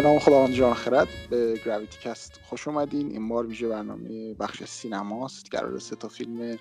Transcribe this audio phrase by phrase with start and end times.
[0.00, 1.08] به نام خداوند جان خرد.
[1.30, 3.10] به گراویتی کست خوش اومدین.
[3.10, 5.46] این بار ویژه برنامه بخش سینماست.
[5.50, 6.58] قرار سه تا فیلم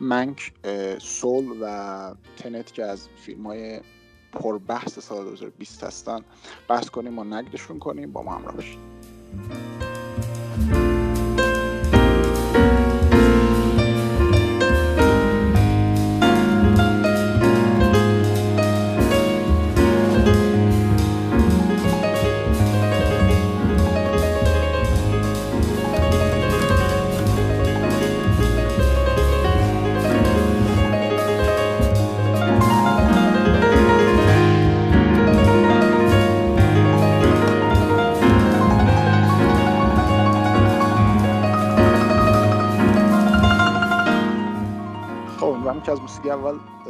[0.00, 0.52] منک
[0.98, 3.80] سول و تنت که از فیلم های
[4.32, 6.20] پربحث سال 2020 هستن
[6.68, 8.12] بحث کنیم و نگدشون کنیم.
[8.12, 8.78] با ما همراه باشید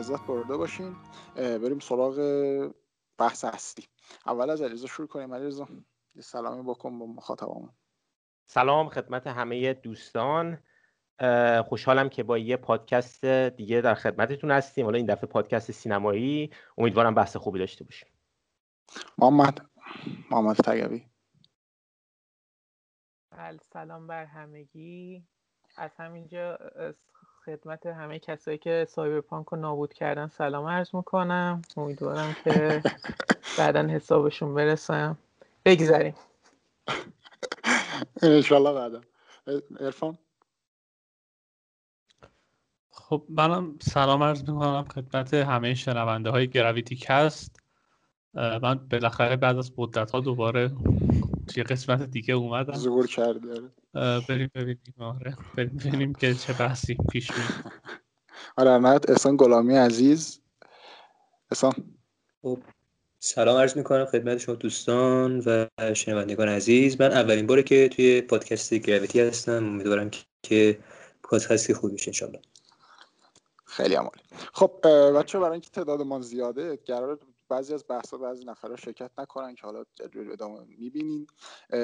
[0.00, 0.96] لذت برده باشین
[1.34, 2.16] بریم سراغ
[3.18, 3.84] بحث اصلی.
[4.26, 5.34] اول از علیرضا شروع کنیم.
[5.34, 5.68] علیرضا
[6.14, 7.72] یه سلامی بکن با مخاطبمون.
[8.46, 10.62] سلام خدمت همه دوستان.
[11.68, 14.84] خوشحالم که با یه پادکست دیگه در خدمتتون هستیم.
[14.84, 16.50] حالا این دفعه پادکست سینمایی.
[16.78, 18.08] امیدوارم بحث خوبی داشته باشیم.
[19.18, 19.70] محمد
[20.30, 21.06] محمد تگوی
[23.30, 25.26] بله، سلام بر همگی.
[25.76, 26.58] از همینجا
[27.50, 30.28] خدمت همه کسایی که سایبرپانک رو نابود کردن.
[30.28, 31.62] سلام عرض می‌کنم.
[31.76, 32.82] امیدوارم که
[33.58, 35.18] بعدا حسابشون برسم
[35.64, 36.14] بگذاریم.
[38.22, 39.00] انشالله بعدا.
[39.80, 40.18] ارفان؟
[42.90, 47.60] خب منم سلام عرض می‌کنم خدمت همه شنونده های گراویتی کست.
[48.34, 50.70] من بالاخره بعد از مدت ها دوباره
[51.56, 52.74] یه قسمت دیگه اومدم.
[52.74, 53.60] ظهور کرده
[54.28, 55.36] بریم ببینیم آره.
[55.56, 57.72] بریم ببینیم که چه بحثی پیش میاد.
[58.56, 60.40] آره احمد احسان غلامی عزیز.
[61.50, 61.72] احسان.
[62.42, 62.58] خب
[63.18, 67.00] سلام عرض می‌کنم خدمت شما دوستان و شنوندگان عزیز.
[67.00, 69.64] من اولین باره که توی پادکست گراویتی هستم.
[69.64, 70.10] امیدوارم
[70.42, 70.78] که
[71.22, 72.40] پادکستی خوب بشه انشالله
[73.64, 74.22] خیلی عمالی.
[74.52, 74.72] خب
[75.16, 77.18] بچه برای اینکه تعدادمان زیاده قرار
[77.50, 79.84] بعضی از بحثا بعضی نفرها شرکت نکنن که حالا
[80.32, 81.26] ادامه می‌بینین.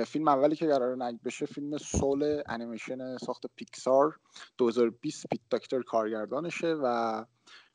[0.06, 4.18] فیلم اولی که قرار نگ بشه فیلم سول انیمیشن ساخت پیکسار.
[4.58, 7.24] 2020 پیت داکتر کارگردانشه و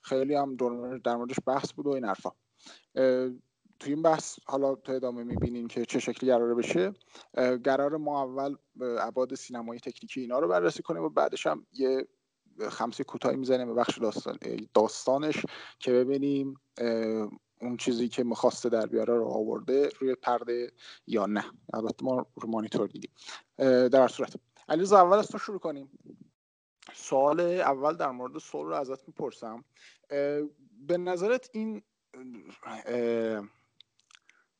[0.02, 0.56] خیلی هم
[1.03, 2.31] در موردش بحث بود و این حرفا.
[3.79, 6.94] توی این بحث حالا تو ادامه می‌بینیم که چه شکلی قراره بشه.
[7.63, 8.56] قرار ما اول
[9.00, 12.08] عباد سینمایی تکنیکی اینا رو بررسی کنیم و بعدش هم یه
[12.69, 14.38] خمسه کوتاهی می‌زنیم به بخش داستان
[14.73, 15.46] داستانش
[15.79, 16.56] که ببینیم
[17.62, 20.72] اون چیزی که می‌خواسته در بیاره رو آورده روی پرده
[21.08, 21.46] یا نه.
[21.74, 23.12] البته ما رو مانیتور دیدیم.
[23.88, 24.34] در صورت.
[24.70, 25.92] علیرضا اول از تو شروع کنیم.
[26.94, 29.64] سوال اول در مورد سول رو ازت می‌پرسم.
[30.88, 31.82] به نظرت این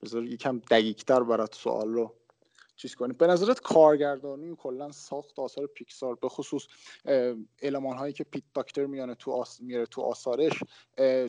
[0.02, 2.16] بذار یکم دقیقتر برات سوال رو
[2.82, 3.16] چیز کنیم.
[3.18, 6.68] به نظرت کارگردانی کلا ساخت آثار پیکسار به خصوص
[7.62, 9.62] علمان هایی که پیت داکتر میانه تو آس...
[9.62, 10.64] میاره تو آثارش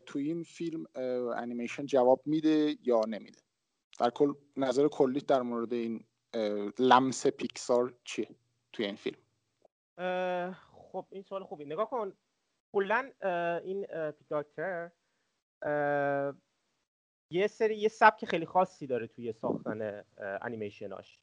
[0.06, 0.86] تو این فیلم
[1.36, 3.38] انیمیشن جواب میده یا نمیده؟
[3.98, 6.04] در کل نظر کلی در مورد این
[6.78, 8.28] لمس پیکسار چیه
[8.72, 9.18] توی این فیلم؟
[10.72, 11.64] خب این سوال خوبی.
[11.64, 12.12] نگاه کن.
[12.72, 13.10] کلا
[13.64, 14.90] این پیت داکتر
[17.30, 21.18] یه سری یه سبک خیلی خاصی داره توی ساختن انیمیشناش.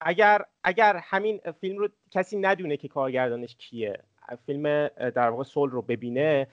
[0.00, 3.98] اگر اگر همین فیلم رو کسی ندونه که کارگردانش کیه
[4.46, 6.46] فیلم در واقع سول رو ببینه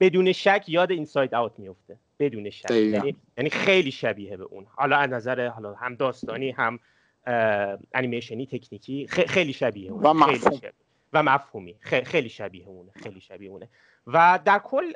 [0.00, 2.70] بدون شک یاد اینساید اوت میفته بدون شک.
[2.70, 4.66] یعنی،, یعنی خیلی شبیه به اون.
[4.70, 6.78] حالا از نظر حالا هم داستانی هم
[7.94, 10.60] انیمیشنی تکنیکی خیلی شبیه اون و مفهوم.
[11.12, 11.76] و مفهومی.
[11.80, 12.90] خیلی شبیه اونه.
[13.02, 13.68] خیلی شبیه اونه.
[14.06, 14.92] و در کل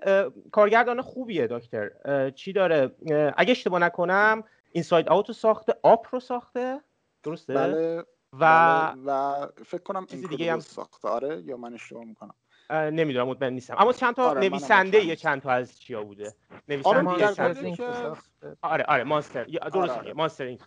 [0.53, 1.91] کارگردان خوبیه دکتر.
[2.31, 2.91] چی داره؟
[3.37, 6.81] اگه اشتباه نکنم Inside Out رو ساخته Up رو ساخته.
[7.23, 11.09] درسته؟ بله و بله و فکر کنم چیزی دیگه هم ساخته.
[11.09, 12.35] آره یا من اشتباه می‌کنم.
[12.71, 13.75] نمی‌دونم مطمئن نیستم.
[13.79, 16.35] اما چند تا آره نویسنده یه چند تا از چیا بوده؟
[16.69, 18.15] نویسنده آره
[18.63, 20.13] آره آره Monster درست آره آره.
[20.13, 20.59] Monsters Inc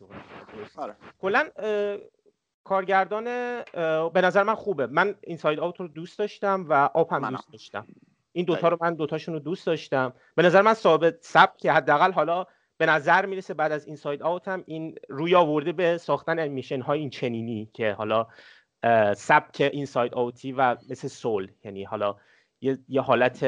[0.75, 0.95] آره.
[1.19, 1.49] کلا
[2.63, 3.23] کارگردان
[4.09, 4.87] به نظر من خوبه.
[4.87, 7.87] من Inside Out رو دوست داشتم و Up هم دوست داشتم.
[8.31, 10.13] این دوتا رو من دوتاشون رو دوست داشتم.
[10.35, 12.45] به نظر من ثابت سبک که حداقل حالا
[12.77, 16.99] به نظر می‌رسه بعد از اینساید آوت هم این روی آورده به ساختن انیمیشن های
[16.99, 18.27] این چنینی که حالا
[19.15, 21.51] سبک اینساید آوتی و مثل سول.
[21.63, 22.15] یعنی حالا
[22.61, 23.39] یه, یه حالت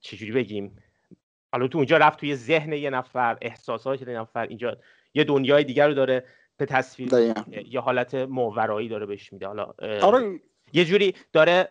[0.00, 0.76] چجوری بگیم؟
[1.52, 4.76] حالا تو اونجا رفت توی ذهن یه نفر احساسات یه نفر اینجا
[5.14, 6.24] یه دنیای دیگر رو داره
[6.56, 7.08] به تصویر
[7.66, 9.46] یه حالت ماورایی داره بهش میده.
[9.46, 10.40] حالا آره.
[10.72, 11.68] یه جوری داره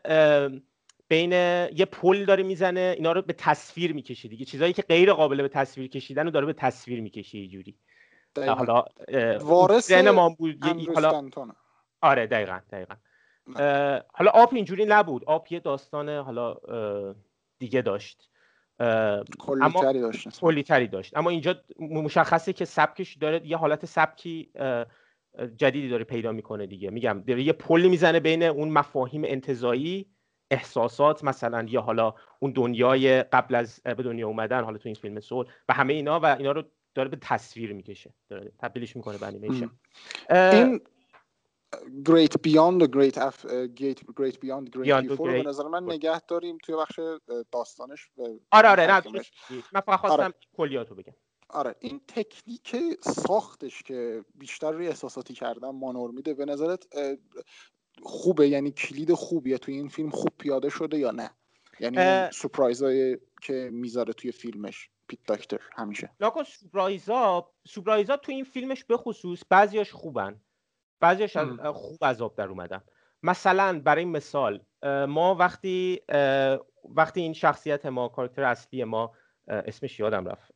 [1.10, 4.46] بین یه پل داره می‌زنه اینا رو به تصویر می‌کشه دیگه.
[4.46, 7.78] چیزایی که غیر قابل به تصویر کشیدن رو داره به تصویر می‌کشه یه جوری.
[8.48, 8.86] حالا
[9.42, 10.64] وارث ما بود
[10.96, 11.30] حالا
[12.02, 12.96] آره دقیقا دقیقا.
[14.14, 15.24] حالا آپ اینجوری نبود.
[15.28, 16.58] آپ یه داستان حالا
[17.60, 18.30] دیگه داشت.
[19.40, 20.40] کلیتری داشت.
[20.40, 21.18] کلیتری داشت.
[21.18, 24.52] اما اینجا مشخصه که سبکش داره یه حالت سبکی
[25.58, 26.90] جدیدی داره پیدا می‌کنه دیگه.
[26.90, 30.06] میگم داره یه پلی می‌زنه بین اون مفاهیم انتظایی
[30.52, 35.20] احساسات مثلا یا حالا اون دنیای قبل از به دنیا اومدن حالا تو این فیلم
[35.20, 36.64] سول و همه اینا و اینا رو
[36.96, 39.70] داره به تصویر می‌کشه داره تبدیلش می‌کنه به انیمیشن
[40.30, 40.82] این
[42.10, 43.36] Great Beyond the Great Af...
[43.80, 47.00] Great, Great Beyond Great Beyond به نظر من نگه داریم توی بخش
[47.52, 48.10] داستانش
[48.52, 49.02] آره آره نه
[49.74, 50.34] من فقط خواستم آره.
[50.58, 51.14] کلیاتو بگم.
[51.50, 56.88] آره این تکنیک ساختش که بیشتر روی احساساتی کردن مانور میده به نظرت
[58.04, 61.30] خوبه؟ یعنی کلید خوبیه؟ توی این فیلم خوب پیاده شده یا نه؟
[61.80, 66.10] یعنی سورپرایزایی که می‌ذاره توی فیلمش پیت داکتر همیشه.
[66.20, 70.42] لاکو سورپرایزا سورپرایزا توی این فیلمش به خصوص بعضیاش خوبن.
[71.00, 71.38] بعضیش
[71.74, 72.82] خوب از آب در اومدن.
[73.24, 74.62] مثلا برای مثال
[75.08, 76.02] ما وقتی
[76.96, 79.12] وقتی این شخصیت ما کارکتر اصلی ما
[79.48, 80.52] اسمش یادم رفت.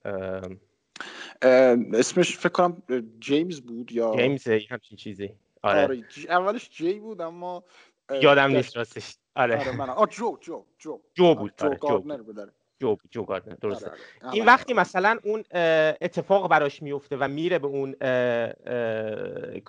[1.94, 2.84] اسمش فکر کنم
[3.20, 5.36] جیمز بود یا جیمز همچین چیزی.
[5.64, 7.64] آره, آره اولش جی بود اما
[8.22, 9.18] یادم نیست راستش.
[9.36, 11.54] آره, آره من جو جو جو جو بود.
[11.58, 11.78] جو, آره.
[11.78, 12.22] جو.
[12.82, 13.26] جو جو
[13.62, 14.34] درسته آره، آره.
[14.34, 15.44] این وقتی مثلا اون
[16.02, 17.92] اتفاق براش میفته و میره به اون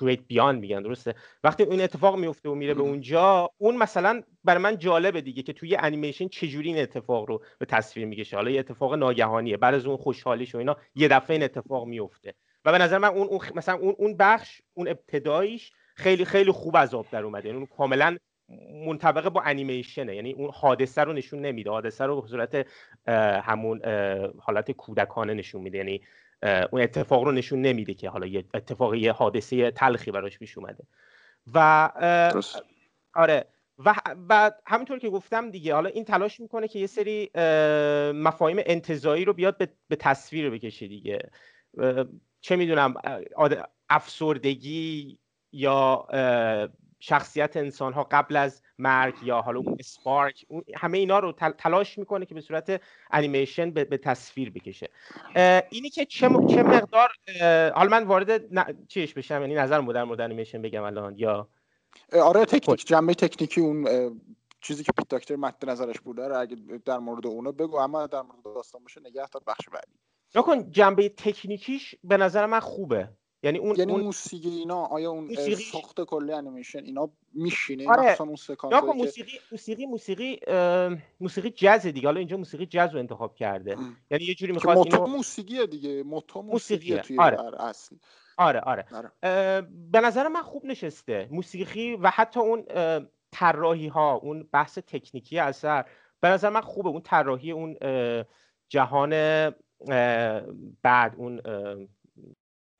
[0.00, 4.62] گریت بیان میگن درسته؟ وقتی اون اتفاق میفته و میره به اونجا اون مثلا برای
[4.62, 8.36] من جالبه دیگه که توی انیمیشن چجوری این اتفاق رو به تصویر می‌کشه.
[8.36, 9.56] حالا یه اتفاق ناگهانیه.
[9.56, 12.34] بعد از اون خوشحالیش و اینا یه دفعه این اتفاق میفته.
[12.64, 16.76] و به نظر من اون, اون مثلا اون اون بخش اون ابتداییش خیلی خیلی خوب
[16.76, 17.46] از آب در اومده.
[17.46, 18.16] یعنی اون کاملا
[18.86, 21.70] منطبقه با انیمیشنه یعنی اون حادثه رو نشون نمیده.
[21.70, 22.66] حادثه رو به صورت
[23.44, 23.80] همون
[24.38, 25.78] حالت کودکانه نشون میده.
[25.78, 26.00] یعنی
[26.42, 30.84] اون اتفاق رو نشون نمیده که حالا یه اتفاق یه حادثه تلخی براش پیش اومده.
[31.54, 31.90] و
[33.14, 33.44] آره.
[33.78, 33.94] و,
[34.28, 37.30] و همینطور که گفتم دیگه حالا این تلاش می‌کنه که یه سری
[38.14, 41.30] مفاهیم انتظایی رو بیاد به تصویر بکشه دیگه.
[42.40, 42.94] چه می‌دونم
[43.90, 45.18] افسردگی
[45.52, 46.06] یا
[47.00, 50.46] شخصیت انسان ها قبل از مرگ یا حالا اون اسپارک
[50.76, 54.88] همه اینا رو تلاش می‌کنه که به صورت انیمیشن به, تصویر بکشه.
[55.70, 57.08] اینی که چه, چه مقدار
[57.74, 58.42] حالا من وارد
[58.88, 61.48] چیش بشم؟ یعنی نظر در مورد انیمیشن بگم الان یا؟
[62.12, 63.86] آره تکنیک جنبه تکنیکی اون
[64.60, 68.42] چیزی که پیت داکتر مد نظرش بوده اگه در مورد اونو بگو اما در مورد
[68.44, 69.92] داستان باشه نگه تا بخش بعدی.
[70.34, 73.08] نکن جنبه تکنیکیش به نظر من خوبه.
[73.42, 75.54] یعنی اون یعنی اون موسیقی اینا آیا اون موسیقی...
[75.54, 78.22] ساخت کلی انیمیشن اینا میشینه؟ آره.
[78.22, 80.40] اون سکانس موسیقی موسیقی موسیقی
[81.20, 82.08] موسیقی جاز دیگه.
[82.08, 83.76] حالا اینجا موسیقی جاز رو انتخاب کرده.
[84.10, 86.02] یعنی یه جوری می‌خواد اینو موسیقیه دیگه.
[86.02, 87.62] موتو موسیقیه توی آره.
[87.62, 87.96] اصل.
[88.36, 89.10] آره آره, آره.
[89.90, 92.64] به نظر من خوب نشسته موسیقی و حتی اون
[93.32, 95.84] طراحی ها اون بحث تکنیکی اثر
[96.20, 96.88] به نظر من خوبه.
[96.88, 97.76] اون طراحی اون
[98.68, 99.10] جهان
[100.82, 101.40] بعد اون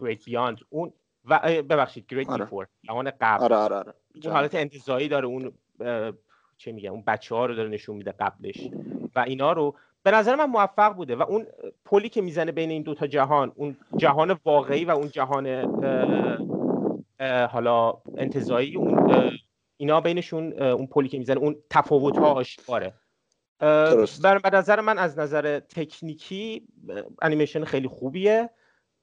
[0.02, 0.62] Great Beyond.
[0.68, 0.92] اون
[1.24, 2.46] و ببخشید Great آره.
[2.46, 2.66] Before.
[2.82, 3.44] جهان قبل.
[3.44, 3.94] آره آره آره.
[4.24, 5.52] اون حالت انتظایی داره اون
[6.56, 8.68] چه میگم اون بچه ها رو داره نشون میده قبلش.
[9.16, 11.16] و اینا رو به نظر من موفق بوده.
[11.16, 11.46] و اون
[11.84, 15.46] پلی که می‌زنه بین این دوتا جهان اون جهان واقعی و اون جهان
[17.50, 19.12] حالا انتظایی اون
[19.76, 22.92] اینا بینشون اون پلی که می‌زنه اون تفاوت ها آشکاره
[24.42, 26.68] به نظر من از نظر تکنیکی
[27.22, 28.50] انیمیشن خیلی خوبیه.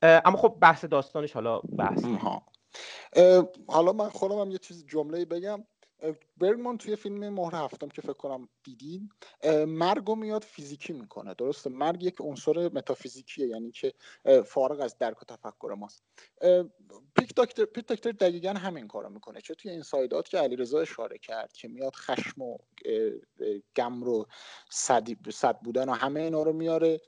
[0.04, 2.06] اما خب بحث داستانش حالا بحث
[3.70, 5.64] حالا من خودم هم یه چیز جمله بگم.
[6.38, 9.10] برگمان توی فیلم مهر هفتم که فکر کنم دیدین
[9.68, 11.34] مرگ میاد فیزیکی می‌کنه.
[11.34, 13.94] درسته؟ مرگ یک عنصر متافیزیکیه یعنی که
[14.46, 16.04] فارغ از درک و تفکر ماست.
[17.16, 19.42] پیک دکتر پیک دکتر دقیقا همین کارو می‌کنه.
[19.42, 22.58] چه توی این سایدات که علیرضا اشاره کرد که میاد خشم و
[23.76, 24.28] گم رو
[24.70, 27.02] صد بودن و همه اینا رو میاره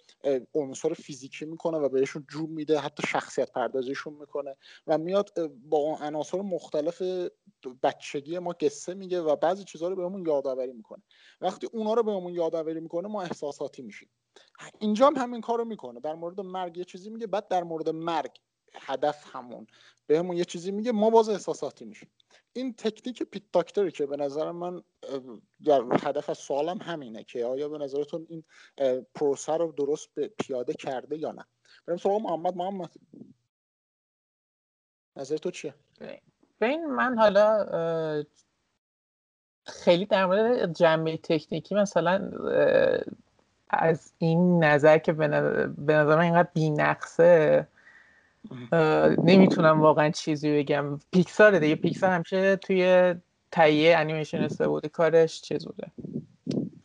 [0.54, 4.56] عنصر فیزیکی می‌کنه و بهشون جون میده حتی شخصیت پردازیشون می‌کنه
[4.88, 7.02] و میاد با عناصر مختلف
[7.70, 11.04] بچگی ما قصه میگه و بعضی چیزها رو بهمون یادآوری می‌کنه.
[11.42, 14.10] وقتی اونا رو بهمون یادآوری می‌کنه ما احساساتی میشیم.
[14.80, 16.00] اینجا هم همین کارو می‌کنه.
[16.00, 18.32] در مورد مرگ یه چیزی میگه بعد در مورد مرگ
[18.74, 19.68] هدف همون.
[20.08, 22.12] بهمون یه چیزی میگه ما باز احساساتی میشیم.
[22.54, 24.84] این تکنیک پیت داکتری که به نظر من
[25.66, 28.44] در هدف از سوالم همینه که آیا به نظرتون این
[29.16, 31.46] پروسه رو درست پیاده کرده یا نه؟
[31.88, 32.56] بریم سوال محمد.
[32.56, 32.94] محمد
[35.16, 35.76] نظر تو چیه
[36.62, 37.66] ببین من حالا
[39.66, 42.32] خیلی در مورد جنبه تکنیکی مثلا
[43.70, 45.28] از این نظر که به
[45.94, 47.68] نظر من اینقدر بی نقصه
[49.24, 51.00] نمی‌تونم واقعا چیزی بگم.
[51.12, 51.76] پیکسار دیگه.
[51.76, 53.16] پیکسار همیشه توی
[53.52, 55.92] تهیه انیمیشن استفاده کارش چه زوده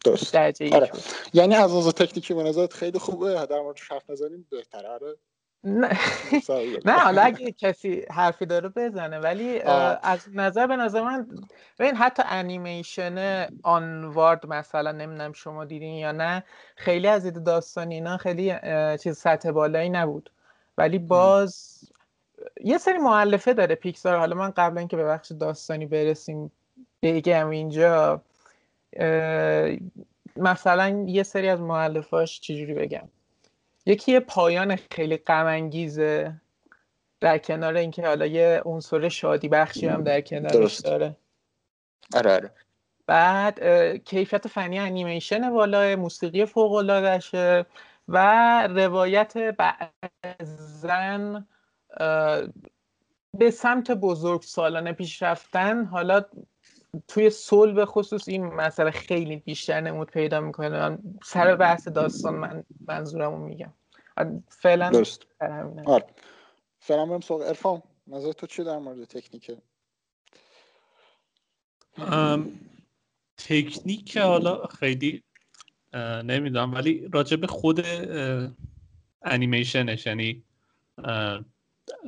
[0.04, 0.90] درست آره.
[1.33, 4.88] یعنی از نظر تکنیکی به نظرت خیلی خوبه در مورد حرف نزنیم بهتره.
[4.88, 5.16] آره.
[5.65, 5.99] نه.
[6.85, 9.61] نه حالا اگه کسی حرفی داره بزنه ولی
[10.03, 11.27] از نظر به نظر من
[11.79, 16.45] ببین حتی انیمیشن آنوارد مثلا نمی‌دونم شما دیدین یا نه
[16.77, 18.55] خیلی از دید داستانی اینا خیلی
[18.99, 20.31] چیز سطح بالایی نبود.
[20.79, 21.81] ولی باز
[22.65, 26.53] یه سری معلفه داره پیکسار حالا من قبل اینکه به بخش داستانی برسیم
[27.03, 28.23] بگم اینجا
[30.37, 33.09] مثلا یه سری از معلفاش چجوری بگم.
[33.87, 35.71] یکی یه پایان خیلی غم
[37.21, 41.16] در کنار اینکه حالا یه عنصر شادی بخشی هم در کنارش داره.
[42.14, 42.52] آره آره.
[43.07, 43.61] بعد
[44.05, 47.66] کیفیت فنی انیمیشن بالا موسیقی فوق العاده
[48.09, 51.47] و روایت بعضن
[53.35, 56.25] به سمت بزرگ سالانه پیش رفتن حالا
[57.09, 60.69] توی سول به خصوص این مسئله خیلی بیشتر نمود پیدا می‌کنه.
[60.69, 63.73] من سر بحث داستان من منظورمو میگم.
[64.49, 65.26] فعلا درست.
[65.87, 66.05] آره.
[66.79, 69.57] فعلا برم سوق ارفان نظر تو چی در مورد تکنیکه
[73.37, 75.23] تکنیک حالا خیلی
[76.25, 77.87] نمی‌دونم ولی راجع به خود
[79.23, 80.43] انیمیشنش یعنی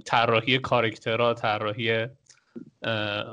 [0.05, 2.07] طراحی character ها طراحی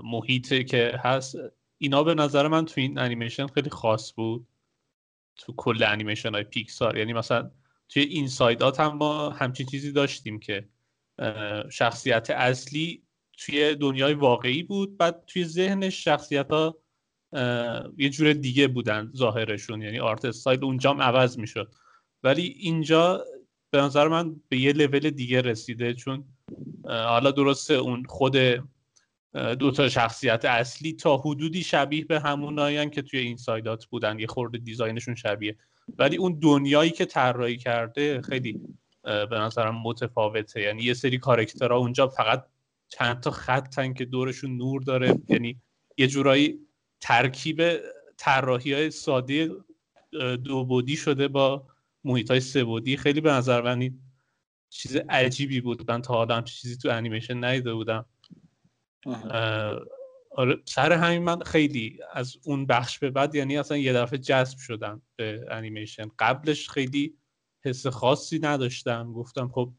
[0.04, 1.36] محیطی که هست.
[1.78, 4.48] اینا به نظر من تو این انیمیشن خیلی خاص بود.
[5.38, 6.98] تو کل انیمیشن های پیکسار.
[6.98, 7.52] یعنی مثلا
[7.90, 10.70] توی Inside Out هم ما همچین چیزی داشتیم که
[11.70, 13.04] شخصیت اصلی
[13.38, 14.98] توی دنیای واقعی بود.
[14.98, 16.78] بعد توی ذهنش شخصیت ها
[17.98, 19.82] یه جور دیگه بودن ظاهرشون.
[19.82, 21.76] یعنی art style اونجام عوض می‌شد.
[22.24, 23.26] ولی اینجا
[23.72, 26.26] به نظر من به یه لول دیگه رسیده چون
[26.86, 28.38] حالا درسته اون خود
[29.60, 34.20] دو تا شخصیت اصلی تا حدودی شبیه به همونایان که توی Inside Out بودن.
[34.20, 35.56] یه خورده design شون شبیه.
[35.98, 38.62] ولی اون دنیایی که طراحی کرده خیلی
[39.04, 40.62] به نظرم متفاوته.
[40.62, 42.46] یعنی یه سری کارکترها اونجا فقط
[42.88, 45.16] چند تا خطن که دورشون نور داره.
[45.30, 45.62] یعنی
[45.98, 46.60] یه جورایی
[47.02, 47.62] ترکیب
[48.18, 49.50] طراحی های ساده
[50.44, 51.68] دو بودی شده با
[52.04, 52.98] محیط های سه بودی.
[52.98, 53.92] خیلی به نظر من
[54.70, 55.92] چیز عجیبی بود.
[55.92, 58.06] من تا حالا چیزی تو انیمیشن ندیده بودم.
[60.38, 64.58] آره سر همین من خیلی از اون بخش به بعد یعنی اصلا یه دفعه جذب
[64.58, 67.18] شدم به انیمیشن قبلش خیلی
[67.66, 69.14] حس خاصی نداشتم.
[69.14, 69.72] گفتم خب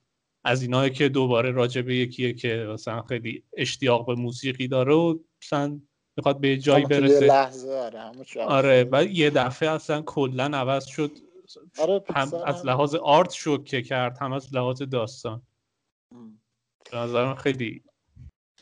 [0.45, 5.19] از اینایی که دوباره راجع به یکیه که مثلا خیلی اشتیاق به موسیقی داره و
[5.43, 5.81] مثلا
[6.17, 7.27] می‌خواد به جایی برسه.
[7.27, 11.11] لحظه آره آره بعد یه دفعه اصلا کلا عوض شد.
[11.79, 15.43] آره هم از لحاظ آرت شوکه کرد هم از لحاظ داستان.
[16.91, 17.83] به نظر خیلی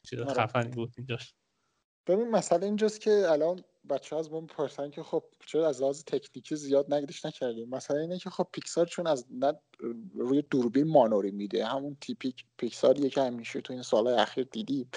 [0.05, 0.33] چیز آره.
[0.33, 1.35] خفنی بود اینجاش.
[2.07, 6.57] ببین مسئله اینجاست که الان بچه از ما می‌پرسن که خب چرا از لحاظ تکنیکی
[6.57, 7.69] زیاد نگدش نکردیم.
[7.69, 9.53] مثلا اینه که خب پیکسار چون از نه
[10.15, 11.67] روی دوربین مانوری میده.
[11.67, 14.91] همون تیپیک پیکساریه که همیشه تو این سالهای اخیر دیدیم.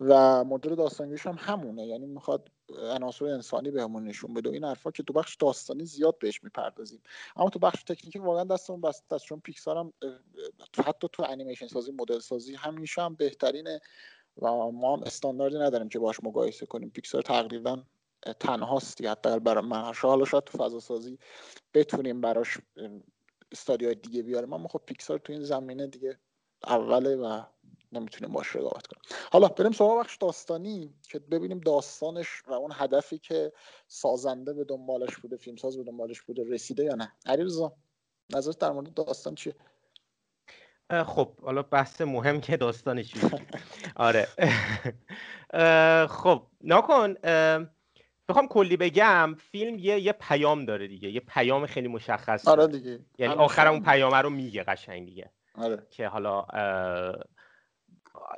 [0.00, 1.86] و مدل داستانگیش هم همونه.
[1.86, 6.44] یعنی می‌خواد عناصر انسانی بهمون نشون بده این حرفا که تو بخش داستانی زیاد بهش
[6.44, 7.02] می‌پردازیم.
[7.36, 9.24] اما تو بخش تکنیکی واقعا دستمون بسته است.
[9.24, 9.92] چون پیکسار هم
[10.86, 13.80] حتی تو انیمیشن سازی مدل سازی همیشه هم بهترینه.
[14.42, 16.90] و ما هم استانداردی نداریم که باش مقایسه کنیم.
[16.90, 17.82] پیکسار تقریبا
[18.40, 21.18] تنهاست حتی برای من حالا شاید تو فضا سازی
[21.74, 22.58] بتونیم براش
[23.52, 24.52] استادیو دیگه بیاریم.
[24.52, 26.18] اما خب پیکسار تو این زمینه دیگه
[26.66, 27.42] اوله و
[27.92, 29.02] نمی‌تونیم باش رقابت کنیم.
[29.32, 33.52] حالا بریم سراغ بخش داستانی که ببینیم داستانش و اون هدفی که
[33.88, 37.12] سازنده به دنبالش بوده فیلمساز به دنبالش بوده رسیده یا نه.
[37.26, 37.72] علیرضا
[38.34, 39.54] نظرت در مورد داستان چیه؟
[40.90, 43.14] خب حالا بحث مهم که داستانش
[43.96, 44.28] آره.
[46.20, 47.14] خب نکن
[48.28, 53.00] بخوام کلی بگم فیلم یه یه پیام داره دیگه یه پیام خیلی مشخص آره دیگه.
[53.18, 55.30] یعنی آخر اون پیام رو میگه قشنگ دیگه.
[55.54, 55.86] آره.
[55.90, 56.46] که حالا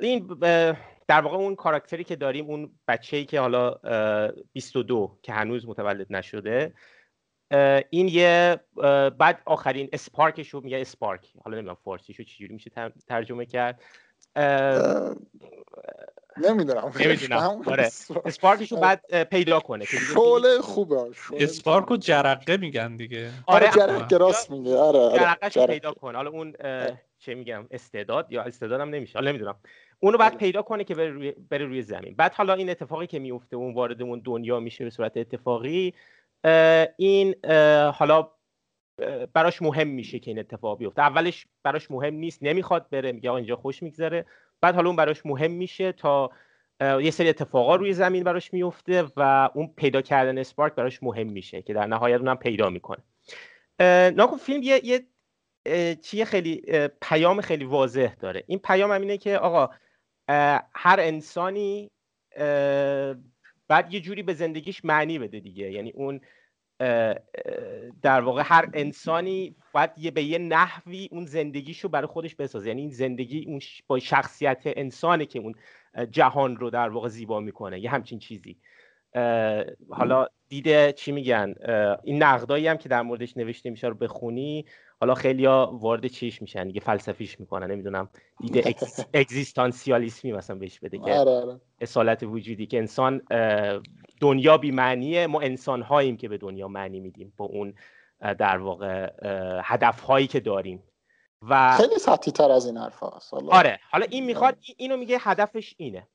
[0.00, 0.38] این
[1.08, 3.74] در واقع اون کاراکتری که داریم اون بچه‌ای که حالا
[4.52, 6.74] 22 که هنوز متولد نشده
[7.90, 8.60] این یه
[9.18, 11.32] بعد آخرین اسپارکش رو میگه اسپارک.
[11.44, 12.70] حالا نمی‌دونم فارسیشو چجوری میشه
[13.08, 13.82] ترجمه کرد.
[16.48, 16.92] نمی‌دونم.
[17.00, 17.62] نمی‌دونم.
[17.72, 17.90] آره.
[18.24, 20.96] اسپارکش رو بعد پیدا کنه شعله خوبه.
[21.32, 23.30] اسپارک رو جرقه میگن دیگه.
[23.46, 24.76] آره, آره، جرقه راست میگه.
[24.76, 25.18] آره, آره.
[25.18, 26.14] جرقهش پیدا کن.
[26.14, 26.52] حالا اون
[27.18, 29.18] چه میگم استعداد یا استعدادم نمیشه.
[29.18, 29.56] حالا نمی‌دونم.
[30.00, 32.14] اونو بعد پیدا کنه که بره روی, بره روی زمین.
[32.16, 35.94] بعد حالا این اتفاقی که میفته اون وارد اون دنیا میشه به صورت اتفاقی
[36.96, 37.34] این
[37.94, 38.30] حالا
[39.32, 41.02] براش مهم میشه که این اتفاق بیفته.
[41.02, 44.26] اولش براش مهم نیست نمی‌خواد بره میگه آقا اینجا خوش میگذره.
[44.60, 46.30] بعد حالا اون براش مهم میشه تا
[46.80, 51.62] یه سری اتفاقا روی زمین براش میفته و اون پیدا کردن اسپارک براش مهم میشه
[51.62, 53.02] که در نهایت اونم پیدا می‌کنه.
[54.10, 55.06] ناکن فیلم یه, یه
[55.94, 56.62] چیه خیلی
[57.02, 58.44] پیام خیلی واضح داره.
[58.46, 59.74] این پیام هم اینه که آقا
[60.74, 61.90] هر انسانی
[63.68, 65.72] بعد یه جوری به زندگیش معنی بده دیگه.
[65.72, 66.20] یعنی اون
[68.02, 72.68] در واقع هر انسانی باید یه به یه نحوی اون زندگیشو برای خودش بسازه.
[72.68, 75.54] یعنی این زندگی اون با شخصیت انسانه که اون
[76.10, 77.80] جهان رو در واقع زیبا می‌کنه.
[77.80, 78.56] یه همچین چیزی.
[79.90, 81.54] حالا دیده چی میگن؟
[82.02, 84.64] این نقدایی هم که در موردش نوشته میشه رو بخونی.
[85.00, 88.08] حالا خیلی ها وارد چیش میشن دیگه فلسفیش می‌کنن نمی‌دونم
[88.40, 88.74] دیده
[89.14, 91.60] اگزیستانسیالیسمی مثلا بهش بده که آره، آره.
[91.80, 93.22] اصالت وجودی که انسان
[94.20, 97.74] دنیا بی معنیه ما انسان هاییم که به دنیا معنی میدیم با اون
[98.20, 99.10] در واقع
[99.64, 100.82] هدف هایی که داریم.
[101.42, 103.02] و خیلی سطحی تر از این حرف
[103.48, 106.08] آره حالا این می‌خواد اینو میگه هدفش اینه.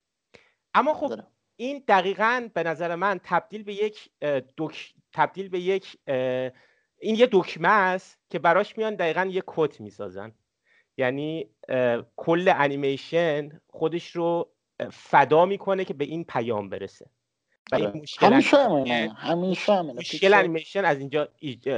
[0.73, 1.19] اما خب
[1.55, 4.09] این دقیقا به نظر من تبدیل به یک
[4.57, 4.93] دک...
[5.13, 5.97] تبدیل به یک
[7.01, 10.31] این یه دکمه است که براش میان دقیقا یه کت می‌سازن.
[10.97, 11.49] یعنی
[12.15, 14.49] کل انیمیشن خودش رو
[14.91, 17.05] فدا می‌کنه که به این پیام برسه.
[17.71, 18.01] و این آره.
[18.01, 18.57] مشکل همیشه
[19.15, 21.29] همیشه مشکل انیمیشن از اینجا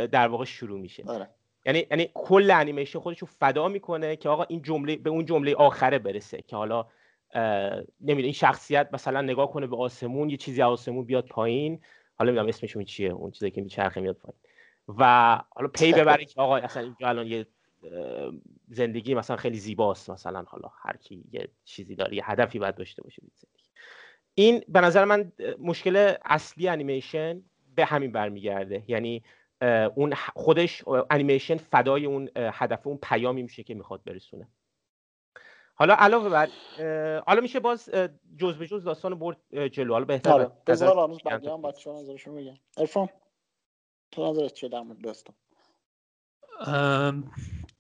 [0.06, 1.03] در واقع شروع میشه.
[1.08, 1.30] آره.
[1.65, 5.56] یعنی یعنی کل انیمیشن خودش رو فدا می‌کنه که آقا این جمله به اون جمله
[5.56, 6.86] آخره برسه که حالا
[8.01, 11.82] نمی‌دونم این شخصیت مثلا نگاه کنه به آسمون یه چیزی آسمون بیاد پایین.
[12.15, 14.39] حالا نمی‌دونم اسمش چیه اون چیزی که میچرخه میاد پایین.
[14.88, 15.04] و
[15.50, 17.48] حالا پی ببره که آقا اصلا اینجا الان یه
[18.70, 23.02] زندگی مثلا خیلی زیباست مثلا حالا هر کی یه چیزی داره یه هدفی باید داشته
[23.02, 23.63] باشه زندگی.
[24.36, 27.44] این به نظر من مشکل اصلی انیمیشن
[27.75, 28.84] به همین برمیگرده.
[28.88, 29.24] یعنی
[29.96, 34.48] اون خودش انیمیشن فدای اون هدف اون پیامی میشه که می‌خواد برسونه.
[35.76, 36.50] حالا علاوه بر
[37.19, 37.89] حالا میشه باز
[38.38, 39.93] جز به جز داستان برد جلو.
[39.93, 40.52] حالا بهتره آره.
[40.67, 43.10] بذار هنوز بقیه هم بچه‌ها نظرشون میگن ارفان؟
[44.13, 45.36] تو نظرت چه در داستان؟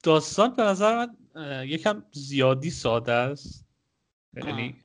[0.03, 1.17] داستان به نظر من
[1.67, 3.67] یکم زیادی ساده است.
[4.33, 4.75] یعنی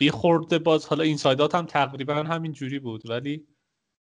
[0.00, 3.46] یه خورده باز حالا این سایدات هم تقریبا همین جوری بود ولی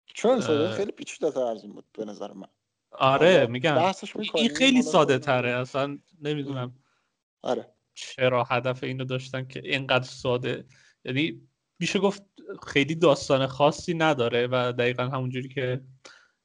[0.07, 2.49] چون ساده خیلی پیچیده تر از این بود به نظر من.
[2.91, 3.93] آره میگم
[4.35, 6.79] این خیلی ساده تره اصلا نمی‌دونم
[7.43, 7.73] آره.
[7.95, 10.67] چرا هدف اینو داشتن که اینقدر ساده.
[11.05, 12.23] یعنی میشه گفت
[12.67, 15.81] خیلی داستان خاصی نداره و دقیقا همونجوری که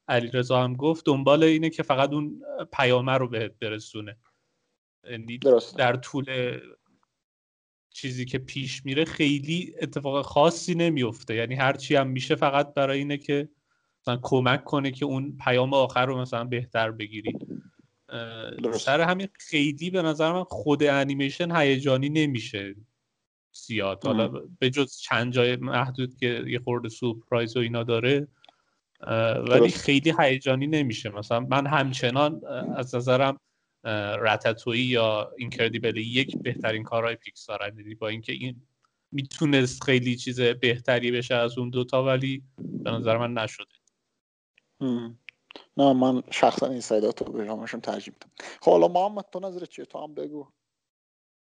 [0.07, 2.41] علی رضا هم گفت دنبال اینه که فقط اون
[2.73, 4.17] پیامه رو بهت برسونه.
[5.09, 5.39] یعنی
[5.77, 6.59] در طول
[7.89, 11.35] چیزی که پیش میره خیلی اتفاق خاصی نمیفته.
[11.35, 13.49] یعنی هرچی هم میشه فقط برای اینه که
[14.01, 17.39] مثلا کمک کنه که اون پیام آخر رو مثلا بهتر بگیری.
[18.79, 22.75] سر همین خیلی به نظر من خود انیمیشن هیجانی نمیشه.
[23.51, 24.05] زیاد.
[24.05, 24.27] حالا
[24.59, 28.27] به جز چند جای محدود که یه خورده سورپرایز و اینا داره
[29.49, 31.09] ولی خیلی هیجانی نمیشه.
[31.09, 33.39] مثلا من همچنان از نظرم
[34.21, 38.61] رتتوی یا اینکردیبل یک بهترین کارهای پیکسار دیدی با اینکه این
[39.11, 43.65] می‌تونست خیلی چیز بهتری بشه از اون دوتا ولی به نظر من نشده.
[45.77, 48.31] نه من شخصا این سایدات رو به جامعشون ترجیح میدم.
[48.61, 50.47] خب حالا محمد تو نظر چیه؟ تو هم بگو.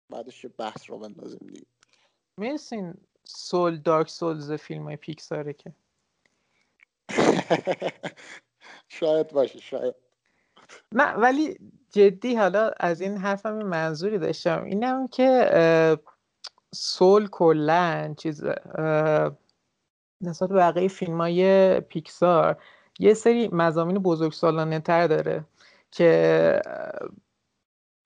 [0.09, 1.65] بعدش یه بحث رو بندازیم دیگه.
[2.37, 5.73] می‌رسین Soul، Dark Souls فیلم های پیکساره که.
[8.87, 9.95] شاید باشه شاید.
[10.91, 11.57] نه ولی
[11.91, 14.63] جدی حالا از این حرفم منظوری داشتم.
[14.63, 15.49] اینم که
[16.75, 18.43] Soul کلا چیز
[20.23, 22.63] نسبت بقیه فیلم های پیکسار
[22.99, 25.45] یه سری مضامین بزرگ سالانه تر داره
[25.91, 26.61] که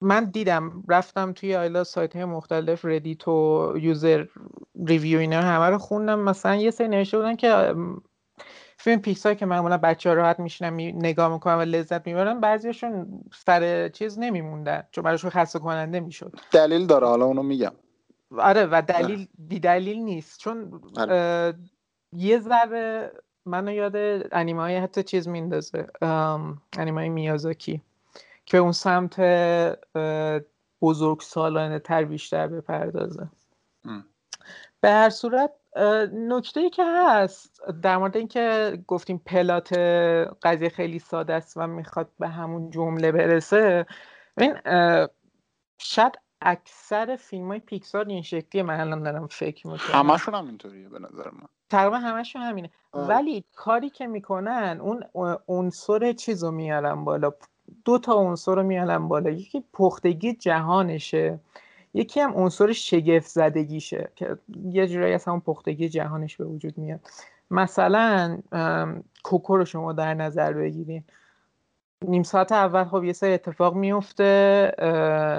[0.02, 4.26] من دیدم رفتم توی آیلا سایت های مختلف ردیت و user
[4.86, 6.18] ریویو اینا همه رو خوندم.
[6.20, 7.74] مثلا یه سری نوشته بودن که
[8.76, 10.92] فیلم پیکسار که معمولا بچه ها راحت میشینن می...
[10.92, 16.32] نگاه می‌کنن و لذت می‌برن بعضیشون سر چیز نمیموندن چون براشون خسته کننده می‌شد.
[16.52, 17.72] دلیل داره حالا اونو میگم.
[18.38, 20.40] آره و دلیل بی دلیل نیست.
[20.40, 21.54] چون آره.
[22.12, 23.12] یه ذره
[23.46, 23.96] منو یاد
[24.32, 25.86] انیمه های حتی چیز میندازه.
[26.78, 27.82] انیمه های میازاکی.
[28.52, 29.20] که اون سمت
[30.82, 33.28] بزرگ سالانه تر بیشتر بپردازه.
[34.80, 35.50] به هر صورت
[36.12, 39.72] نکته ای که هست در مورد اینکه گفتیم پلات
[40.42, 43.86] قضیه خیلی ساده است و می‌خواد به همون جمله برسه
[44.38, 44.54] این
[45.78, 50.10] شاید اکثر فیلم های پیکسار این شکلیه من الان دارم فکر می‌کنم.
[50.10, 51.48] همشون هم اینطوریه به نظر من.
[51.70, 52.70] تقریبا همشون همینه.
[52.94, 55.04] ولی کاری که می‌کنن اون
[55.48, 57.32] عنصر چیز رو میارن بالا.
[57.84, 59.30] دو تا عنصر رو میارن بالا.
[59.30, 61.40] یکی پختگی جهانشه
[61.94, 67.00] یکی هم عنصر شگفت زدگیشه که یه جورایی از همون پختگی جهانش به وجود میاد.
[67.50, 68.38] مثلا
[69.24, 71.04] کوکو رو شما در نظر بگیرین.
[72.08, 74.72] نیم ساعت اول خب یه سری اتفاق میفته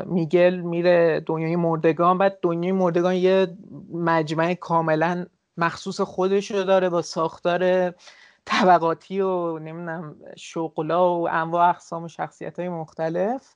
[0.06, 3.48] میگل میره دنیای مردگان بعد دنیای مردگان یه
[3.94, 5.26] مجمع کاملا
[5.58, 7.94] مخصوص خودش رو داره با ساختار
[8.46, 13.56] طبقاتی و نمی‌دونم شغلا و انواع اقسام و شخصیت های مختلف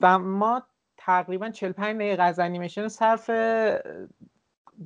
[0.00, 0.62] و ما
[0.96, 3.30] تقریبا 45 دقیقه از انیمیشن صرف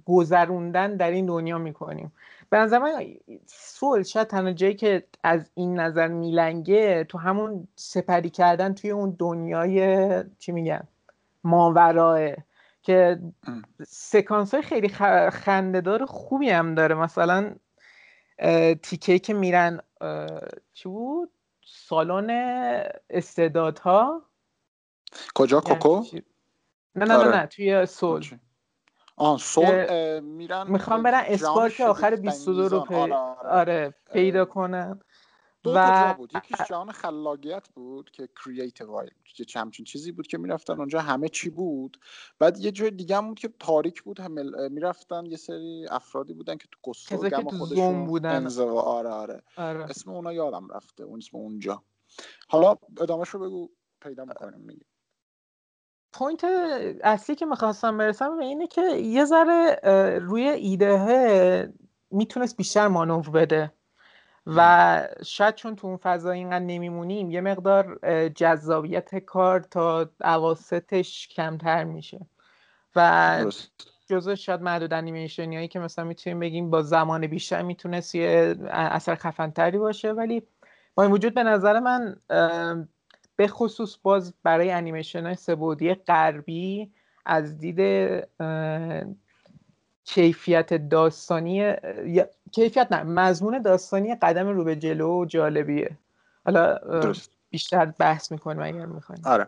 [0.07, 2.13] گذروندن در این دنیا می‌کنیم.
[2.51, 3.05] به نظر من
[3.47, 9.17] سول شاید تنها جایی که از این نظر میلنگه تو همون سپری کردن توی اون
[9.19, 10.83] دنیای چی میگن
[11.45, 12.21] ماوراه
[12.83, 13.21] که
[13.87, 14.89] سکانس های خیلی
[15.31, 16.95] خندهدار خوبی هم داره.
[16.95, 17.55] مثلا
[18.83, 19.81] تیکه که میرن
[20.73, 21.33] چی بود؟
[21.65, 22.31] سالن
[23.11, 24.23] استعدادها؟
[25.35, 26.05] کجا؟ یعنی کوکو؟
[26.95, 27.37] نه نه نه, آره.
[27.37, 28.25] نه توی سول
[29.17, 32.95] آن سول میرن می‌خوام برن اسپارک آخر 22 رو پی...
[32.95, 33.15] آره.
[33.45, 35.01] آره پیدا کنن.
[35.63, 35.75] دو و...
[35.75, 36.33] تا بود.
[36.37, 41.01] یکیش جهان خلاقیت بود که کرییتیو وایلد که چمچین چیزی بود که می‌رفتن اونجا.
[41.01, 42.01] همه چی بود.
[42.39, 44.21] بعد یه جای دیگه هم بود که تاریک بود.
[44.21, 44.33] هم
[44.73, 48.47] می‌رفتن یه سری افرادی بودن که تو کسو گم خودشون بودن.
[48.47, 49.43] آره آره.
[49.57, 49.85] آره.
[49.85, 51.05] اسم اونا یادم رفته.
[51.05, 51.83] اون اسم اونجا.
[52.49, 53.69] حالا ادامهش رو بگو.
[54.01, 54.85] پیدا می‌کنیم میگی
[56.13, 56.45] point
[57.05, 59.79] اصلی که می‌خواستم برسم به اینه که یه ذره
[60.19, 61.73] روی ایده
[62.11, 63.73] می‌تونست بیشتر مانور بده.
[64.47, 71.85] و شاید چون تو اون فضا اینقدر نمیمونیم یه مقدار جذابیت کار تا عواستش کمتر
[71.85, 72.27] میشه.
[72.97, 73.45] و
[74.11, 79.15] جزء شاید معدود انیمیشنی هایی که مثلا می‌تونیم بگیم با زمان بیشتر می‌تونست یه اثر
[79.15, 80.13] خفنتری باشه.
[80.13, 80.43] ولی
[80.95, 82.17] با این وجود به نظر من
[83.37, 86.93] به خصوص باز برای انیمیشن های سبودی غربی
[87.27, 87.81] از دید
[90.05, 91.75] کیفیت داستانی
[92.53, 93.03] کیفیت نه.
[93.03, 95.99] مضمون داستانی قدم رو به جلو جالبیه.
[96.45, 96.79] حالا
[97.51, 99.23] بیشتر بحث می‌کنیم اگر می‌خوایم.
[99.25, 99.47] آره.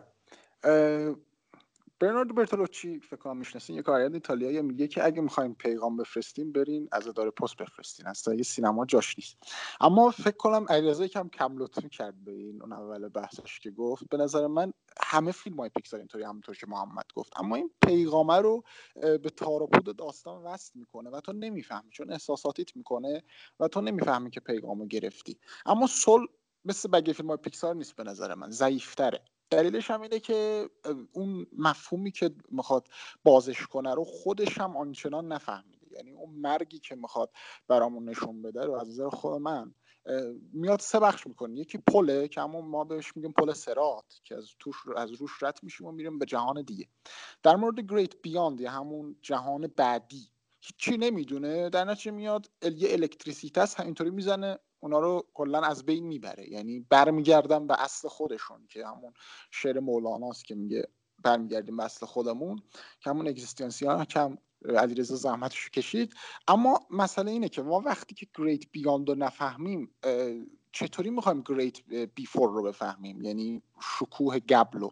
[2.01, 6.89] برنارد برتولوچی فکر کنم می‌شناسین یه کارگرد ایتالیایی میگه که اگه می‌خوایم پیغام بفرستیم برین
[6.93, 8.07] از اداره پست بفرستین.
[8.07, 9.37] اصلا یه سینما جاش نیست.
[9.81, 14.09] اما فکر کنم علیرضا یکم کم لطفی کرد به این اون اول بحثش که گفت.
[14.11, 17.33] به نظر من همه فیلم های پیکسار اینطوری همونطور که محمد گفت.
[17.37, 18.63] اما این پیغامه رو
[18.95, 19.67] به تار و
[19.99, 23.23] داستان وصل می‌کنه و تو نمی‌فهمی چون احساساتیت می‌کنه
[23.61, 25.39] و تو نمی‌فهمی که پیغامو گرفتی.
[25.67, 26.27] اما سول
[26.65, 29.25] مثل بقیه فیلم های پیکسار نیست به نظر من ضعیفتره.
[29.51, 30.71] دلیلش هم اینه که
[31.13, 32.89] اون مفهومی که می‌خواد
[33.25, 35.87] بازش کنه رو خودش هم آنچنان نفهمیده.
[35.91, 37.31] یعنی اون مرگی که می‌خواد
[37.69, 39.75] برامون نشون بده رو از نظر خود من
[40.53, 41.55] میاد سه بخش می‌کنه.
[41.55, 45.59] یکی پله که همون ما بهش میگیم پل سرات که از توش از روش رد
[45.63, 46.89] میشیم و میریم به جهان دیگه.
[47.43, 50.29] در مورد گریت بیاند یا همون جهان بعدی
[50.61, 51.71] هیچی نمی‌دونه.
[51.71, 54.59] در نتیجه میاد یه الکتریسیته همینطوری می‌زنه.
[54.85, 56.51] اونا رو کلا از بین می‌بره.
[56.51, 59.13] یعنی برمیگردن به اصل خودشون که همون
[59.51, 60.89] شعر مولاناست که میگه
[61.23, 62.63] برمیگردیم به اصل خودمون
[63.01, 64.39] که همون اگزیستانسیال کم
[64.77, 66.15] علیرضا زحمتشو کشید.
[66.49, 69.95] اما مسئله اینه که ما وقتی که گریت بیاند رو نفهمیم
[70.73, 71.81] چطوری می‌خوایم گریت
[72.15, 73.63] بیفور رو بفهمیم؟ یعنی
[73.99, 74.89] شکوه گبل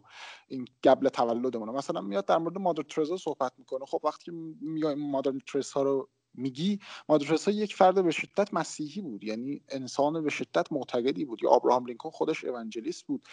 [0.47, 3.85] این گبل تولدمون مثلا میاد در مورد مادر ترزا صحبت می‌کنه.
[3.85, 9.61] خب وقتی میایم مادر ترزا رو میگی مادرسا یک فرد به شدت مسیحی بود یعنی
[9.69, 11.43] انسان به شدت معتقدی بود.
[11.43, 13.27] یا ابراهام لینکن خودش اونجلیست بود.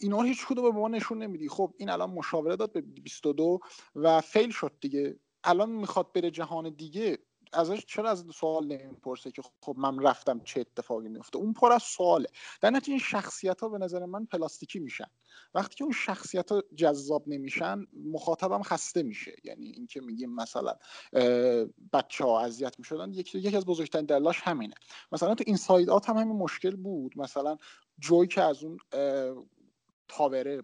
[0.00, 1.48] اینا هیچ کدوم به ما نشون نمیدی.
[1.48, 3.60] خب این الان مشاوره داد به 22
[3.94, 5.16] و فیل شد دیگه.
[5.44, 7.18] الان می‌خواد بره جهان دیگه.
[7.52, 11.82] ازش چرا از سوال نمی‌پرسه که خب من رفتم چه اتفاقی میفته اون پر از
[11.82, 12.28] سواله.
[12.60, 15.06] در نتیجه این شخصیت ها به نظر من پلاستیکی میشن.
[15.54, 19.36] وقتی که اون شخصیت ها جذاب نمیشن مخاطبم خسته میشه.
[19.44, 20.74] یعنی اینکه میگیم مثلا
[21.92, 24.74] بچه ها اذیت می‌شدن یکی یکی از بزرگترین دلاش همینه.
[25.12, 27.18] مثلا تو این ساید آت هم همین مشکل بود.
[27.18, 27.56] مثلا
[27.98, 28.78] جوی که از اون
[30.08, 30.62] تاوره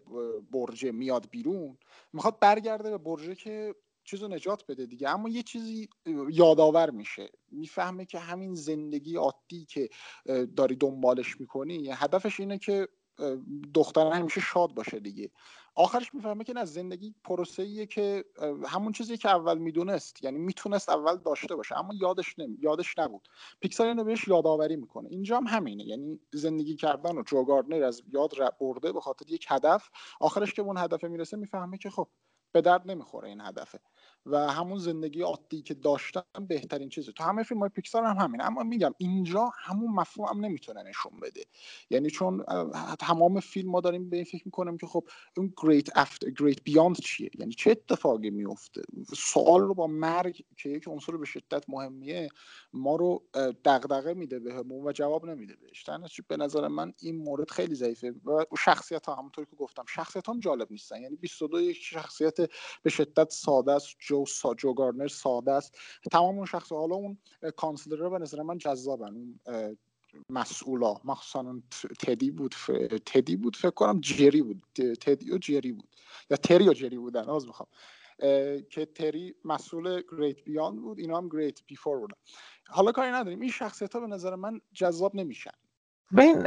[0.52, 1.78] برجه میاد بیرون
[2.12, 3.74] می‌خواد برگرده به برجه که
[4.08, 5.08] چیزو نجات بده دیگه.
[5.08, 5.88] اما یه چیزی
[6.30, 7.28] یادآور میشه.
[7.50, 9.88] می‌فهمه که همین زندگی عادی که
[10.56, 12.88] داری دنبالش می‌کنی هدفش اینه که
[13.74, 15.30] دختر همیشه شاد باشه دیگه.
[15.74, 18.24] آخرش می‌فهمه که نه زندگی پروسه که
[18.66, 20.24] همون چیزی که اول می‌دونست.
[20.24, 22.58] یعنی می‌تونست اول داشته باشه اما یادش نمی...
[22.60, 23.28] یادش نبود.
[23.60, 25.08] پیکسار اینو بهش یادآوری می‌کنه.
[25.08, 25.84] اینجا هم همینه.
[25.84, 29.90] یعنی زندگی کردن و جوگاردنر از یاد برده به خاطر یک هدف
[30.20, 32.08] آخرش که اون هدف می‌رسه می‌فهمه که خب
[32.52, 33.80] به درد نمی‌خوره این هدفه.
[34.30, 37.12] و همون زندگی عادی که داشتن بهترین چیزه.
[37.12, 41.20] تو همه فیلم های پیکسار هم همین اما میگم اینجا همون مفهوم هم نمی‌تونه نشون
[41.22, 41.44] بده.
[41.90, 42.44] یعنی چون
[42.98, 47.00] تمام فیلم ما داریم به این فکر می‌کنیم که خب اون great after great beyond
[47.04, 48.82] چیه؟ یعنی چه اتفاقی میفته
[49.16, 52.28] سوال رو با مرگ که یک عنصر به شدت مهمیه
[52.72, 53.24] ما رو
[53.64, 55.84] دغدغه میده بهمون و جواب نمیده بهش.
[56.28, 60.40] به نظر من این مورد خیلی ضعیفه و شخصیت ها همونطوری که گفتم شخصیت هم
[60.40, 61.02] جالب نیستن.
[61.02, 62.36] یعنی 22 یک شخصیت
[62.82, 63.86] به شدت ساده است
[64.18, 65.78] جو سا جو گارنر ساده است.
[66.12, 67.18] تمام اون شخص حالا اون
[67.56, 69.14] counselor به نظر من جذابن.
[69.14, 69.40] اون
[70.30, 70.94] مسئولا.
[71.04, 71.62] مخصوصا
[71.98, 72.70] تدی بود ف...
[73.06, 74.62] تدی بود فکر کنم جری بود.
[75.00, 75.88] تدی و جری بود.
[76.30, 77.68] یا تری و جری بودن از می‌خوام.
[78.70, 82.16] که تری مسئول great beyond بود اینا هم great before بودن.
[82.68, 83.40] حالا کاری نداریم.
[83.40, 85.50] این شخصیت ها به نظر من جذاب نمیشن.
[86.16, 86.42] ببین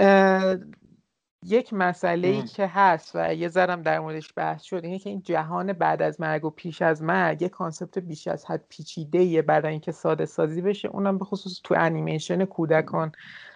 [1.45, 5.21] یک مسئله ای که هست و یه ذرم در موردش بحث شد اینه که این
[5.21, 9.41] جهان بعد از مرگ و پیش از مرگ یه concept بیش از حد پیچیده یه
[9.41, 10.87] برای اینکه ساده سازی بشه.
[10.87, 13.11] اونم به خصوص تو انیمیشن کودکان.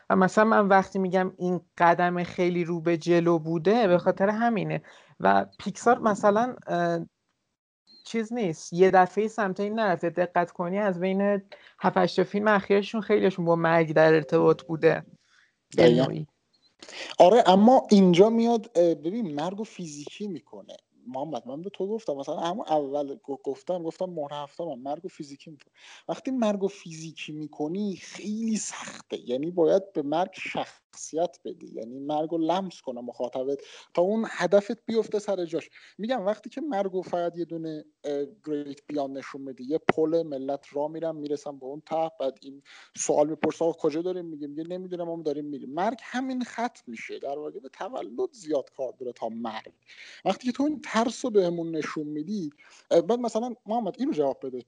[0.10, 4.82] و مثلا من وقتی میگم این قدم خیلی رو به جلو بوده به خاطر همینه.
[5.20, 6.56] و پیکسار مثلا
[8.06, 8.74] چیز نیست.
[8.74, 10.10] یه دفعه سمت این نرفته.
[10.10, 11.42] دقت کنی از بین
[11.80, 15.06] 7 فیلم اخیرشون خیلیشون با مرگ در ارتباط بوده.
[17.20, 20.78] آره اما اینجا میاد ببین مرگ و فیزیکی می‌کنه.
[21.08, 25.08] محمد من به تو گفتم مثلا اما اول گفتم گفتم مهر هفته من مرگ و
[25.08, 25.74] فیزیکی می‌کنه
[26.10, 29.30] وقتی مرگ و فیزیکی می‌کنی خیلی سخته.
[29.30, 31.68] یعنی باید به مرگ شخصیت بدی.
[31.74, 33.60] یعنی مرگ رو لمس کنه مخاطبت.
[33.94, 35.70] تا اون هدفت بیفته سر جاش.
[35.98, 37.86] میگم وقتی که مرگ و فقط یه دونه
[38.46, 42.62] گریت بیان نشون بدی یه پل ملت را میرم می‌رسم به اون ته بعد این
[42.98, 45.70] سوال می‌پرسه کجا داریم میگیم؟ میگه نمی‌دونم ما داریم میریم.
[45.70, 47.20] مرگ همین خط میشه.
[47.20, 49.74] در واقع به تولد زیاد کار داره تا مرگ.
[50.26, 52.50] وقتی که تو این ترس رو بهمون نشون میدی
[52.90, 54.66] بعد مثلا محمد اینو جواب بده.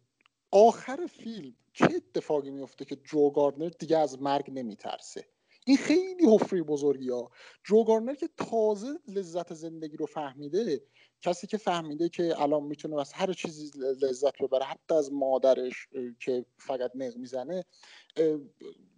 [0.52, 5.26] آخر فیلم چه اتفاقی میفته که جو گاردنر دیگه از مرگ نمیترسه؟
[5.66, 7.32] این خیلی حفری بزرگی ها
[7.64, 10.82] جو گارنر که تازه لذت زندگی رو فهمیده
[11.22, 15.88] کسی که فهمیده که الان می‌تونه از هر چیزی لذت ببره حتی از مادرش
[16.20, 17.66] که فقط نق می‌زنه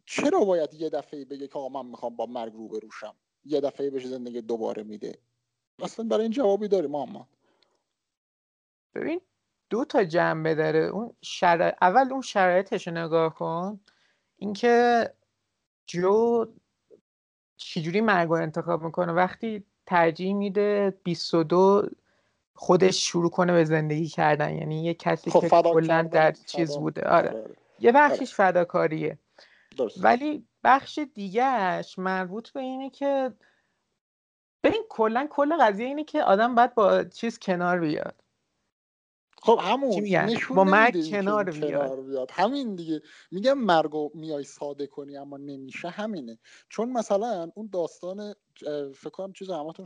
[0.06, 3.16] چرا باید یه دفعه بگه که آقا من می‌خوام با مرگ روبروشم؟
[3.46, 5.20] یه دفعه بهش زندگی دوباره میده.
[5.84, 7.26] اصلا برای این جوابی داریم محمد.
[8.96, 9.22] ببین
[9.70, 10.80] دو تا جنبه داره.
[10.80, 11.72] اون شرا...
[11.82, 13.80] اول اون شرایطش رو نگاه کن.
[14.38, 15.10] اینکه
[15.86, 16.46] جو
[17.58, 19.12] چجوری مرگ رو انتخاب می‌کنه.
[19.12, 21.90] وقتی ترجیح میده 22
[22.54, 24.56] خودش شروع کنه به زندگی کردن.
[24.56, 27.08] یعنی یه کسی خب که کلا در چیز بوده.
[27.08, 27.56] آره, آره.
[27.80, 28.52] یه بخشش آره.
[28.52, 29.18] فداکاریه
[30.02, 33.34] ولی بخش دیگهش مربوط به اینه که
[35.00, 38.24] کلا کل قضیه اینه که آدم باید با چیز کنار بیاد.
[39.42, 42.32] خب همون نشون با مرگ کنار, بیاد.
[42.32, 43.02] همین دیگه.
[43.32, 45.90] میگم مرگو میای ساده کنی اما نمیشه.
[45.90, 46.40] همینه.
[46.70, 48.36] چون مثلا اون داستان
[48.96, 49.86] فکر کنم چیز همتون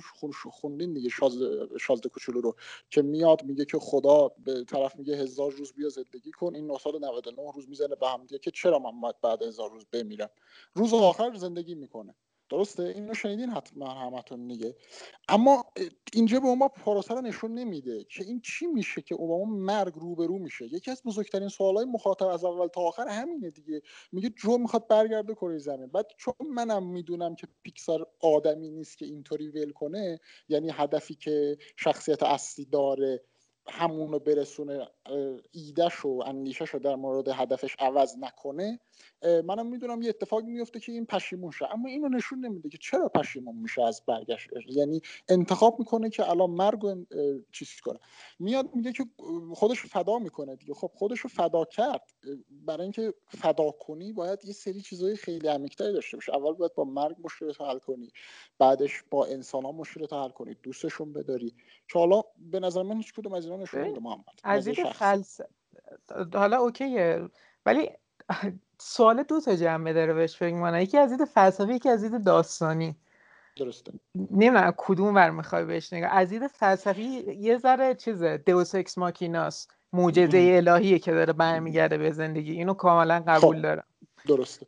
[0.52, 1.10] خوندین دیگه.
[1.10, 1.38] شاز
[1.80, 2.56] شازده کوچولو رو.
[2.90, 6.56] که میاد میگه که خدا به طرف میگه هزار روز بیا زندگی کن.
[6.56, 10.30] این 999 روز می‌زنه به هم دیگه که چرا من بعد هزار روز بمیرم؟
[10.74, 12.16] روز آخر زندگی می‌کنه.
[12.50, 14.76] درسته؟ اینو شنیدین حتما همتون دیگه
[15.28, 15.66] اما
[16.14, 20.66] اینجا به ما پاراسر نشون نمیده که این چی میشه که اوباما مرگ روبرو میشه.
[20.66, 23.82] یکی از بزرگترین سوالای مخاطب از اول تا آخر همینه دیگه.
[24.12, 25.88] میگه جو می‌خواد برگرده کره زمین.
[25.88, 31.58] بعد چون منم می‌دونم که پیکسار آدمی نیست که اینطوری ول کنه یعنی هدفی که
[31.78, 33.22] شخصیت اصلی داره
[33.68, 34.88] همونو برسونه
[35.52, 38.80] ایدهش و اندیشش رو در مورد هدفش عوض نکنه
[39.24, 41.74] منم می‌دونم یه اتفاقی میفته که این پشیمون شه.
[41.74, 44.50] اما اینو نشون نمیده که چرا پشیمون میشه از برگشت.
[44.68, 47.08] یعنی انتخاب می‌کنه که الان مرگ
[47.52, 48.00] چیز کنه.
[48.40, 49.06] میاد میگه که
[49.54, 50.74] خودش فدا می‌کنه دیگه.
[50.74, 52.14] خب خودش رو فدا کرد.
[52.50, 56.36] برای اینکه فدا کنی باید یه سری چیزای خیلی عمیق‌تری داشته باشه.
[56.36, 58.12] اول باید با مرگ مشکلت حل کنی.
[58.60, 60.56] بعدش با انسان ها مشکلت حل کنی.
[60.64, 61.56] دوستشون بداری.
[61.88, 64.26] که حالا به نظر من هیچ کدوم از اینا نشون نمیده محمد.
[64.44, 64.68] از
[66.34, 67.30] حالا okay ه.
[67.66, 67.90] ولی
[68.86, 70.80] سوال دو تا جنبه داره بهش فکر می‌کنم.
[70.82, 72.96] یکی از دید فلسفی یکی از دید داستانی.
[73.58, 73.92] درسته.
[74.16, 76.10] نمی‌دونم کدوم ور می‌خوای بهش نگاه.
[76.10, 77.04] از دید فلسفی
[77.40, 82.52] یه ذره چیزه deus ex machina س معجزه الهیه که داره برمیگرده به زندگی.
[82.52, 83.62] اینو کاملا قبول خب.
[83.62, 83.84] دارم.
[84.28, 84.66] درسته.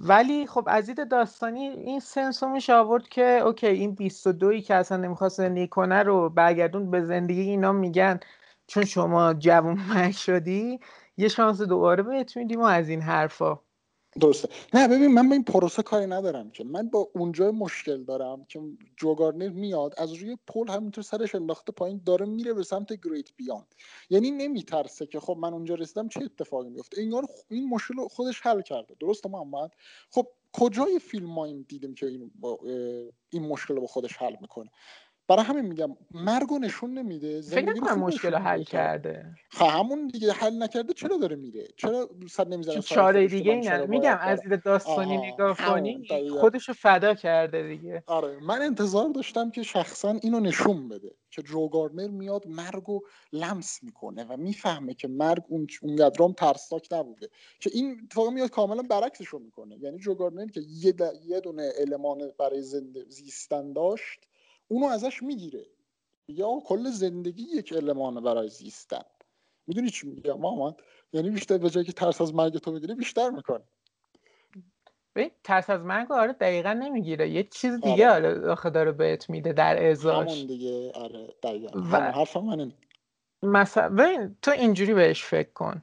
[0.00, 4.62] ولی خب از دید داستانی این sense رو میشه آورد که okay این 22 ای
[4.62, 8.20] که اصلا نمی‌خواست زندگی کنه رو برگردون به زندگی اینا میگن.
[8.66, 10.80] چون شما جوون مرگ شدی
[11.16, 13.58] یه شانس دوباره بهت میدیم و از این حرفا.
[14.20, 14.48] درسته.
[14.74, 16.64] نه ببین من با این پروسه کاری ندارم که.
[16.64, 18.60] من با اونجا مشکل دارم که
[18.96, 23.66] جوگارنر میاد از روی پل همینطور سرش انداخته پایین داره میره به سمت گریت بیان
[24.10, 27.02] یعنی نمیترسه که خب من اونجا رسیدم چه اتفاقی میفته.
[27.02, 28.94] انگار این مشکل خودش حل کرده.
[29.00, 29.70] درسته محمد
[30.10, 32.30] خب کجای فیلم ما این دیدیم که این,
[33.30, 34.70] این مشکل رو با خودش حل می‌کنه؟
[35.28, 39.26] برای همین میگم مرگ نشون نمیده فکر نکنم مشکل حل کرده.
[39.50, 44.18] خب همون دیگه حل نکرده چرا داره میره؟ چرا صد نمی‌زنه چاره دیگه اینه میگم
[44.20, 46.06] از دید داستانی نگاه کنی
[46.40, 48.02] خودشو فدا کرده دیگه.
[48.06, 53.00] آره من انتظار داشتم که شخصا اینو نشون بده که گارنر میاد مرگ و
[53.32, 57.28] لمس می‌کنه و می‌فهمه که مرگ اون اونقدرام ترسناک نبوده.
[57.60, 59.78] که این اتفاق میاد کاملا برعکسشو می‌کنه.
[59.78, 60.94] یعنی گارنر که یه,
[61.26, 64.20] یه دونه المان برای زنده زیستن داشت
[64.68, 65.66] اونو ازش می‌گیره.
[66.28, 69.02] یا کل زندگی یک المانه برای زیستن.
[69.66, 70.74] می‌دونی چی میگم محمد
[71.12, 73.64] یعنی بیشتر به جایی که ترس از مرگ تو بگیره بیشتر می‌کنه
[75.12, 77.30] به ترس از مرگ آره دقیقا نمی‌گیره.
[77.30, 78.50] یه چیز دیگه آره.
[78.50, 81.80] آخه داره بهت میده در ازاش همون دیگه آره دقیقا.
[81.80, 82.12] و...
[82.12, 82.72] حرف من
[83.42, 85.82] مثلا تو اینجوری بهش فکر کن.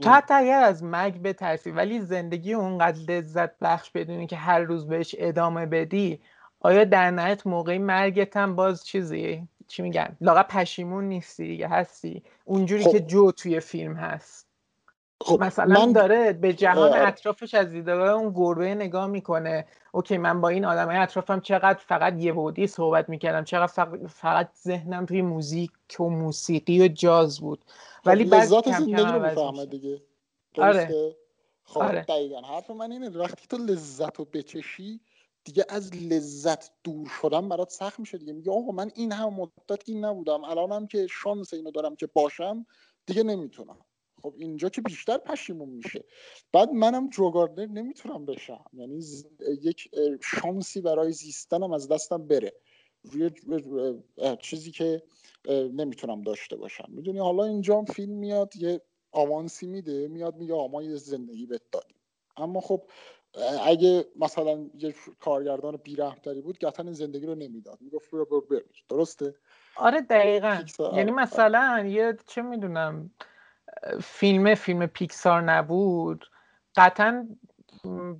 [0.00, 4.86] تو حتی اگر از مرگ بترسی ولی زندگی اونقدر لذت بخش بدونی که هر روز
[4.86, 6.20] بهش ادامه بدی
[6.60, 12.22] آیا در نهایت موقعی مرگت هم باز چیزی؟ چی میگن؟ لاغا پشیمون نیستی دیگه هستی.
[12.44, 12.92] اونجوری خب.
[12.92, 14.46] که جو توی فیلم هست.
[15.22, 15.92] خب مثلا من...
[15.92, 19.66] داره به جهان اطرافش از دیدگاه اون گربه نگاه می‌کنه.
[19.92, 25.06] اوکی من با این آدم اطرافم چقدر فقط یه بودی صحبت می‌کردم چقدر فقط ذهنم
[25.06, 25.70] توی موزیک
[26.00, 27.64] و موسیقی و جاز بود.
[28.00, 30.00] خب ولی بعد کم کم دیگه.
[30.58, 31.14] آره.
[31.64, 32.02] خب آره.
[32.02, 32.40] دقیقا.
[32.40, 35.00] حرف من اینه وقتی تو لذت رو بچشی
[35.44, 38.32] دیگه از لذت دور شدن برات سخت میشه دیگه.
[38.32, 42.66] میگه آقا من این هم مدت این نبودم الانم که شانس اینو دارم که باشم
[43.06, 43.78] دیگه نمی‌تونم.
[44.22, 46.04] خب اینجا که بیشتر پشیمون میشه.
[46.52, 48.64] بعد منم جوگاردنر نمی‌تونم بشم.
[48.72, 49.04] یعنی
[49.62, 49.88] یک
[50.22, 52.52] شانسی برای زیستنم از دستم بره.
[53.04, 53.30] روی
[54.42, 55.02] چیزی که
[55.48, 56.86] نمی‌تونم داشته باشم.
[56.88, 58.80] می‌دونی حالا اینجا فیلم میاد یه
[59.12, 61.62] آوانسی میده میاد میگه آما یه زندگی بهت
[62.36, 62.82] اما خب
[63.64, 67.78] اگه مثلا یه کارگردان بیرحمتری بود قطعا این زندگی رو نمی‌داد.
[67.80, 69.34] می‌گفت برو برو درسته؟
[69.76, 70.62] آره دقیقا.
[70.92, 73.10] یعنی مثلا یه چه می‌دونم
[74.02, 76.26] فیلم فیلم پیکسار نبود
[76.76, 77.28] قطعا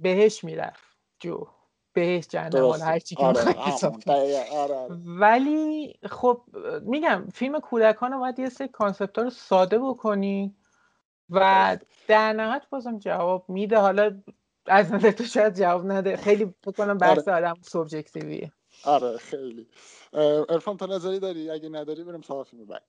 [0.01, 0.97] بهش می‌رفت.
[1.21, 1.47] جو.
[1.93, 4.95] بهش جهنم هر چی که آره، آره، آره.
[5.05, 6.43] ولی خب
[6.83, 10.57] میگم فیلم کودکان باید یه سری concept رو ساده بکنی
[11.31, 11.77] و
[12.09, 13.79] در نهایت بازم جواب میده.
[13.79, 14.23] حالا
[14.67, 16.17] از نظر تو شاید جواب نده.
[16.17, 17.49] خیلی بکنم بحث آره.
[17.49, 18.53] آدم subjective یه.
[18.85, 19.67] آره خیلی.
[20.49, 22.83] عرفان تو نظری داری؟ اگه نداری بریم سوال فیلم بعد.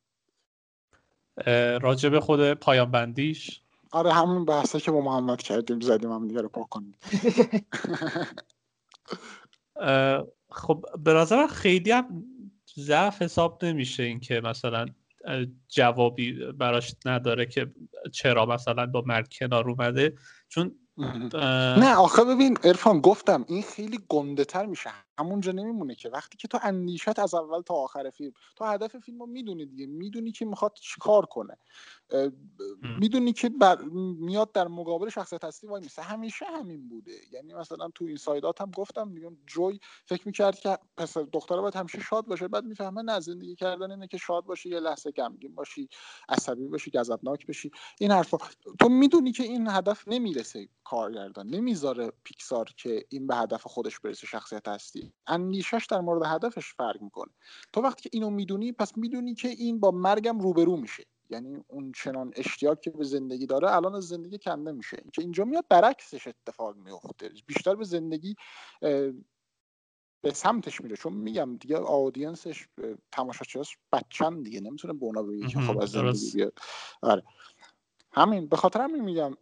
[1.82, 3.62] راجع به خود پایان بندیش.
[3.92, 6.96] آره همون بحثه که با محمد کردیم زدیم هم دیگه رو پاک کنیم.
[10.52, 12.24] خب به نظر خیلی هم
[12.76, 14.86] ضعف حساب نمیشه این که مثلا
[15.68, 17.72] جوابی براش نداره که
[18.12, 20.14] چرا مثلا با مرگ کنار اومده.
[20.50, 20.76] چون
[21.78, 24.92] نه آخه ببین ارفان گفتم این خیلی گنده تر میشه.
[25.20, 26.10] همونجا نمیمونه که.
[26.10, 29.88] وقتی که تو اندیشت از اول تا آخر فیلم تو هدف فیلم رو می‌دونی دیگه.
[29.88, 31.58] می‌دونی که می‌خواد چیکار کنه.
[33.00, 33.82] می‌دونی که بر...
[34.20, 36.02] میاد در مقابل شخصیت اصلی وای میسه.
[36.02, 37.12] همیشه همین بوده.
[37.32, 41.62] یعنی مثلا تو این side ات هم گفتم میگم جوی فکر می‌کرد که پس دختره
[41.62, 42.48] باید همیشه شاد باشه.
[42.48, 45.90] بعد می‌فهمه نه زندگی کردن اینه که شاد باشی یه لحظه غمگین باشی
[46.30, 47.72] عصبی باشی غضبناک بشی.
[48.00, 48.38] این حرفا.
[48.80, 51.48] تو می‌دونی که این هدف نمی‌رسه کارگردان.
[51.48, 57.02] نمی‌ذاره پیکسار که این به هدف خودش برسه شخصیت هستی اندیشش در مورد هدفش فرق
[57.02, 57.32] می‌کنه.
[57.74, 61.04] تو وقتی که اینو می‌دونی پس می‌دونی که این با مرگم روبرو میشه.
[61.30, 65.04] یعنی اون چنان اشتیاق که به زندگی داره الان از زندگی کنده میشه.
[65.14, 68.36] که اینجا میاد برعکسش اتفاق میفته بیشتر به زندگی
[70.24, 70.96] به سمتش میره.
[70.96, 72.68] چون میگم دیگه audience ش
[73.12, 74.62] تماشاچیاش بچن دیگه.
[74.62, 76.60] نمی‌تونه به اونا بگه که خب از زندگی بیاد.
[77.02, 77.24] آره.
[78.12, 78.48] همین.
[78.48, 79.38] به خاطر همین میگم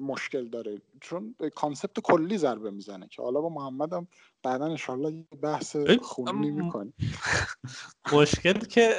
[0.00, 0.80] مشکل داره.
[1.00, 4.08] چون concept کلی ضربه می‌زنه که حالا با محمدم
[4.42, 6.92] بعدا انشالله یه بحث خونی می‌کنی
[8.12, 8.94] مشکل که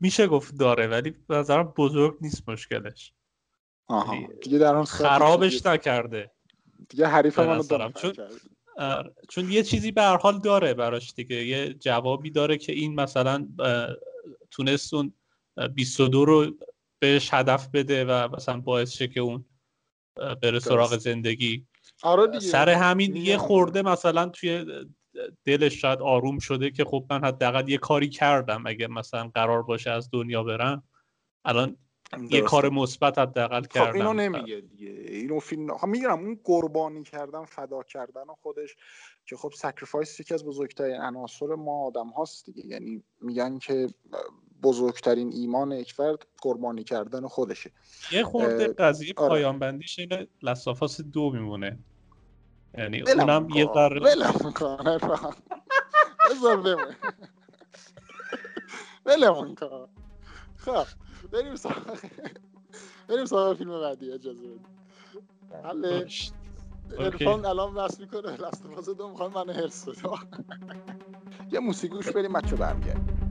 [0.00, 3.12] میشه گفت داره ولی نظرم بزرگ نیست مشکلش.
[3.86, 4.14] آها.
[4.14, 6.30] یعنی دیگه در خرابش نکرده.
[6.88, 8.14] دیگه حریف منو چون
[9.28, 11.46] چون یه چیزی به هر حال داره براش دیگه.
[11.46, 13.48] یه جوابی داره که این مثلا
[14.50, 15.12] تونست اون
[15.74, 16.46] 22 رو
[16.98, 19.44] بهش هدف بده و مثلا باعث شه که اون
[20.42, 21.66] بره سراغ زندگی.
[22.02, 24.84] آره سر همین یه خورده مثلا توی
[25.44, 29.90] دلش شاید آروم شده که خب من حداقل یه کاری کردم اگه مثلا قرار باشه
[29.90, 30.82] از دنیا برم.
[31.44, 31.76] الان
[32.30, 33.94] یه کار مثبت حداقل خب کردم.
[33.94, 34.90] اینو نمیگه دیگه.
[34.90, 38.76] اینو فیلم میگم اون قربانی کردن فدا کردن خودش
[39.26, 42.66] که خب sacrifice یکی از بزرگترین عناصر ما آدم هاست دیگه.
[42.66, 43.88] یعنی میگن که
[44.62, 47.72] بزرگترین ایمان یک فرد قربانی کردن خودشه.
[48.12, 49.28] یه خورده قضیه آره.
[49.28, 51.78] پایان بندیش اینه لسافاس دو میمونه.
[52.78, 54.98] یعنی اونم یه ذره ولم می‌کنه
[56.30, 56.96] بذار بمونه
[59.06, 59.88] ولم کن.
[60.56, 60.86] خب
[61.32, 61.98] بریم سراغ
[63.08, 66.32] بریم سراغ فیلم بعدی اجازه بدید
[66.98, 69.88] ارفان الان بس می‌کنه لست دو می‌خوام من هرس
[71.52, 73.27] یه موسیقیش بریم بچه برمیگردیم.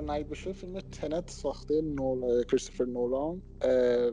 [0.00, 3.42] قرار نهید بشه فیلم تنت ساخته نول کریستوفر نولان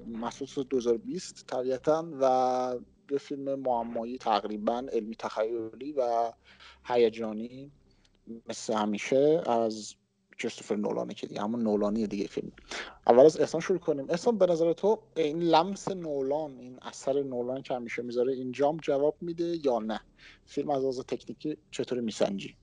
[0.08, 2.76] محسوس 2020 طبیعتا و
[3.12, 6.32] یه فیلم معمایی تقریبا علمی تخیلی و
[6.86, 7.72] هیجانی
[8.50, 9.96] مثل همیشه از
[10.40, 12.52] کریستوفر نولانه که دیگه همون نولانی دیگه فیلم.
[13.08, 14.06] اول از احسان شروع کنیم.
[14.10, 19.16] احسان به نظر تو این لمس نولان این اثر نولان که همیشه می‌ذاره اینجام جواب
[19.22, 20.00] میده یا نه؟
[20.46, 22.56] فیلم از لحاظ تکنیکی چطوری میسنجی؟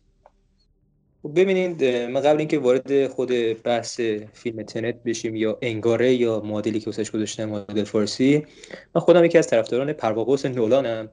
[1.28, 4.00] ببینید ما قبل اینکه وارد خود بحث
[4.32, 8.46] فیلم تنت بشیم یا انگاره یا معادلی که واسش گذاشتم معادل فارسی
[8.94, 11.08] من خودم یکی از طرفداران پرواقوس نولانم.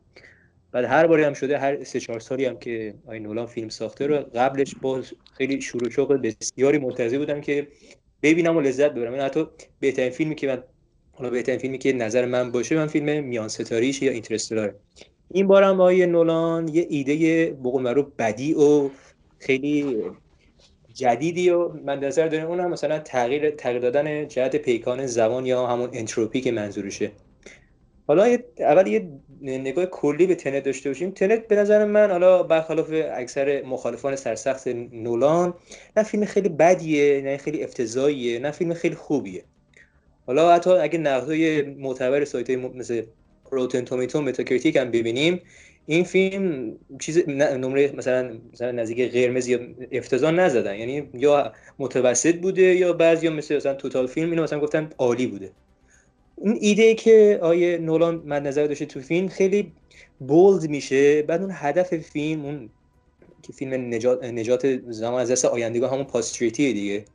[0.72, 4.08] بعد هر باری هم شده هر سه چهار سالی هم که آی نولان فیلم ساخته
[4.08, 5.02] رو قبلش با
[5.34, 7.68] خیلی شروع شوق بسیاری منتظر بودم که
[8.24, 9.14] ببینم و لذت ببرم.
[9.14, 9.48] این حتی
[9.80, 10.64] بهترین فیلمی که من
[11.12, 14.76] حالا بهترین فیلمی که نظر من باشه من فیلم میان ستاریش یا اینترستلار
[15.34, 18.90] این بارم آیه نولان یه ایده بقول رو بدی و
[19.42, 19.98] خیلی
[20.94, 25.68] جدیدی و من نظر دارم اون هم مثلا تغییر تغییر دادن جهت پیکان زمان یا
[25.68, 27.12] همون انتروپی که منظورشه.
[28.08, 29.08] حالا اول یه
[29.42, 31.12] نگاه کلی به تنت داشته باشیم.
[31.12, 35.54] تنت به نظر من حالا برخلاف اکثر مخالفان سرسخت نولان
[35.98, 39.44] نه فیلم خیلی بدیه نه خیلی افتضاحیه نه فیلم خیلی خوبیه.
[40.28, 43.04] حالا حتی اگه نقدای معتبر سایت مثل
[43.52, 45.42] Rotten Tomatoes Metacritic هم ببینیم
[45.86, 49.60] این فیلم چیز نمره مثلا مثلا نزدیک قرمز یا
[49.92, 50.76] افتضاح نزدن.
[50.76, 55.52] یعنی یا متوسط بوده یا بعضی مثل مثلا Total Film اینو مثلا گفتن عالی بوده.
[56.44, 59.72] این ایده که آقای نولان مد نظر داشته تو فیلم خیلی
[60.20, 61.22] bold میشه.
[61.22, 62.70] بعد اون هدف فیلم اون
[63.44, 67.06] که فیلم نجات, نجات زمان از دست آیندگان همون posterity دیگه.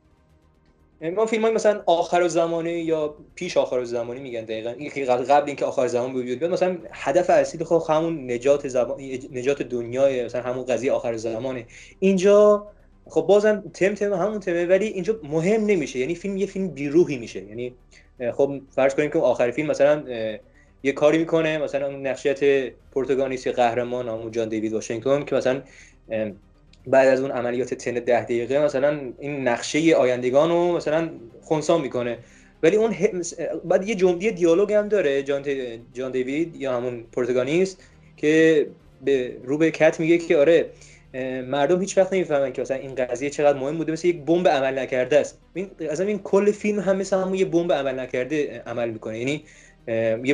[1.01, 4.69] ما فیلم های مثلا آخر زمانی یا پیش آخر زمانی میگن دقیقا.
[4.69, 9.61] این قبل اینکه آخر زمان بیاد بیاد مثلا هدف اصلی خب همون نجات زمان نجات
[9.61, 11.65] دنیای مثلا همون قضیه آخر زمانه.
[11.99, 12.67] اینجا
[13.05, 15.99] خب بازم تم تم همون تمه ولی اینجا مهم نمیشه.
[15.99, 17.43] یعنی فیلم یه فیلم بیروحی میشه.
[17.43, 17.75] یعنی
[18.33, 20.03] خب فرض کنیم که آخر فیلم مثلا
[20.83, 25.61] یه کاری می‌کنه مثلا اون نقشیت پرتگانیست قهرمان همون جان دیوید واشنگتن که مثلا
[26.87, 31.09] بعد از اون عملیات تن ده دقیقه مثلا این نقشه آیندگان رو مثلا
[31.41, 32.17] خونسا می‌کنه.
[32.63, 32.95] ولی اون
[33.65, 35.43] بعد یه جمله دیالوگ هم داره جان,
[35.93, 37.83] جان دیوید یا همون پرتگانیست
[38.17, 38.67] که
[39.05, 40.65] به رو به کت میگه که آره
[41.47, 44.79] مردم هیچ وقت نمی‌فهمن که مثلا این قضیه چقدر مهم بوده مثل یک بمب عمل
[44.79, 45.39] نکرده است.
[45.53, 49.19] این از این کل فیلم هم مثل همون یه بمب عمل نکرده عمل می‌کنه.
[49.19, 49.43] یعنی
[50.23, 50.33] یه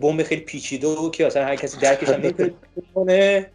[0.00, 3.46] بمب خیلی پیچیده که مثلا هر کسی درکش هم نمی‌کنه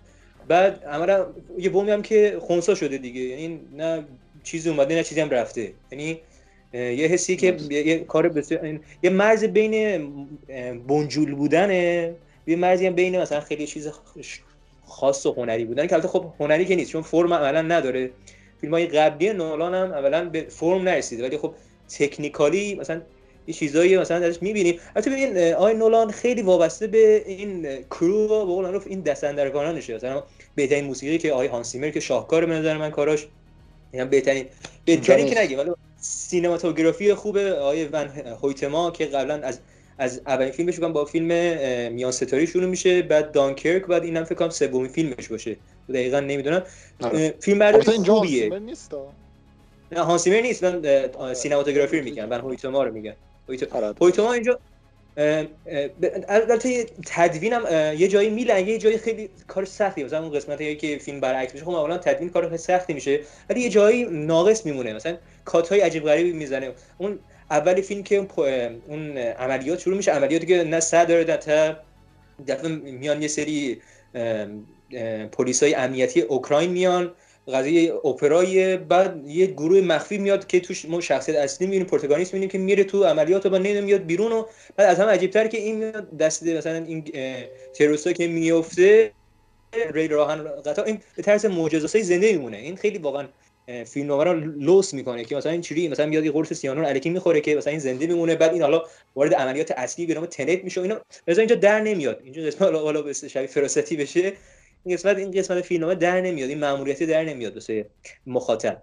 [0.51, 1.25] بعد عملا
[1.57, 3.21] یه بومی هم که خونسا شده دیگه.
[3.21, 4.03] یعنی نه
[4.43, 5.73] چیزی اومده نه چیزی هم رفته.
[5.91, 6.19] یعنی
[6.73, 10.07] یه حسی که یه کار بسیار یه مرز بین
[10.87, 12.13] بنجول بودنه
[12.47, 13.89] یه مرزی هم بین مثلا خیلی چیز
[14.85, 18.09] خاص و هنری بودن که البته خب هنری که نیست چون فرم عملا نداره.
[18.61, 21.23] فیلم های قبلی نولان هم اولا به فرم نرسیده.
[21.23, 21.53] ولی خب
[21.97, 23.01] تکنیکالی مثلا
[23.47, 24.79] یه چیزایی مثلا ازش می‌بینیم.
[24.95, 30.23] البته ببین آی نولان خیلی وابسته به این کرو و به قول این دستندرکارانشه مثلا
[30.55, 33.27] بهترین موسیقی که آی هانسیمر که شاهکار به نظر من کاراش
[33.93, 34.45] یعنی بهترین
[34.85, 35.59] بهترین که نگیم.
[35.59, 38.07] ولی سینماتوگرافی خوب آی ون
[38.43, 39.59] هویتما که قبلا از
[39.97, 41.25] از اولین فیلمش بگم با فیلم
[41.93, 45.57] میان ستاری شروع میشه بعد دانکرک بعد اینم فکر کنم سومین فیلمش باشه.
[45.89, 46.63] دقیقا نمی‌دونم.
[47.39, 48.49] فیلم برداری خوبیه.
[49.91, 50.63] نه هانسیمر نیست.
[50.63, 52.25] من سینماتوگرافی میگم.
[52.25, 53.13] من هویتوما رو میگم.
[54.01, 54.59] هویتوما اینجا
[56.29, 57.65] البته تدوینم
[57.97, 61.65] یه جایی میلنگه یه جایی خیلی کار سختی مثلا اون قسمتی که فیلم برعکس میشه
[61.65, 63.19] خب معمولا تدوین کار خیلی سختی میشه
[63.49, 66.71] ولی یه جایی ناقص میمونه مثلا کات های عجیب غریبی می‌زنه.
[66.97, 67.19] اون
[67.51, 68.27] اول فیلم که
[68.87, 71.77] اون عملیات شروع میشه عملیاتی که نه سر داره تا
[72.47, 73.81] دفعه میان یه سری
[75.31, 77.11] پلیس های امنیتی اوکراین میان.
[77.51, 82.49] قضیه اپرای بعد یه گروه مخفی میاد که توش ما شخصیت اصلی می‌بینیم پروتاگونیست می‌بینیم
[82.49, 84.45] که میره تو عملیات و بعد میاد بیرون و
[84.75, 87.03] بعد از همه عجیبتر که این میاد دست مثلا این
[87.73, 89.11] تروریستا که میفته
[89.93, 92.57] ری راهن قطعا این به طرز معجزه‌ای زنده میمونه.
[92.57, 93.27] این خیلی واقعا
[93.85, 97.41] فیلم رو لوس می‌کنه که مثلا این چوری مثلا میاد یه قرص سیانور الکی می‌خوره
[97.41, 98.83] که مثلا این زنده میمونه بعد این حالا
[99.15, 101.01] وارد عملیات اصلی به نام تنت میشه اینا.
[101.27, 102.21] مثلا اینجا در نمیاد.
[102.23, 104.33] اینجا قسمت حالا به شبیه فراستی بشه.
[104.85, 107.85] این قسمت این قسمت فیلمنامه در نمیاد این ماموریتی در نمیاد واسه
[108.27, 108.81] مخاطب.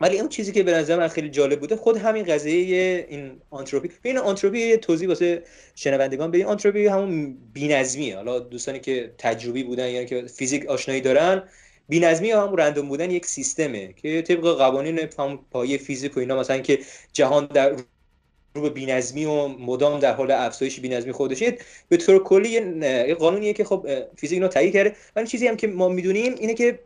[0.00, 3.90] ولی اون چیزی که به نظر من خیلی جالب بوده خود همین قضیه این آنتروپی.
[4.02, 5.42] این آنتروپی توضیح واسه
[5.74, 6.46] شنوندگان بدین.
[6.46, 8.16] آنتروپی همون بی‌نظمیه.
[8.16, 11.42] حالا دوستانی که تجربی بودن یعنی که فیزیک آشنایی دارن
[11.88, 15.06] بی‌نظمی یا هم رندوم بودن یک سیستمه که طبق قوانین
[15.50, 16.78] پایه فیزیک و اینا مثلا که
[17.12, 17.76] جهان در
[18.56, 23.52] رو به بی‌نظمی و مدام در حال افزایش بی‌نظمی خودشه به طور کلی یه قانونیه
[23.52, 23.86] که خب
[24.16, 24.96] فیزیک اینو تایید کرده.
[25.16, 26.78] ولی چیزی هم که ما می‌دونیم اینه که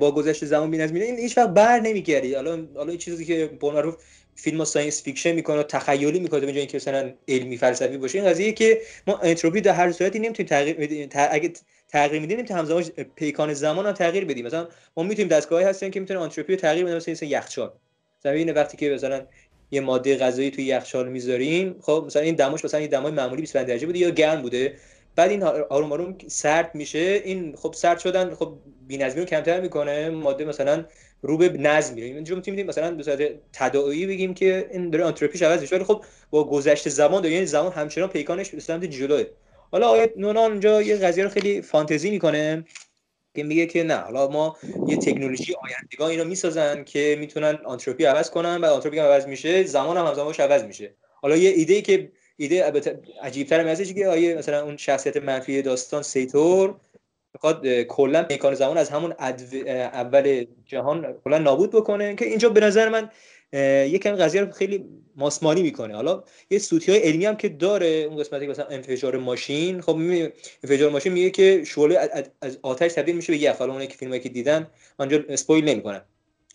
[0.00, 2.34] با گذشت زمان بی‌نظمی این هیچ وقت بر نمیگردی.
[2.34, 3.96] حالا حالا چیزی که به معروف
[4.34, 8.28] فیلم science fiction می‌کنه و تخیلی می‌کنه به جای اینکه مثلا علمی فلسفی باشه این
[8.28, 11.52] قضیه که ما انتروپی در هر صورتی نمی‌تونیم تغییر بدیم اگه
[11.88, 12.84] تغییر میدیم نمی‌تونیم همزمان
[13.16, 14.46] پیکان زمان هم تغییر بدیم.
[14.46, 17.72] مثلا ما می‌تونیم دستگاهی هستن که می‌تونن انتروپی رو تغییر بدن مثلا یخچال.
[18.20, 19.26] مثلا وقتی که مثلا
[19.70, 21.76] یه ماده غذایی توی یخچال می‌ذاریم.
[21.80, 24.74] خب مثلا این دماش مثلا یه دمای معمولی 25 درجه بوده یا گرم بوده.
[25.16, 27.22] بعد این آروم آروم سرد میشه.
[27.24, 28.54] این خب سرد شدن خب
[28.88, 30.10] بی‌نظمی رو کمتر می‌کنه.
[30.10, 30.84] ماده مثلا
[31.22, 32.06] رو به نظم میره.
[32.06, 33.18] اینجا می‌تونیم مثلا به صورت
[33.52, 35.76] تداعی بگیم که این داره آنتروپیش عوض میشه.
[35.76, 37.34] ولی خب با گذشت زمان داره.
[37.34, 39.24] یعنی زمان همچنان پیکانش به سمت جلوه.
[39.72, 42.64] حالا آقای نولان اونجا یه قضیه رو خیلی فانتزی می‌کنه.
[43.34, 44.56] که میگه که نه حالا ما
[44.86, 49.96] یه تکنولوژی آیندگان اینو می‌سازن که می‌تونن آنتروپی عوض کنن و آنتروپی عوض میشه زمان
[49.96, 50.94] هم همزمانش عوض میشه.
[51.22, 52.72] حالا یه ایده که ایده
[53.22, 56.74] عجیبتر ازش که آقای مثلا اون شخصیت منفی داستان سیتور
[57.34, 62.88] می‌خواد کلا میکان زمان از همون اول جهان کلا نابود بکنه که اینجا به نظر
[62.88, 63.10] من
[63.52, 64.84] یکم قضیه رو خیلی
[65.16, 65.94] ماسمالی می‌کنه.
[65.94, 69.96] حالا یه سوتی های علمی هم که داره اون قسمتی مثلا انفجار ماشین خب
[70.62, 71.98] انفجار ماشین میگه که شعله
[72.42, 73.56] از آتش تبدیل میشه به یخ.
[73.56, 74.66] حالا اونایی که فیلمایی که دیدن
[74.98, 76.02] آنجا اسپویل نمی‌کنن.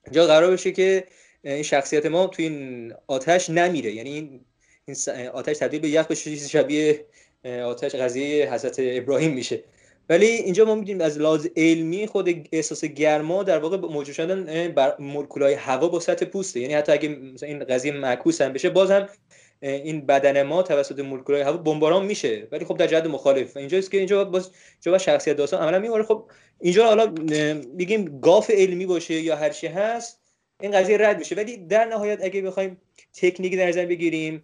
[0.05, 1.03] اینجا قرار بشه که
[1.43, 3.91] این شخصیت ما توی این آتش نمیره.
[3.91, 4.41] یعنی
[4.85, 4.95] این
[5.33, 7.05] آتش تبدیل به یخ بشه شبیه
[7.65, 9.63] آتش قضیه حضرت ابراهیم میشه.
[10.09, 14.95] ولی اینجا ما می‌دونیم از لحاظ علمی خود احساس گرما در واقع موجود شدن بر
[14.99, 16.59] مولکولای هوا با سطح پوسته.
[16.59, 19.09] یعنی حتی اگه مثلا این قضیه معکوس هم بشه بازم
[19.61, 22.47] این بدن ما توسط مولکولای هوا بمباران میشه.
[22.51, 23.57] ولی خب در جهت مخالف.
[23.57, 24.51] اینجاست که اینجا باز
[24.81, 26.29] جواب شخصیت داستان عملا میوره خب
[26.59, 27.07] اینجا حالا
[27.79, 30.21] بگیم گاف علمی باشه یا هر چی هست
[30.61, 31.35] این قضیه رد میشه.
[31.35, 32.77] ولی در نهایت اگه بخوایم
[33.13, 34.43] تکنیک در نظر بگیریم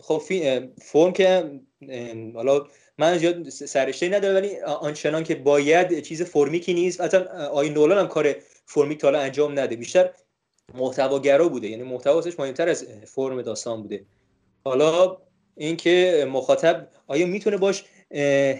[0.00, 0.22] خب
[0.82, 1.50] فرم که
[2.34, 2.66] حالا
[2.98, 7.00] من زیاد سرشته نداره ولی آنچنان که باید چیز فرمیکی نیست.
[7.00, 8.36] اصلا آی نولان هم کار
[8.66, 9.76] فرمیک تا انجام نده.
[9.76, 10.10] بیشتر
[10.74, 11.68] محتواگرا بوده.
[11.68, 14.04] یعنی محتواسش مهمتر از فرم داستان بوده.
[14.64, 15.18] حالا
[15.56, 17.84] اینکه مخاطب آیا می‌تونه باش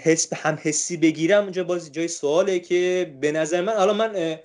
[0.03, 4.39] حس هم حسی بگیرم؟ اونجا باز جای سواله که به نظر من حالا من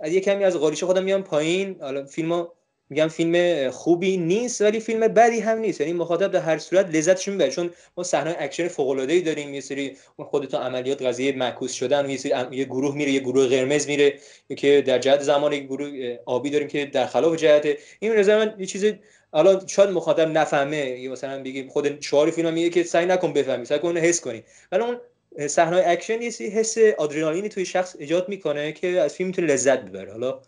[0.00, 1.76] از یه کمی از قالبش خودم میام پایین.
[1.80, 2.48] حالا فیلم
[2.90, 5.80] میگم فیلم خوبی نیست ولی فیلم بدی هم نیست.
[5.80, 7.50] یعنی مخاطب در هر صورت لذتش می‌بره.
[7.50, 9.54] چون ما صحنه اکشن فوق العاده ای داریم.
[9.54, 13.86] یه سری خودتون عملیات قضیه معکوس شدن یه سری یه گروه میره یه گروه قرمز
[13.86, 14.18] میره
[14.56, 17.68] که در جهت زمان یک گروه آبی داریم که در خلاف جهت.
[18.00, 18.92] این نظر من یه چیز
[19.32, 21.00] حالا شاید مخاطب نفهمه.
[21.00, 24.44] یا مثلا بگیم خود شعار فیلم میگه که سعی نکن بفهمی سعی کن حس کنی.
[24.72, 25.00] ولی اون
[25.46, 30.12] صحنه اکشن یه حس آدرنالینی توی شخص ایجاد می‌کنه که از فیلم می‌تونه لذت ببره.
[30.12, 30.40] حالا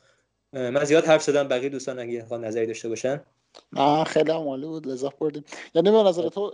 [0.52, 3.20] من زیاد حرف زدم بقیه دوستان اگه نظری داشته باشن.
[3.72, 5.44] نه خیلی عالی بود لذت بردیم.
[5.74, 6.52] یعنی به نظر تو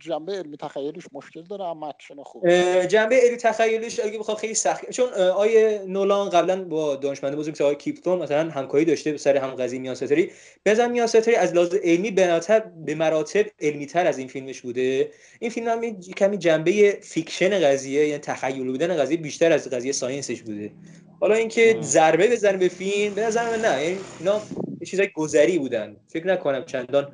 [0.00, 2.48] جنبه علمی تخیلیش مشکل داره اما اکشن خوب.
[2.86, 7.64] جنبه علمی تخیلیش اگه بخوام خیلی سخت چون آقای نولان قبلا با دانشمند بزرگ مثل
[7.64, 10.30] آقای کیپ تورن مثلا همکاری داشته سر هم قضیه میان ستاره‌ای.
[10.66, 12.40] بزن میان ستاره‌ای از لحاظ علمی به
[12.86, 15.10] به مراتب علمی تر از این فیلمش بوده.
[15.38, 20.31] این فیلم هم کمی جنبه fiction قضیه یعنی تخیل بودن قضیه بیشتر از قضیه science
[20.31, 20.72] ش بوده.
[21.20, 24.40] حالا اینکه ضربه بزنه به فیلم به نظر من نه اینا
[24.86, 25.96] چیزای گذری بودن.
[26.08, 27.12] فکر نکنم چندان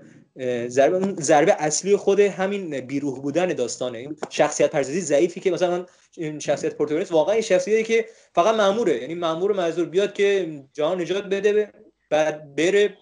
[0.69, 3.99] ضربه ضربه اصلی خود همین بیروح بودن داستانه.
[3.99, 9.01] این شخصیت پردازی ضعیفی که مثلا این شخصیت protagonist واقعا شخصیتی که فقط ماموره.
[9.01, 11.73] یعنی مامور منظور بیاد که جهان نجات بده
[12.11, 12.97] بعد بره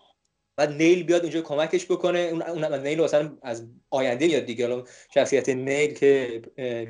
[0.57, 2.19] بعد نیل بیاد اونجا کمکش بکنه.
[2.19, 4.65] اون نیل مثلا از آینده میاد دیگه.
[4.65, 6.43] الان شخصیت نیل که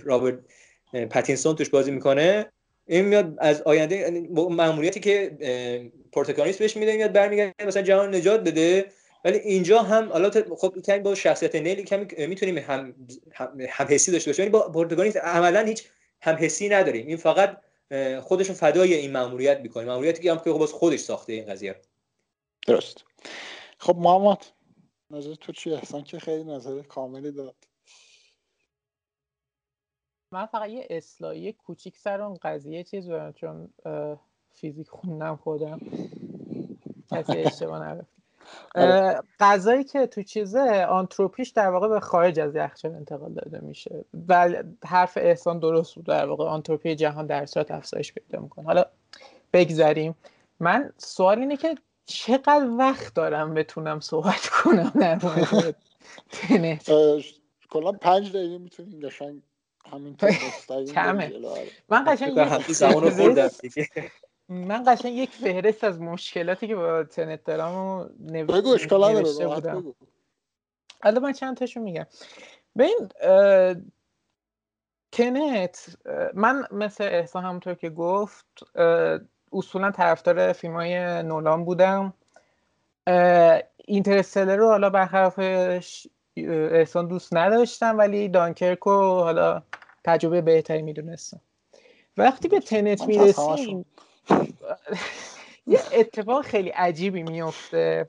[0.04, 0.38] رابرت
[1.10, 2.46] پاتینسون توش بازی می‌کنه
[2.86, 5.36] این میاد از آینده یعنی ماموریتی که
[6.12, 8.86] protagonist بهش میده میاد برمیگرده مثلا جهان نجات بده.
[9.24, 12.94] ولی اینجا هم حالا خب کمی با شخصیت نیل کمی می‌تونیم هم
[13.68, 14.50] هم حسی داشته باشیم.
[14.50, 15.84] با protagonist عملا هیچ
[16.22, 17.06] هم حسی نداریم.
[17.06, 17.60] این فقط
[18.20, 19.84] خودشو فدای این ماموریت می‌کنه.
[19.84, 21.80] ماموریتی که هم که خودش ساخته این قضیه.
[22.66, 23.04] درست.
[23.78, 24.46] خب محمد.
[25.10, 27.56] نظر تو چی احسان که خیلی نظر کاملی داد.
[30.32, 33.74] من فقط یه اصلاحی کوچیک سر اون قضیه چیز برم چون
[34.50, 35.80] فیزیک خوندم خودم.
[37.10, 38.06] کسی اشتباه آره.
[39.40, 44.04] غذایی که تو چیزه آنتروپیش در واقع به خارج از یخچال انتقال داده میشه.
[44.28, 46.44] و حرف احسان درست بود در واقع.
[46.44, 48.64] آنتروپی جهان در صورت افزایش پیدا می‌کنه.
[48.64, 48.84] حالا
[49.52, 50.14] بگذریم.
[50.60, 51.74] من سوال اینه که
[52.06, 55.76] چقدر وقت دارم بتونم صحبت کنم در مورد
[57.70, 59.42] کلا پنج دقیقه می‌تونیم قشنگ
[59.92, 60.16] همین
[60.94, 61.32] کمه.
[61.88, 62.38] من قشنگ
[64.52, 68.04] من قشنگ یک فهرست از مشکلاتی که با تنت دارم و
[68.44, 69.92] بگو اشکال نداره
[71.02, 72.06] حالا من چند تاشو میگم.
[72.78, 73.08] ببین
[75.12, 75.96] تنت
[76.34, 78.46] من مثل احسان همونطور که گفت
[79.52, 82.14] اصولا طرفدار فیلم های نولان بودم.
[83.86, 85.40] اینترستلر رو حالا برخلاف
[86.36, 89.62] احسان دوست نداشتم ولی دانکرک رو حالا
[90.04, 91.40] تجربه بهتری می‌دونستم.
[92.16, 93.84] وقتی به تنت می‌رسیم
[95.66, 98.08] یه اتفاق خیلی عجیبی میفته.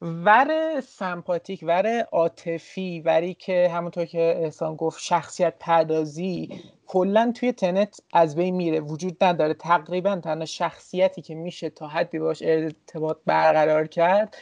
[0.00, 8.00] ور سمپاتیک ور عاطفی وری که همونطور که احسان گفت شخصیت پردازی کلا توی تنت
[8.12, 8.80] از بین میره.
[8.80, 9.54] وجود نداره.
[9.54, 14.36] تقریبا تنها شخصیتی که میشه تا حدی باش ارتباط برقرار کرد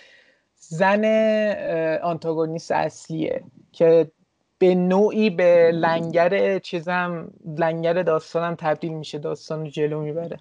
[0.56, 1.04] زن
[2.02, 4.10] آنتاگونیست اصلیه که
[4.58, 9.18] به نوعی به لنگر چیزم لنگر داستانم تبدیل میشه.
[9.18, 10.36] داستان رو جلو می‌بره.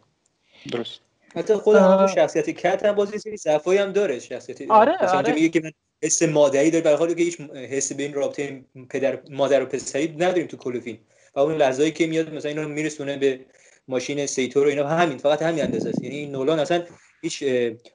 [0.71, 0.99] درست.
[1.35, 5.33] حتی خود همون شخصیت کت هم بازی سری صفایی هم داره شخصیت آره آره.
[5.33, 5.71] میگه که من
[6.03, 10.07] حس مادری داره در حالی که هیچ حس به این رابطه پدر مادر و پسری
[10.07, 10.97] نداریم تو کل فیلم
[11.35, 13.39] و اون لحظه‌ای که میاد مثلا اینو میرسونه به
[13.87, 16.03] ماشین سیتور و اینا همین فقط همین اندازه است.
[16.03, 16.83] یعنی نولان اصلا
[17.21, 17.43] هیچ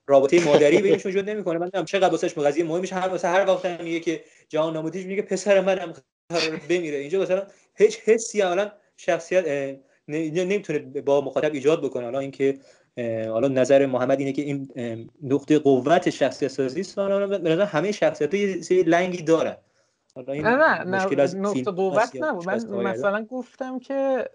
[0.06, 1.54] رابطه مادری بینش وجود نمی‌کنه.
[1.58, 2.92] من نمی‌دونم چقدر واسش قضیه مهمش.
[2.92, 5.94] هر واسه هر وقت هم میگه که جهان نامودیش میگه پسر منم
[6.28, 6.98] قرار بمیره.
[6.98, 7.46] اینجا مثلا
[7.76, 9.44] هیچ حسی اولا شخصیت
[10.10, 12.04] نمی‌تونه با مخاطب ایجاد بکنه.
[12.04, 12.58] حالا اینکه
[13.28, 14.68] حالا نظر محمد اینه که این
[15.22, 17.00] نقطه قوت شخصیت سازی است
[17.40, 18.34] به همه شخصیت
[18.70, 19.56] یه لنگی دارن.
[20.16, 22.48] نه نه نه نقطه قوت نبود.
[22.48, 24.30] من مثلا گفتم که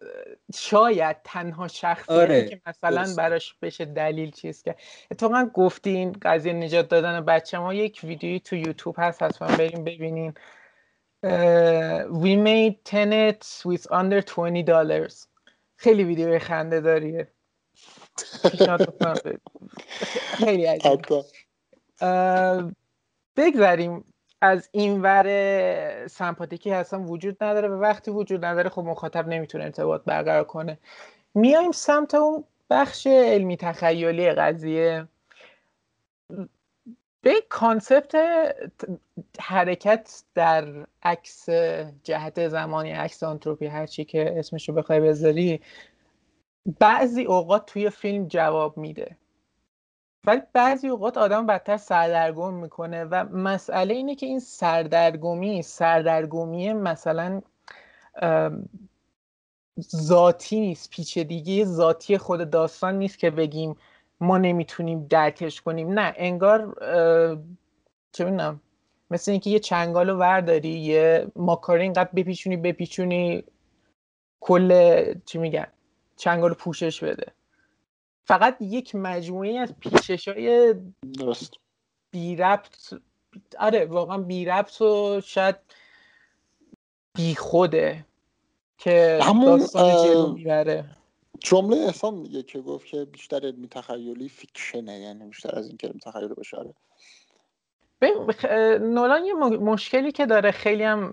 [0.56, 2.46] شاید تنها شخصی آره.
[2.46, 4.76] که مثلا براش بشه دلیل چیز که
[5.12, 10.34] اتفاقا گفتین قضیه نجات دادن بچه ما یک ویدیوی تو یوتیوب هست حتما بریم ببینین.
[12.24, 15.28] We made tenets with under 20 dollars.
[15.78, 17.28] خیلی ویدیو خنده داریه.
[20.38, 21.02] خیلی عجیب.
[23.38, 29.64] بگذریم از این ور سمپاتیکی هستن وجود نداره و وقتی وجود نداره خب مخاطب نمی‌تونه
[29.64, 30.78] ارتباط برقرار کنه.
[31.34, 35.08] میایم سمت اون بخش علمی تخیلی قضیه.
[37.26, 38.16] به concept
[39.40, 41.50] حرکت در عکس
[42.04, 45.62] جهت زمانی عکس آنتروپی هرچی که اسمشو بخوای بذاری
[46.80, 49.18] بعضی اوقات توی فیلم جواب میده.
[50.26, 57.42] ولی بعضی اوقات آدم بدتر سردرگم می‌کنه و مسئله اینه که این سردرگمی سردرگمی مثلا
[59.96, 63.76] ذاتی نیست پیچیدگی ذاتی خود داستان نیست که بگیم
[64.26, 66.00] ما نمی‌تونیم درکش کنیم.
[66.00, 66.78] نه انگار
[68.12, 68.62] چه می‌دونم
[69.12, 73.44] مثل اینکه یه چنگال رو ورداری یه ماکارین قد بپیچونی بپیچونی
[74.40, 75.68] کل چی میگن
[76.18, 77.26] چنگال رو پوشش بده.
[78.24, 80.76] فقط یک مجموعه از پیچش های
[81.20, 81.54] درست.
[82.12, 82.94] بی ربط
[83.60, 85.56] آره واقعا بی ربط و شاید
[87.16, 88.06] بی خوده
[88.78, 90.86] که همون داستان جلو می‌بره.
[91.46, 95.88] جمله احسان میگه که گفت که بیشتر علمی تخیلی فیکشنه یعنی بیشتر از این که
[95.88, 96.58] علمی تخیلی باشه.
[96.58, 96.74] آره.
[98.78, 101.12] نولان یه مشکلی که داره خیلی هم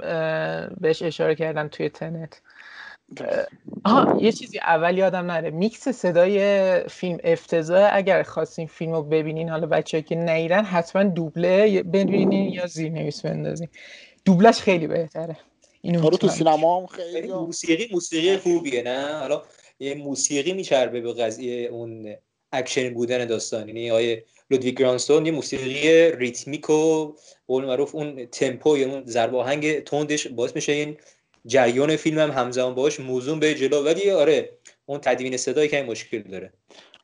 [0.81, 2.43] بهش اشاره کردن توی Tenet.
[3.85, 5.51] آها یه چیزی اول یادم نره.
[5.51, 6.41] میکس صدای
[6.89, 12.67] فیلم افتضاح اگر خواستین فیلم رو ببینین حالا بچه‌ها که ندیدن حتما دوبله ببینین یا
[12.67, 13.69] زیرنویس بندازین.
[14.25, 15.37] دوبلش خیلی بهتره.
[15.81, 19.43] اینو آره تو سینما هم خیلی موسیقی موسیقی خوبیه نه؟ حالا
[19.83, 22.17] یه موسیقی میچربه به قضیه اون
[22.53, 23.69] اکشن بودن داستان.
[23.69, 27.13] یعنی آیه لودویگ گورانسون یه موسیقی ریتمیک و
[27.47, 30.97] قول معروف اون تمپو یا اون ضرب آهنگ تندش باعث میشه این
[31.47, 33.85] جریان فیلم هم همزمان باش موزون به جلو.
[33.85, 34.51] ولی آره
[34.87, 36.53] اون تدوین صدایی که مشکل داره.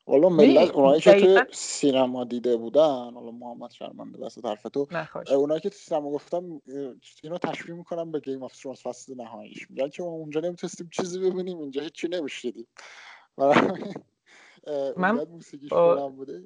[0.08, 4.86] حالا ملت اونایی که تو سینما دیده بودن حالا محمد شرمنده وسط حرف تو
[5.30, 6.62] اونایی که تو سینما گفتم
[7.22, 9.70] اینو تشبیه می‌کنم به Game of Thrones فصل نهاییش.
[9.70, 12.66] میگن که اونجا نمی‌تونستیم چیزی ببینیم اینجا هیچی نمیشنیدیم
[14.96, 15.26] من
[15.70, 16.08] با...
[16.08, 16.42] بوده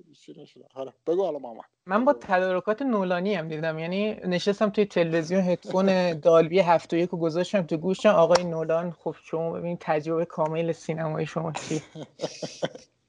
[1.07, 1.65] بگو حالا محمد.
[1.87, 3.79] من با تدارکات نولانی هم دیدم.
[3.79, 8.09] یعنی نشستم توی تلویزیون هدفون Dolby هفت و یک گذاشتم تو گوشم.
[8.09, 11.83] آقای نولان خب شما ببین تجربه کامل سینمایی شما چی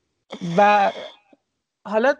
[0.57, 0.91] و
[1.85, 2.13] حالا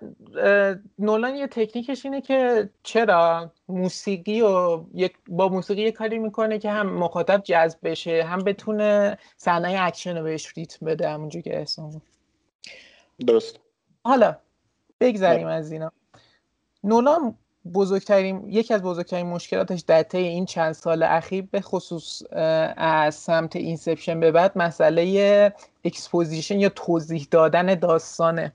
[0.99, 4.77] نولان یه تکنیکش اینه که چرا موسیقی و
[5.27, 10.23] با موسیقی یه کاری می‌کنه که هم مخاطب جذب بشه هم بتونه صحنه اکشن رو
[10.23, 12.01] بهش ریتم بده همونجور که احسان
[13.27, 13.59] درست.
[14.03, 14.37] حالا
[14.99, 15.91] بگذریم از اینا.
[16.83, 17.37] نولان
[17.73, 22.23] بزرگترین یکی از بزرگترین مشکلاتش در طی این چند سال اخیر به خصوص
[22.77, 25.53] از سمت Inception به بعد مسئله
[25.83, 28.53] exposition یا توضیح دادن داستانه.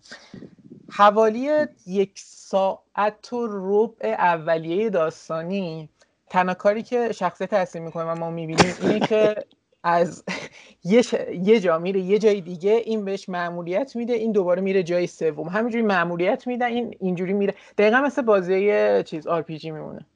[0.91, 1.51] حوالی
[1.87, 5.89] یک ساعت و ربع اولیه داستانی
[6.31, 9.37] تنها کاری که شخصیت اصلی می‌کنه و ما می‌بینیم اینه که
[9.85, 10.25] از
[10.85, 11.03] یه,
[11.43, 15.49] یه جا میره یه جای دیگه این بهش ماموریت میده این دوباره میره جای سوم.
[15.49, 17.55] همینجوری ماموریت میده این اینجوری میره.
[17.79, 20.07] دقیقا مثل بازی چیز RPG میمونه.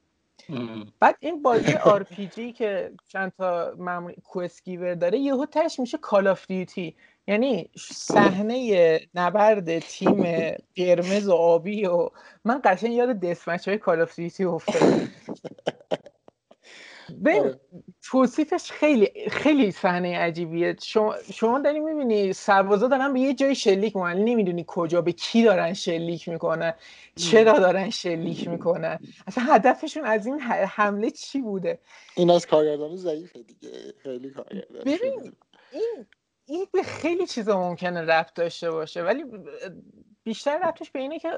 [0.99, 6.47] بعد این بازی RPG که چند تا معمولی کوسکیور داره یهو تهش میشه Call of
[6.47, 6.95] Duty
[7.27, 10.23] یعنی صحنه نبرد تیم
[10.75, 12.09] قرمز و آبی و
[12.45, 15.09] من قشنگ یاد deathmatch های Call of Duty افتادم.
[17.25, 17.59] ببین آره.
[18.03, 20.75] توصیفش خیلی خیلی صحنه عجیبیه.
[20.81, 24.17] شما شما داری می‌بینی سربازا دارن به یه جای شلیک می‌کنن.
[24.17, 26.73] نمی‌دونی کجا به کی دارن شلیک می‌کنن؟
[27.15, 31.79] چرا دارن شلیک می‌کنن؟ اصلا هدفشون از این حمله چی بوده؟
[32.15, 33.69] این از کارگردان ضعیفه دیگه.
[34.03, 35.33] خیلی کارگردان ببین
[35.71, 36.05] این
[36.45, 39.03] این به خیلی چیزا ممکنه رفت داشته باشه.
[39.03, 39.23] ولی
[40.23, 41.29] بیشتر رفتش به اینه که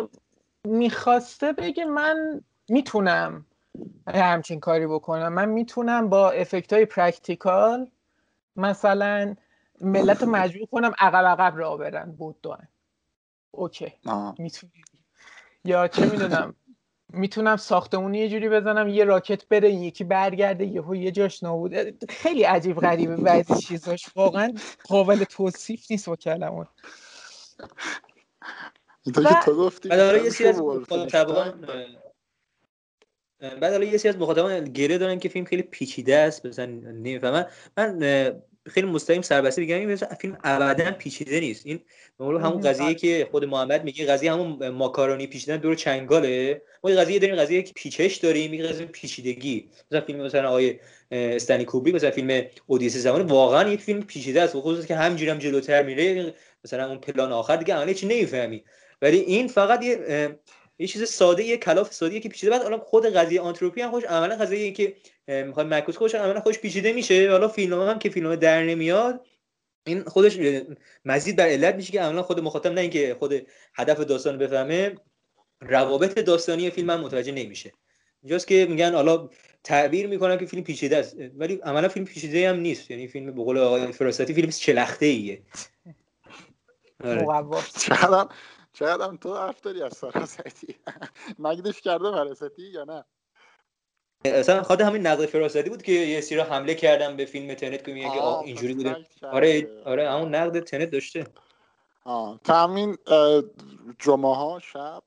[0.67, 3.45] می‌خواسته بگه من می‌تونم.
[4.07, 5.33] همچین کاری بکنم.
[5.33, 7.91] من می‌تونم با effect های practical
[8.55, 9.35] مثلا
[9.81, 12.11] ملت رو مجبور کنم عقب عقب راه برن.
[12.11, 12.67] بودجه دارم
[13.51, 13.93] okay
[14.39, 14.73] می‌تونم
[15.65, 16.55] یا چه می‌دونم.
[17.09, 22.43] می‌تونم ساختمونی یه جوری بزنم یه راکت بره یکی برگرده یهو یه جاش نابود خیلی
[22.43, 24.09] عجیب غریبه بعضی چیزاش.
[24.15, 24.53] واقعا
[24.87, 26.67] قابل توصیف نیست با کلمات.
[29.05, 30.31] اینطور تو گفتی یه
[33.39, 37.45] بعد حالا یه سری از مخاطبان گره دارن که فیلم خیلی پیچیده است مثلا نمی‌فهمن
[37.77, 37.99] من
[38.67, 41.65] خیلی مستقیم سربسته بگم این فیلم ابدا پیچیده نیست.
[41.65, 41.79] این
[42.19, 46.61] مولو همون قضیه که خود محمد میگه قضیه همون ماکارونی پیچیدن دور چنگاله.
[46.83, 49.69] ما یه قضیه داریم قضیه که پیچش داریم این قضیه پیچیدگی.
[49.91, 50.79] مثلا فیلم مثلا آیه
[51.11, 55.37] استنی کوبریک مثلا فیلم اودیسه زمان واقعا یک فیلم پیچیده است خصوصا که همینجوری هم
[55.37, 56.33] جلوتر میره
[56.65, 58.63] مثلا اون پلان آخر دیگه عملا چی نمی‌فهمی.
[59.01, 59.99] ولی این فقط یه
[60.79, 62.51] یه چیز ساده یه کلاف ساده که پیچیده.
[62.51, 64.95] بعد حالا خود قضیه آنتروپی هم خوش عملا قضیه که
[65.27, 67.31] می‌خواد معکوس خوش عملا خوش پیچیده میشه.
[67.31, 69.25] حالا فیلم هم که فیلم در نمیاد
[69.87, 70.39] این خودش
[71.05, 74.95] مزید بر علت میشه که عملا خود مخاطب نه اینکه خود هدف داستان بفهمه
[75.61, 77.73] روابط داستانی فیلم هم متوجه نمیشه.
[78.23, 79.29] اینجاست که میگن حالا
[79.63, 81.15] تعبیر می‌کنن که فیلم پیچیده است.
[81.37, 82.91] ولی عملا فیلم پیچیده هم نیست.
[82.91, 85.41] یعنی فیلم به قول آقای فراستی فیلم چلخته ایه
[88.79, 90.75] شاید هم تو حرف داری از فراستی
[91.39, 93.05] نگدش کرده فراستی یا نه؟
[94.25, 97.93] اصلا خود همین نقد فراستی بود که یه سیرا حمله کردم به فیلم تنت که
[97.93, 99.05] میگه اینجوری بوده.
[99.31, 101.27] آره آره همون نقد تنت داشته.
[102.03, 102.97] آه همین
[103.99, 105.03] جمعه ها شب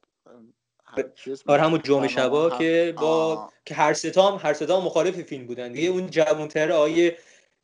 [1.47, 5.73] آره همون جمعه شبا که با که هر ستام هر ستام مخالف فیلم بودن.
[5.73, 7.19] دیگه اون جوانتر آیه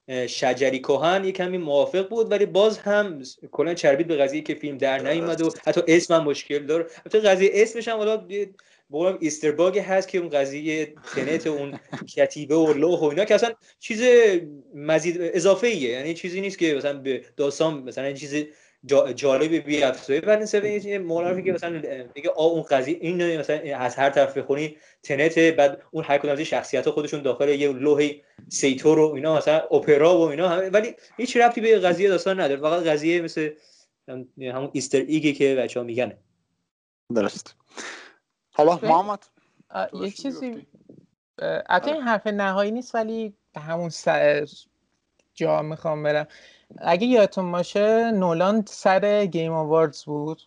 [0.08, 4.78] شجری کوهن یه کمی موافق بود ولی باز هم کلا چربید به قضیه که فیلم
[4.78, 6.86] در نیومد و حتی اسم هم مشکل داره.
[7.06, 8.26] حتی قضیه اسمش هم حالا
[8.90, 11.78] بقولم ایستر باگ هست که اون قضیه تنت اون
[12.16, 14.02] کتیبه و لوح و اینا که اصلا چیز
[14.74, 18.16] مزید اضافه ایه یعنی چیزی نیست که مثلا به داستان مثلا این
[18.86, 20.20] چیز جالبی بی افزایی.
[20.20, 21.82] و سوین این مولانا که مثلا
[22.14, 26.32] میگه آ اون قضیه این مثلا از هر طرف بخونی تنت بعد اون هر کدوم
[26.32, 28.10] از شخصیت ها خودشون داخل یه لوح
[28.48, 30.70] سیتور و اینا مثلا اپرا و اینا همه.
[30.70, 32.60] ولی هیچ ربطی به قضیه داستان نداره.
[32.60, 33.50] فقط قضیه مثل
[34.38, 36.12] همون Easter egg ی که بچه‌ها میگن.
[37.14, 37.54] درست.
[38.52, 39.26] حالا محمد
[39.92, 40.66] یه چیزی
[41.38, 43.90] البته این حرف نهایی نیست ولی به همون
[45.34, 46.26] جا می‌خوام برم.
[46.78, 50.42] اگه یادتون باشه نولان سر Game Awards بود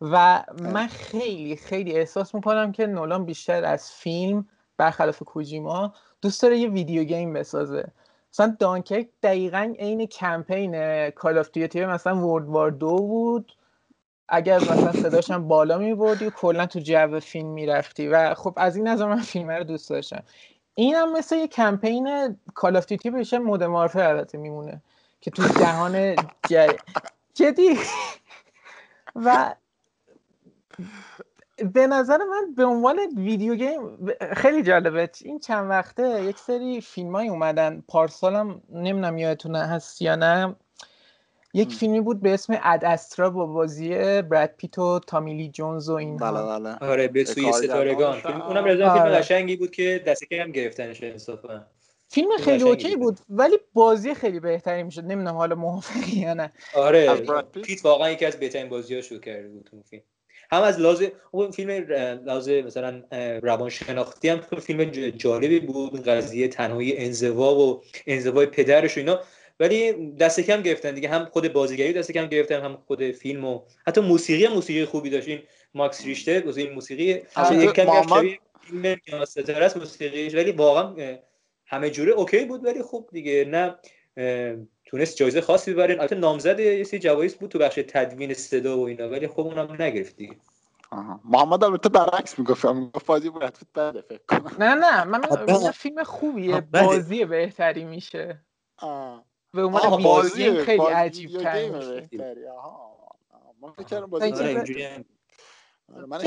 [0.00, 5.92] و من خیلی خیلی احساس می‌کنم که نولان بیشتر از فیلم برخلاف کوجیما
[6.22, 7.88] دوست داره یه video game بسازه.
[8.32, 13.52] مثلا دانکرک دقیقا عین کمپین کال آف دیوتی مثلا ورد وار دو بود.
[14.28, 18.88] اگر مثلا صداشم بالا میبردی و کلا تو جو فیلم می‌رفتی و خب از این
[18.88, 20.22] نظر من فیلم رو دوست داشتم.
[20.74, 24.82] این هم مثل یه کمپین کال آف دیوتی بشه مود مارفه البته میمونه.
[25.20, 26.16] که تو جهان
[27.34, 27.78] جدی؟
[29.16, 29.54] و
[31.72, 34.06] به نظر من به عنوان ویدیو گیم
[34.36, 35.10] خیلی جالبه.
[35.22, 40.56] این چند وقته یک سری فیلم های اومدن پارسالم نمی‌دونم یادتونه هست یا نه.
[41.54, 43.88] یک فیلمی بود به اسم اد استرا با بازی
[44.22, 46.32] براد پیت و تامیلی جونز و اینها.
[46.32, 46.90] بله بله.
[46.90, 48.20] آره به سوی ستارگان.
[48.26, 49.18] اونم رضا فیلم آره.
[49.18, 51.66] قشنگی بود که دست کم گرفتنش انصافا.
[52.08, 55.04] فیلم خیلی اوکی بود ولی بازی خیلی بهتری می‌شد.
[55.04, 56.52] نمی‌دونم حالا موافقی یا نه.
[56.74, 57.14] آره
[57.62, 60.02] پیت؟ واقعا یکی از بهترین بازیاشو کرده بود اون فیلم.
[60.50, 61.70] هم از لحاظ اون فیلم
[62.24, 63.02] لحاظ مثلا
[63.42, 66.08] روان شناختی هم فیلم جالبی بود.
[66.08, 69.20] قضیه تنهایی انزوا و انزوای پدرش و اینا.
[69.60, 71.08] ولی دست کم گرفتن دیگه.
[71.08, 75.10] هم خود بازیگری دست کم گرفتن هم خود فیلم و حتی موسیقی هم موسیقی خوبی
[75.10, 75.28] داشت.
[75.28, 75.38] این
[75.74, 78.38] ماکس ریشته این موسیقی یک کمی
[79.04, 80.34] فیلم است موسیقیش.
[80.34, 81.18] ولی واقعا
[81.68, 83.74] همه جوره اوکی بود ولی خوب دیگه نه
[84.84, 88.86] تونست جایزه خاصی ببرین البته نامزد یه سری جوایز بود تو بخش تدوین صدا و
[88.86, 90.36] اینا ولی خب اونم نگرفت دیگه.
[91.24, 94.56] محمد البته برعکس می‌گفتم می‌گفت بازی برد بده فکر کنم.
[94.58, 95.04] نه نه.
[95.04, 95.22] من
[95.70, 96.60] فیلم خوبیه.
[96.60, 98.44] بازی بهتری میشه.
[99.54, 102.08] به عنوان بازی خیلی عجیب تر میشه.
[103.62, 104.32] من فکر کردم بازی
[105.94, 106.18] آره من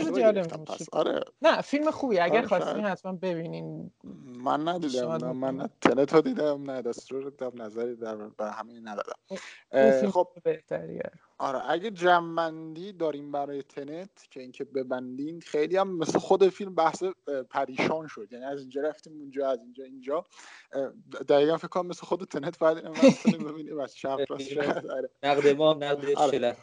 [0.92, 1.24] آره.
[1.42, 3.92] نه فیلم خوبی اگر آره خواستین حتما ببینین.
[4.26, 10.10] من ندیدم من تنت رو دیدم نه دستور رو دیدم نظری در به همین ندادم.
[10.12, 10.28] خب.
[10.44, 11.12] بهتریه.
[11.38, 17.04] آره اگه جمعندی داریم برای تنت که اینکه ببندین خیلی هم مثل خود فیلم بحث
[17.50, 18.28] پریشان شد.
[18.32, 20.26] یعنی از اینجا رفتیم اونجا از اینجا اینجا.
[21.30, 22.78] دقیقا فکر کنم مثل خود تنت باید
[23.26, 24.52] این ببینیم از چپ راست
[25.24, 26.58] نقد ما نقد آره.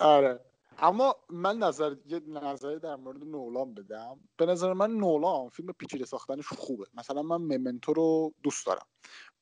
[0.00, 0.40] آره.
[0.78, 4.20] اما من نظر یه نظری در مورد نولان بدم.
[4.36, 6.86] به نظر من نولان فیلم پیچیده ساختنش خوبه.
[6.94, 8.86] مثلا من ممنتو رو دوست دارم.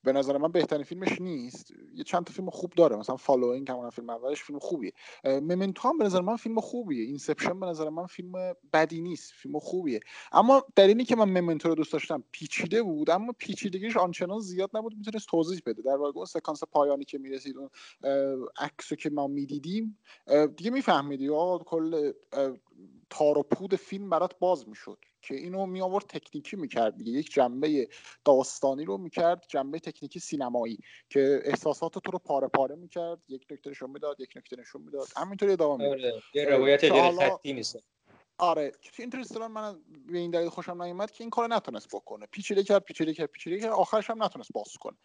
[0.05, 1.73] به نظر من بهترین فیلمش نیست.
[1.95, 2.97] یه چند تا فیلم خوب داره.
[2.97, 4.93] مثلا Following همون فیلم اولش فیلم خوبیه.
[5.25, 7.05] Memento هم به نظر من فیلم خوبیه.
[7.05, 8.33] Inception به نظر من فیلم
[8.73, 9.33] بدی نیست.
[9.33, 10.01] فیلم خوبیه.
[10.33, 14.71] اما در اینی که من Memento رو دوست داشتم پیچیده بود اما پیچیدگیش آنچنان زیاد
[14.75, 15.83] نبود می‌تونست توضیح بده.
[15.83, 17.71] در واقع اون سکانس پایانی که می‌رسید اون
[18.57, 19.99] عکسو که ما می‌دیدیم
[20.57, 21.29] دیگه میفهمیدی.
[21.29, 22.13] آقا کل
[23.11, 24.99] تار و پود فیلم برات باز می‌شد.
[25.23, 27.13] که اینو می آورد تکنیکی می‌کرد دیگه.
[27.13, 27.89] یک جنبه
[28.25, 30.79] داستانی رو می‌کرد جنبه تکنیکی سینمایی
[31.11, 33.25] که احساسات تو رو پاره پاره می‌کرد.
[33.29, 35.07] یک نکته نشون می‌داد یک نکته نشون می‌داد.
[35.17, 36.13] همینطوری ادامه می‌داد.
[36.13, 36.85] آره، یه روایت
[38.39, 42.27] آره اینترستلار من به این دلیل خوشم نیومد که این کار نتونست بکنه.
[42.27, 43.71] پیچیده کرد پیچیده کرد پیچیده کرد.
[43.73, 44.97] آخرش هم نتونست باز کنه.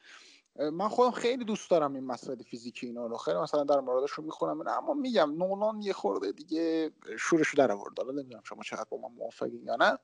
[0.58, 3.18] من خودم خیلی دوست دارم این مسائل فیزیکی اینا رو.
[3.18, 4.68] خیلی مثلا در موردش رو می‌خونم.
[4.68, 8.00] اما میگم نولان یه خورده دیگه شورش در آورد.
[8.00, 9.98] حالا نمی‌دونم شما چقدر با من موافقین یا نه.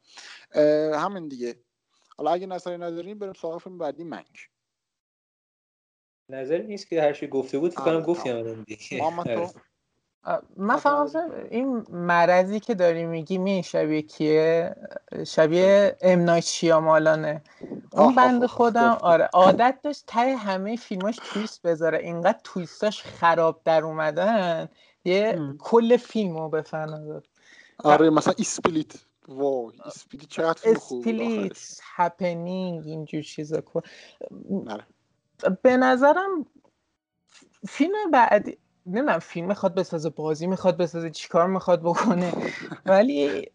[0.97, 1.63] همین دیگه.
[2.17, 4.37] حالا اگه نظری ندارین بریم سراغ فیلم بعدی منگ.
[6.29, 9.01] نظری نیست که هر چی گفته بود فکر کنم آره، گفتیم دیگه.
[10.57, 14.75] من فهم این مرضی که داری میگی می شبیه کیه؟
[15.27, 17.41] شبیه امنای شیامالانه
[17.91, 21.97] اون بند خودم آره عادت داشت ته همه فیلماش تویست بذاره.
[21.97, 24.69] اینقدر تویستاش خراب در اومدن
[25.05, 27.27] یه کل فیلم رو به فنا داد
[27.83, 28.93] آره مثلا Split
[29.27, 33.63] وای Split چقدر فیلم خوب Split Happening اینجور چیزا
[34.67, 34.85] آره.
[35.61, 36.45] به نظرم
[37.67, 42.33] فیلم بعدی نمی‌دونم فیلم می‌خواد بسازه بازی می‌خواد بسازه چیکار می‌خواد بکنه.
[42.85, 43.49] ولی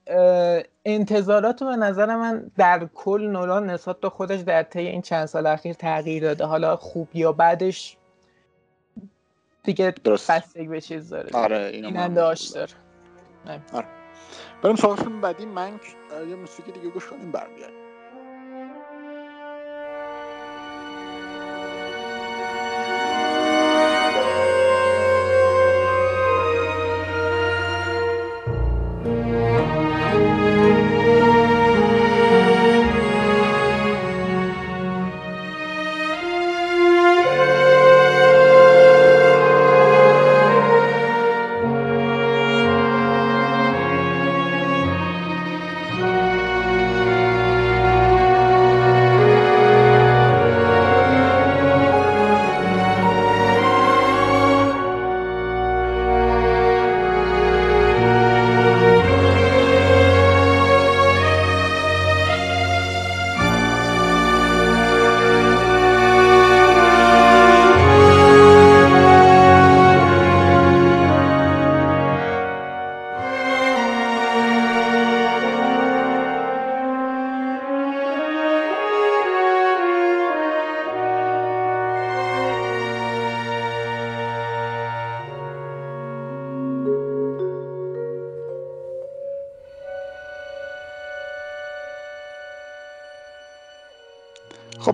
[0.84, 5.46] انتظارات به نظر من در کل نولان نسبت به خودش در طی این چند سال
[5.46, 6.44] اخیر تغییر داده.
[6.44, 7.96] حالا خوب یا بعدش
[9.62, 11.28] دیگه بستگی به چیز داره.
[11.32, 12.08] آره اینو
[12.54, 12.72] داره.
[13.72, 13.86] آره.
[14.62, 15.80] بریم سراغ فیلم بعدی منک.
[16.28, 17.87] یه موسیقی دیگه گوش کنیم برمیگردیم.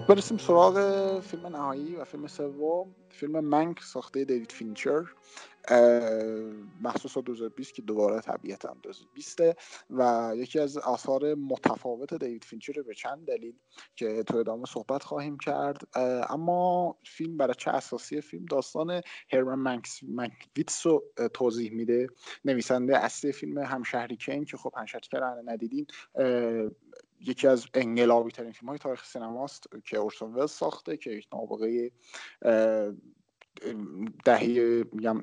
[0.04, 2.94] خب برسیم سراغ فیلم نهایی و فیلم سوم.
[3.10, 5.04] فیلم منک ساخته دیوید فینچر.
[6.82, 9.40] محصول 2020 که دوباره طبیعتا 2020
[9.90, 13.54] و یکی از آثار متفاوت دیوید فینچر به چند دلیل
[13.96, 15.82] که تو ادامه صحبت خواهیم کرد.
[16.30, 19.00] اما فیلم بر چه اساسیه فیلم؟ داستان
[19.32, 22.06] هرمن منکس منکویتس رو توضیح میده.
[22.44, 25.86] نویسنده اصلی فیلم همشهری کین که خب همشهری که ندیدین
[27.26, 31.90] یکی از انقلابی ترین فیلم های تاریخ سینماست که اورسون ولز ساخته که یک نابغه
[34.24, 35.22] دهه میگم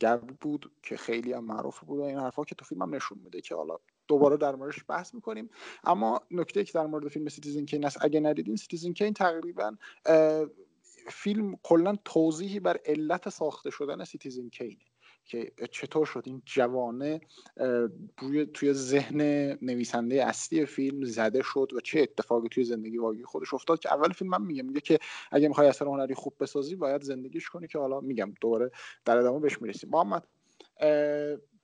[0.00, 3.40] گرد بود که خیلی هم معروف بود این حرفا که تو فیلم هم نشون میده
[3.40, 3.78] که حالا
[4.08, 5.50] دوباره در موردش بحث می‌کنیم.
[5.84, 9.76] اما نکته که در مورد فیلم Citizen Kane است اگه ندیدین Citizen Kane تقریبا
[11.08, 14.85] فیلم کلا توضیحی بر علت ساخته شدن Citizen Kane ه
[15.26, 17.20] که چطور شد این جوانه
[18.54, 19.20] توی ذهن
[19.62, 24.12] نویسنده اصلی فیلم زده شد و چه اتفاقی توی زندگی واقعی خودش افتاد که اول
[24.12, 24.98] فیلم من میگه میگه که
[25.30, 28.70] اگه می‌خوای اثر هنری خوب بسازی باید زندگیش کنی که حالا میگم دوباره
[29.04, 29.90] در ادامه بهش می‌رسیم.
[29.90, 30.26] محمد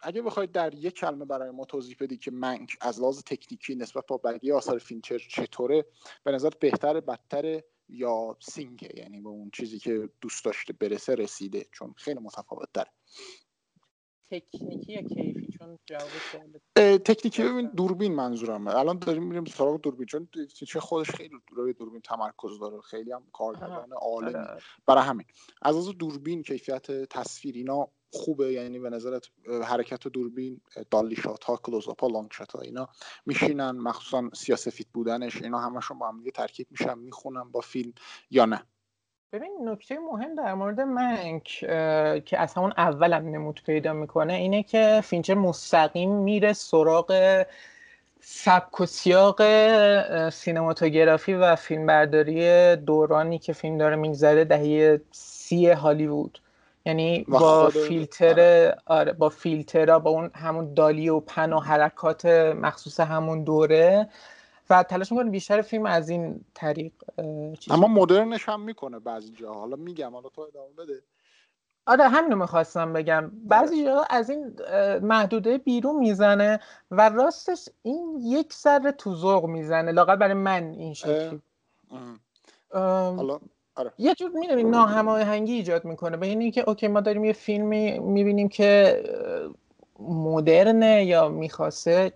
[0.01, 4.07] اگه بخواید در یک کلمه برای ما توضیح بدی که منک از لحاظ تکنیکی نسبت
[4.07, 5.85] با بقیه آثار فینچر چطوره
[6.25, 11.67] به نظر بهتر بدتر یا سینگه؟ یعنی به اون چیزی که دوست داشته برسه رسیده
[11.73, 12.91] چون خیلی متفاوت داره
[14.33, 16.09] تکنیکی یا کیفی؟ چون جواب
[16.99, 18.75] تکنیکی ببین دوربین منظورمه.
[18.75, 20.07] الان داریم میریم سراغ دوربین.
[20.07, 20.29] چون
[20.69, 22.81] چه خودش خیلی روی دوربین تمرکز داره.
[22.81, 24.35] خیلی هم کارگردان عالمی.
[24.35, 24.61] آره.
[24.87, 25.27] برای همین.
[25.63, 28.53] از از دوربین کیفیت تصویر اینا خوبه.
[28.53, 29.27] یعنی به نظرت
[29.65, 30.61] حرکت دوربین
[30.91, 32.89] دالی شات ها کلوزاپ ها لانگ شات ها اینا
[33.27, 33.71] میشینن.
[33.71, 35.43] مخصوصا سیاسفید بودنش.
[35.43, 37.93] اینا همشون با هم دیگه ترکیب میشن می‌خونن با فیلم
[38.31, 38.67] یا نه.
[39.33, 41.45] ببین نکته مهم در مورد منک
[42.25, 47.43] که از همون اولم نمود پیدا می‌کنه اینه که فینچر مستقیم میره سراغ
[48.21, 49.41] سبک و سیاق
[50.31, 56.39] سینماتوگرافی و فیلمبرداری دورانی که فیلم داره میگذره دهه سی هالیوود
[56.87, 58.77] یعنی با فیلتر آره.
[58.87, 62.27] آره با فیلتر با اون همون dolly و pan و حرکات
[62.61, 64.09] مخصوص همون دوره
[64.73, 66.93] و تلاش می‌کنه بیشتر فیلم از این طریق
[67.71, 71.03] اما مدرنش هم می‌کنه بعضی جا حالا میگم حالا تو ادامه بده.
[71.87, 73.33] آره همینو می‌خواستم بگم.
[73.45, 74.57] بعضی جا از این
[75.03, 76.61] محدوده بیرون می‌زنه
[76.91, 81.41] و راستش این یک سر تو ذوق می‌زنه لاقل برای من این شکلی.
[82.71, 83.41] حالا
[83.75, 83.93] آره.
[83.99, 86.17] یه جور می‌دونی ناهماهنگی ایجاد می‌کنه.
[86.17, 89.03] به اینی که اوکی ما داریم یه فیلمی می‌بینیم که
[89.99, 92.13] مدرنه یا می‌خواسته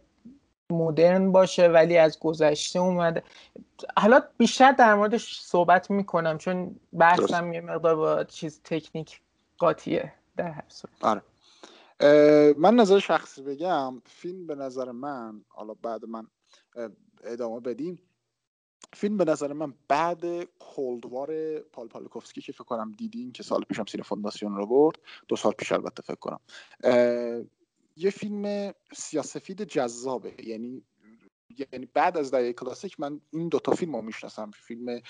[0.73, 3.23] مدرن باشه ولی از گذشته اومده.
[3.97, 9.21] حالا بیشتر در موردش صحبت می‌کنم چون بحثم یه مقدار با چیز تکنیک
[9.59, 10.95] قاطیه در هر صورت.
[11.01, 11.23] آره.
[12.59, 16.27] من نظر شخصی بگم فیلم به نظر من حالا بعد من
[17.25, 17.99] ادامه بدیم.
[18.93, 23.85] فیلم به نظر من بعد کولدوار پال پالکوفسکی که فکر کنم دیدین که سال پیشم
[23.85, 24.97] سینه فونداسیون رو برد.
[25.29, 26.41] دو سال پیش البته فکر کنم.
[27.97, 30.35] یه فیلم سیاسفید جذابه.
[30.45, 30.83] یعنی
[31.73, 34.51] یعنی بعد از دهه کلاسیک من این دوتا فیلم رو می‌شناسم.
[34.51, 35.01] فیلم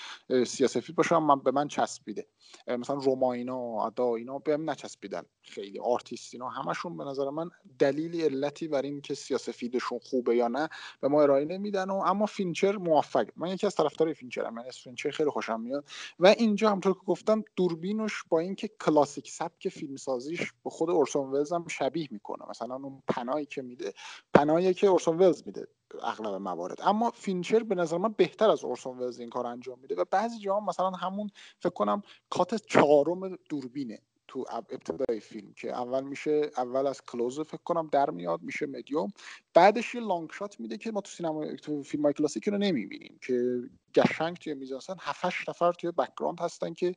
[0.45, 2.27] سیاسفید باشم من به من چسبیده.
[2.67, 5.23] مثلا روما اینا آیدا اینا به من نچسبیدن.
[5.41, 10.47] خیلی آرتیست اینا همشون به نظر من دلیلی علتی بر این که سیاسفیدشون خوبه یا
[10.47, 10.69] نه
[11.01, 14.77] به ما ارائه نمیدن و اما فینچر موفق من یکی از طرفدار فینچرم من از
[14.77, 15.85] فینچر خیلی خوشم میاد.
[16.19, 21.53] و اینجا همونطور که گفتم دوربینش با اینکه کلاسیک سبک فیلمسازیش به خود اورسون ولز
[21.53, 22.49] هم شبیه می‌کنه.
[22.49, 23.93] مثلا اون pan هایی که میده
[24.33, 25.67] pan هایی که اورسون ولز میده.
[26.03, 26.77] اغلب موارد.
[26.81, 30.39] اما فینچر به نظر من بهتر از اورسون ولز این کار انجام میده و بعضی
[30.39, 31.29] جاها مثلا همون
[31.59, 37.63] فکر کنم کات چهارم دوربینه تو ابتدای فیلم که اول میشه اول از close فکر
[37.63, 39.11] کنم در میاد میشه مدیوم.
[39.53, 43.19] بعدش یه long shot میده که ما تو سینما تو فیلم های کلاسیک رو نمی‌بینیم
[43.21, 43.61] که
[44.01, 46.95] قشنگ توی میزانسن 7 نفر توی background هستن که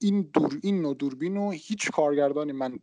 [0.00, 2.78] این دور این نوع دوربین رو هیچ کارگردانی من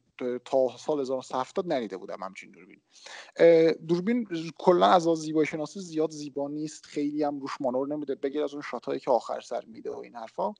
[0.45, 2.81] تا سال 1970 ندیده بودم همچین دوربین.
[3.87, 8.53] دوربین کلا از زیبایی شناسی زیاد زیبا نیست خیلی هم روش مانور نمیده بگیر از
[8.53, 10.53] اون shot ایی که آخر سر میده و این حرفا.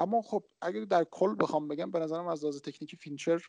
[0.00, 3.42] اما خب اگر در کل بخوام بگم به نظرم از لحاظ تکنیکی فینچر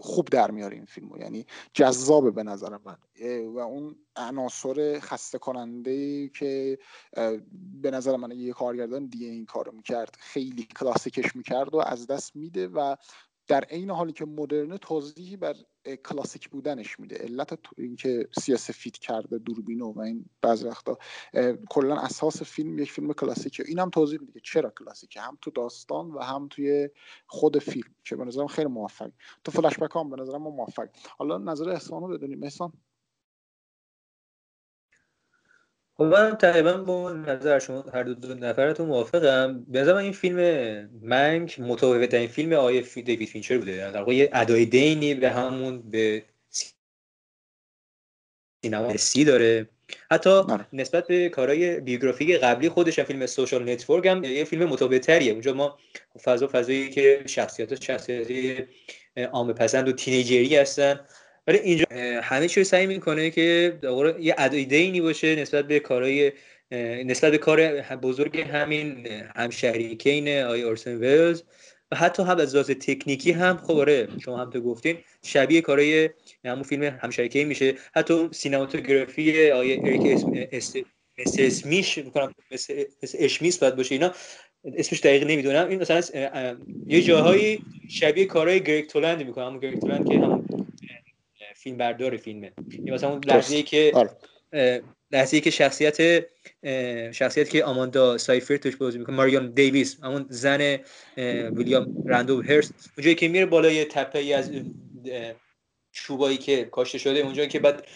[0.00, 1.18] خوب در میاره این فیلمو.
[1.18, 2.96] یعنی جذابه به نظر من.
[3.54, 6.78] و اون عناصر خسته کننده که
[7.82, 12.36] به نظر من یه کارگردان دیگه این کارو می‌کرد خیلی کلاسیکش می‌کرد و از دست
[12.36, 12.96] میده و
[13.48, 15.54] در عین حالی که مدرن توضیحی بر
[16.04, 17.16] کلاسیک بودنش میده.
[17.16, 20.98] علت اینکه سیاسفید کرده دوربینو و این بعضی وقتا
[21.70, 23.64] کلا اساس فیلم یک فیلم کلاسیکه.
[23.66, 25.20] این هم توضیح میده که چرا کلاسیکه.
[25.20, 26.88] هم تو داستان و هم توی
[27.26, 29.10] خود فیلم که به نظرم خیلی موفق.
[29.44, 30.88] تو فلش بک هم به نظرم موفق.
[31.18, 32.42] حالا نظر احسان رو بدونیم.
[32.42, 32.72] احسان؟
[36.00, 39.64] خب من تقریبا با نظر شما هر دو, دو نفرتون موافقم.
[39.68, 40.38] به این فیلم
[41.02, 43.90] منک متفاوت این فیلم آقای دیوید فینچر بوده.
[43.90, 46.24] در واقع یه ادای دینی به همون به
[48.62, 49.68] سینمای سی داره.
[50.10, 50.66] حتی آره.
[50.72, 55.78] نسبت به کارهای biographic قبلی خودش فیلم Social Network هم یه فیلم متفاوت‌تریه اونجا ما
[56.22, 58.66] فضا فضایی که شخصیت شخصیت
[59.32, 61.00] عام پسند و teenager ی هستن.
[61.48, 61.84] ولی اینجا
[62.22, 63.78] همه چیز سعی می‌کنه که
[64.20, 66.32] یه ادای باشه نسبت به کارهای
[67.04, 71.42] نسبت به کار بزرگ همین همشهریکین آی اورسن ویلز
[71.90, 76.10] و حتی هم از لحاظ تکنیکی هم خب آره شما هم تو گفتین شبیه کارهای
[76.44, 77.74] همون فیلم همشریکی میشه.
[77.94, 80.24] حتی سینماتوگرافی آیه اریک
[81.18, 82.84] مثل اسمیش می‌کنم مثل
[83.18, 84.12] اشمیس باید باشه اینا
[84.76, 85.68] اسمش دقیق نمی‌دونم.
[85.68, 86.02] این مثلا
[86.86, 90.57] یه جاهایی شبیه کارهای گریگ تولند می‌کنه همون گریگ تولند که همون
[91.58, 92.52] فیلم بردار فیلمه.
[92.70, 94.10] این مثلا اون لحظه که آره.
[95.12, 96.26] لحظه که شخصیت
[97.12, 100.78] شخصیت که آماندا سایفر توش بازی می‌کنه ماریون دیویس همون زن
[101.52, 104.50] ویلیام رندو هرست اونجایی که میره بالای تپه ای از
[105.92, 107.86] چوبایی که کاشته شده اونجایی که بعد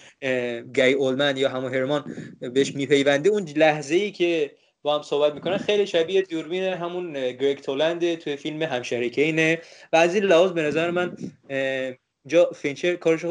[0.75, 2.05] گی اولمن یا همون هرمان
[2.41, 4.51] بهش میپیونده اون لحظه ای که
[4.83, 9.59] با هم صحبت می‌کنن خیلی شبیه دوربین همون گریگ تولند توی فیلم همشریکینه
[9.93, 11.17] و از این لحاظ به نظر من
[12.27, 13.25] جا فینچر کارش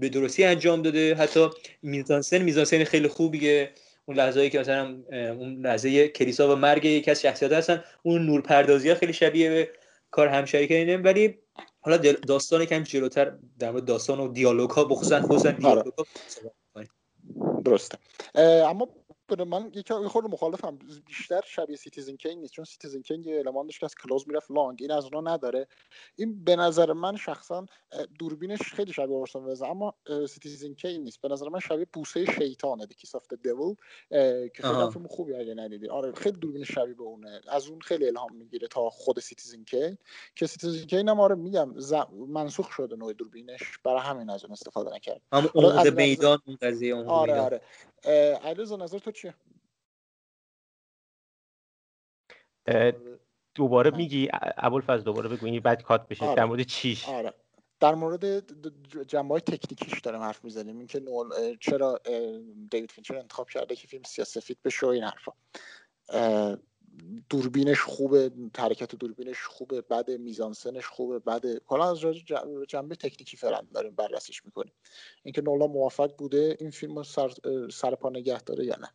[0.00, 1.14] به درستی انجام داده.
[1.14, 1.48] حتی
[1.82, 3.70] میزانسن میزانسن خیلی خوبیه.
[4.06, 8.40] اون لحظه که مثلا اون لحظه کلیسا و مرگ یکی از شخصیت هستن اون نور
[8.40, 9.70] پردازی ها خیلی شبیه به
[10.10, 11.38] کار همشهری کینه ولی
[11.80, 15.58] حالا داستان کم جلوتر در مورد داستان و دیالوگ ها بخصوصا خصوصا آره.
[15.58, 16.04] دیالوگ ها
[17.64, 17.98] درسته
[18.68, 18.88] اما
[19.32, 20.78] من یکی خود مخالفم.
[21.06, 24.50] بیشتر شبیه Citizen Kane نیست چون Citizen Kane یه المان داشت که از close می‌رفت
[24.50, 24.78] long.
[24.80, 25.66] این از اونها نداره.
[26.16, 27.66] این به نظر من شخصا
[28.18, 29.94] دوربینش خیلی شبیه اورسون ولز اما
[30.28, 31.20] Citizen Kane نیست.
[31.20, 33.74] به نظر من شبیه بوسه شیطانه The Kiss of Devil
[34.48, 35.88] که خیلی فیلم خوبی اگه ندیدی.
[35.88, 37.40] آره خیلی دوربین شبیه به اونه.
[37.48, 39.98] از اون خیلی الهام می‌گیره تا خود Citizen Kane
[40.34, 41.94] که Citizen Kane هم آره میگم ز...
[42.28, 43.78] منسوخ شده نوع دوربینش.
[43.84, 45.50] برای همین از اون استفاده نکرد اما
[45.90, 47.60] میدان قضیه آره آره.
[48.42, 49.34] علیرضا نظر تو چیه
[53.54, 56.34] دوباره میگی ابوالفضل دوباره بگو این بعد کات بشه آره.
[56.34, 57.34] در مورد چیش آره.
[57.80, 58.52] در مورد
[59.06, 62.00] جنبه های تکنیکیش داریم حرف می‌زنیم اینکه نول چرا
[62.70, 65.32] دیوید فینچر انتخاب کرده که فیلم سیاسفید بشه و این حرفا
[67.30, 71.98] دوربینش خوبه حرکت دوربینش خوبه بعد میزانسنش خوبه بعد کلا از
[72.68, 74.72] جنبه تکنیکی فعلا داریم بررسیش می‌کنیم.
[75.22, 77.30] اینکه نولا موفق بوده این فیلم رو سر,
[77.70, 78.88] سر پا نگه داره یا نه؟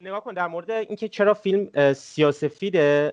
[0.00, 3.12] نگاه کن در مورد اینکه چرا فیلم سیاسفیده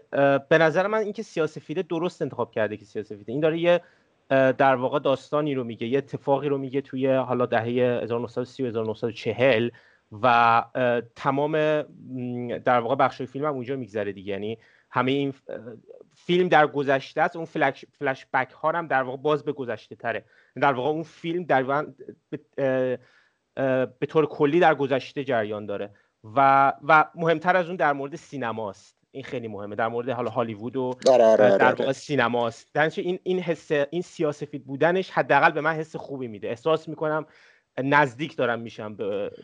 [0.49, 3.31] به نظر من اینکه سیاسفیده درست انتخاب کرده که سیاسفیده.
[3.31, 3.81] این داره یه
[4.29, 9.69] در واقع داستانی رو میگه یه اتفاقی رو میگه توی حالا دهه 1930 و 1940
[10.21, 10.63] و
[11.15, 11.81] تمام
[12.57, 14.31] در واقع بخش فیلم هم اونجا میگذره دیگه.
[14.33, 14.57] یعنی
[14.89, 15.33] همه این
[16.15, 19.95] فیلم در گذشته است اون فلش, فلش بک ها هم در واقع باز به گذشته
[19.95, 20.25] تره.
[20.61, 21.85] در واقع اون فیلم در
[23.99, 25.89] به طور کلی در گذشته جریان داره.
[26.23, 29.75] و و مهمتر از اون در مورد سینماست این خیلی مهمه.
[29.75, 33.71] در مورد حالا هالیوود و آره، آره، آره، در واقع سینماست در این این حس
[33.71, 36.47] این سیاسفید بودنش حداقل به من حس خوبی میده.
[36.49, 37.25] احساس می‌کنم
[37.77, 38.95] نزدیک دارم میشم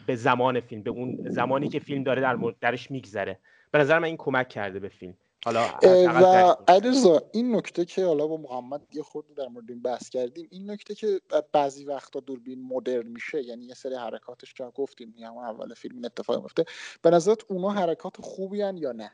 [0.07, 3.39] به, زمان فیلم به اون زمانی که فیلم داره در درش میگذره.
[3.71, 5.17] به نظر من این کمک کرده به فیلم.
[5.45, 10.09] حالا و علیرضا این نکته که حالا با محمد یه خود در مورد این بحث
[10.09, 15.13] کردیم این نکته که بعضی وقتا دوربین مدرن میشه یعنی یه سری حرکاتش که گفتیم
[15.17, 16.65] یعنی اول فیلم این اتفاق میفته
[17.01, 19.11] به نظرت اونا حرکات خوبی یا نه؟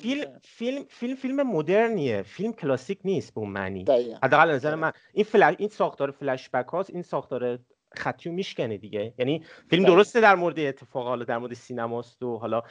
[0.00, 2.22] فیلم فیلم فیلم فیلم مدرنیه.
[2.22, 3.84] فیلم کلاسیک نیست به اون معنی.
[4.22, 4.92] حداقل نظر من.
[5.12, 7.58] این فلش این ساختار فلش بک هاست این ساختار
[7.98, 9.94] خطی میشکنه دیگه یعنی فیلم بله.
[9.94, 12.62] درسته در مورد اتفاق حالا در مورد سینماست و حالا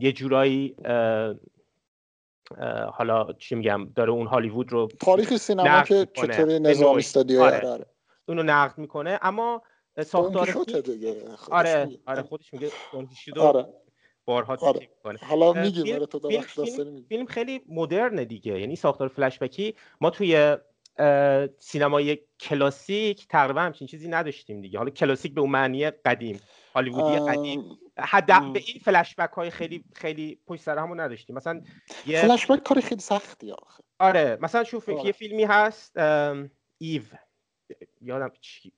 [0.00, 0.76] یه جورایی
[2.92, 7.68] حالا چی میگم داره اون هالیوود رو تاریخ سینما که چطوری نظام استادیو آره.
[7.68, 7.86] آره.
[8.28, 9.62] اونو نقد می‌کنه اما
[10.02, 10.46] ساختار
[10.80, 12.70] دیگه آره آره خودش میگه
[13.36, 13.66] آره.
[14.24, 14.88] بارها آره.
[15.20, 20.56] حالا میگیم فیلم, فیلم, فیلم خیلی مدرنه دیگه یعنی ساختار فلش بکی ما توی
[21.58, 24.78] سینمای کلاسیک تقریبا همچین چیزی نداشتیم دیگه.
[24.78, 26.40] حالا کلاسیک به اون معنی قدیم
[26.74, 27.78] هالیوودی قدیم.
[27.98, 31.36] حد به این فلش بک های خیلی خیلی پشت سر همون نداشتیم.
[31.36, 31.62] مثلا
[32.06, 33.82] یه فلش بک کار خیلی سختی آخه.
[33.98, 35.06] آره مثلا شوف آره.
[35.06, 35.96] یه فیلمی هست
[36.78, 37.02] ایو.
[38.00, 38.72] یادم چی؟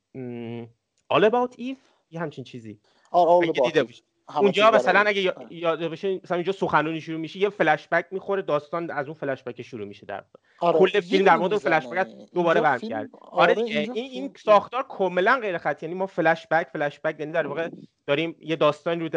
[1.14, 1.76] All About Eve
[2.10, 2.80] یه همچین چیزی.
[3.10, 3.94] آره All About
[4.34, 8.90] اونجا مثلا اگه یاد بشه مثلا اینجا سخنرانی شروع میشه یه فلش بک می‌خوره داستان
[8.90, 10.24] از اون فلش بک شروع میشه در
[10.60, 10.78] آره.
[10.78, 13.08] کل فیلم در مورد فلش بک دوباره برمیگرده.
[13.12, 17.32] آره, آره این, این ساختار کاملا غیر خطی یعنی ما فلش بک فلش بک یعنی
[17.32, 17.70] در واقع
[18.06, 19.08] داریم یه داستان رو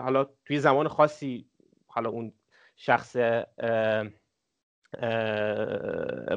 [0.00, 1.46] حالا توی زمان خاصی
[1.86, 2.32] حالا اون
[2.76, 3.16] شخص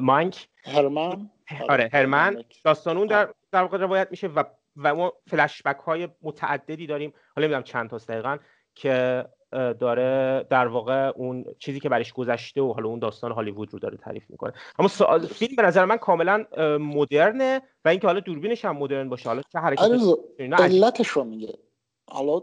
[0.00, 0.48] مانک.
[0.64, 1.30] هرمن؟
[1.68, 2.44] آره هرمن.
[2.64, 4.44] داستان اون در در واقع روایت میشه و
[4.78, 7.12] و ما فلش بک های متعددی داریم.
[7.36, 8.38] حالا نمی‌دونم چند تا دقیقا
[8.74, 13.78] که داره در واقع اون چیزی که برش گذشته و حالا اون داستان هالیوود رو
[13.78, 14.52] داره تعریف می‌کنه.
[14.78, 14.88] اما
[15.18, 16.44] فیلم به نظر من کاملا
[16.80, 19.28] مدرنه و اینکه حالا دوربینش هم مدرن باشه.
[19.28, 19.90] حالا چه حرکت
[20.60, 21.58] علتش رو میگه.
[22.10, 22.40] حالا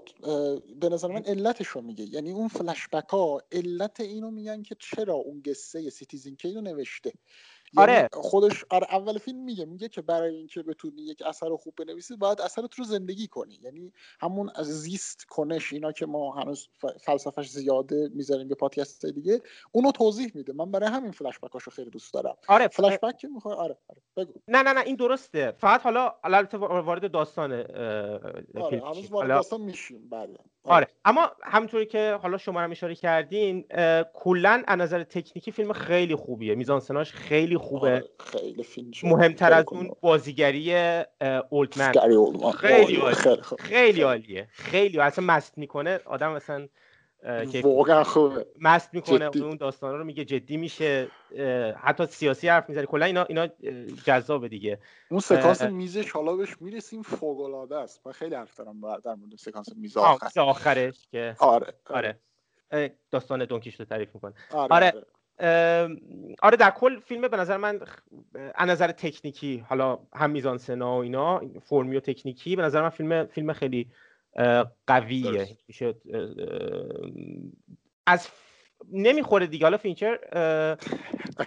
[0.82, 2.03] به نظر من علتش رو میگه.
[2.03, 6.62] یعنی اون فلش بک ها علت اینو میگن که چرا اون قصه Citizen Kane و
[6.62, 7.20] نوشته؟ یعنی
[7.78, 8.10] آره.
[8.14, 12.42] خودش آره اول فیلم میگه میگه که برای اینکه بتونی یک اثر خوب بنویسی باید
[12.42, 13.60] اثرت رو زندگی کنی.
[13.62, 16.70] یعنی همون از زیست کنش اینا که ما هنوز
[17.00, 19.42] فلسفهش زیاده می‌ذاریم به پادکست دیگه
[19.72, 20.54] اونو توضیح میده.
[20.54, 22.38] من برای همین فلش بکاشو خیلی دوست دارم.
[22.48, 24.34] آره فلش بک که می‌خوای آره آره بگو.
[24.48, 25.52] نه نه نه این درسته.
[25.52, 27.54] فقط حالا البته وارد داستان
[28.56, 30.76] آره هنوز وارد داستان میشیم بله آره.
[30.76, 33.66] آره اما همونطوری که حالا شما هم اشاره کردین
[34.14, 36.56] کلا از نظر تکنیکی فیلم خیلی خوبیه.
[36.56, 37.92] میزانسناش خیلی خوبه.
[37.92, 40.76] آره، خیلی فیلم مهمتر از اون بازیگری
[41.50, 41.92] اولتمن
[42.58, 44.48] خیلی عالیه خیلی عالیه.
[44.52, 46.00] خیلی اصلا مست می‌کنه.
[46.06, 46.68] آدم مثلا
[47.64, 48.46] واقعا خوبه.
[48.62, 51.08] مست می‌کنه اون داستان رو میگه جدی میشه.
[51.78, 52.86] حتی سیاسی حرف می‌زنه.
[52.86, 53.48] کلا اینا اینا
[54.06, 54.80] جذابه دیگه.
[55.10, 58.08] اون سکانس میزش حالا بهش می‌رسیم فوق العاده است.
[58.08, 60.40] من خیلی حرف دارم در مورد سکانس میز آخر.
[60.40, 61.36] آخرش که.
[61.40, 62.20] آره آره,
[62.72, 62.96] آره.
[63.12, 64.34] داستان دونکیش رو تعریف می‌کنه.
[64.52, 64.88] آره, آره.
[64.88, 65.06] آره.
[66.42, 67.80] آره در کل فیلم به نظر من
[68.56, 72.90] از نظر تکنیکی حالا هم میزان سنا و اینا فرمی و تکنیکی به نظر من
[72.90, 73.92] فیلم فیلم خیلی
[74.88, 75.57] قویه.
[75.68, 75.95] میشه
[78.07, 78.28] از
[78.91, 79.66] نمی‌خوره دیگه.
[79.66, 80.20] حالا فینچر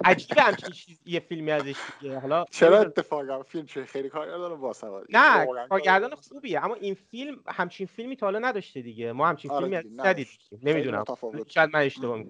[0.05, 2.19] عجیبه همچین چیز یه فیلمی ازش دیگه.
[2.19, 6.65] حالا چرا اتفاقا فیلم چه خیلی کارگردان باسواد نه کارگردان خوبیه.
[6.65, 9.13] اما این فیلم همچین فیلمی تا حالا نداشته دیگه.
[9.13, 10.39] ما همچین آره فیلمی ندیدیم.
[10.63, 11.05] نمی‌دونم.
[11.49, 12.25] شاید من اشتباه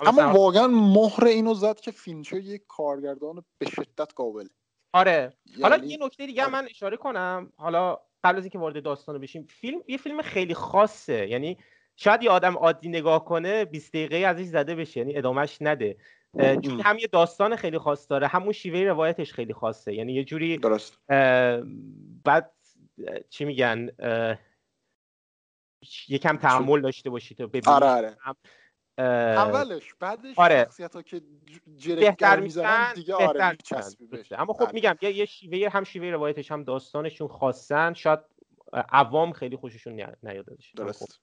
[0.00, 4.46] اما واقعا مهر اینو زد که فینچر یک کارگردان به شدت قابل.
[4.92, 5.32] آره.
[5.62, 6.52] حالا یعنی یه نکته دیگه آره.
[6.52, 7.52] من اشاره کنم.
[7.56, 11.28] حالا قبل از اینکه وارد داستان بشیم فیلم یه فیلم خیلی خاصه.
[11.28, 11.58] یعنی
[11.96, 15.96] شاید یه آدم عادی نگاه کنه 20 دقیقه ازش زده بشه یعنی ادامهش نده.
[16.38, 19.94] چون هم یه داستان خیلی خاص داره همون شیوه روایتش خیلی خاصه.
[19.94, 20.98] یعنی یه جوری درست.
[22.24, 22.52] بعد
[23.30, 23.90] چی میگن؟
[26.08, 28.16] یکم تحمل داشته باشید ببینید آره آره.
[29.00, 30.64] اولش بعدش آره.
[30.64, 31.22] شخصیت ها که
[31.86, 33.56] بهتر می‌زنن دیگه آره
[34.30, 34.72] اما خب بله.
[34.74, 38.20] میگم یه شیوه هم شیوه روایتش هم داستانشون خاصن شاید
[38.72, 40.46] عوام خیلی خوششون نیاد
[40.76, 41.20] درست.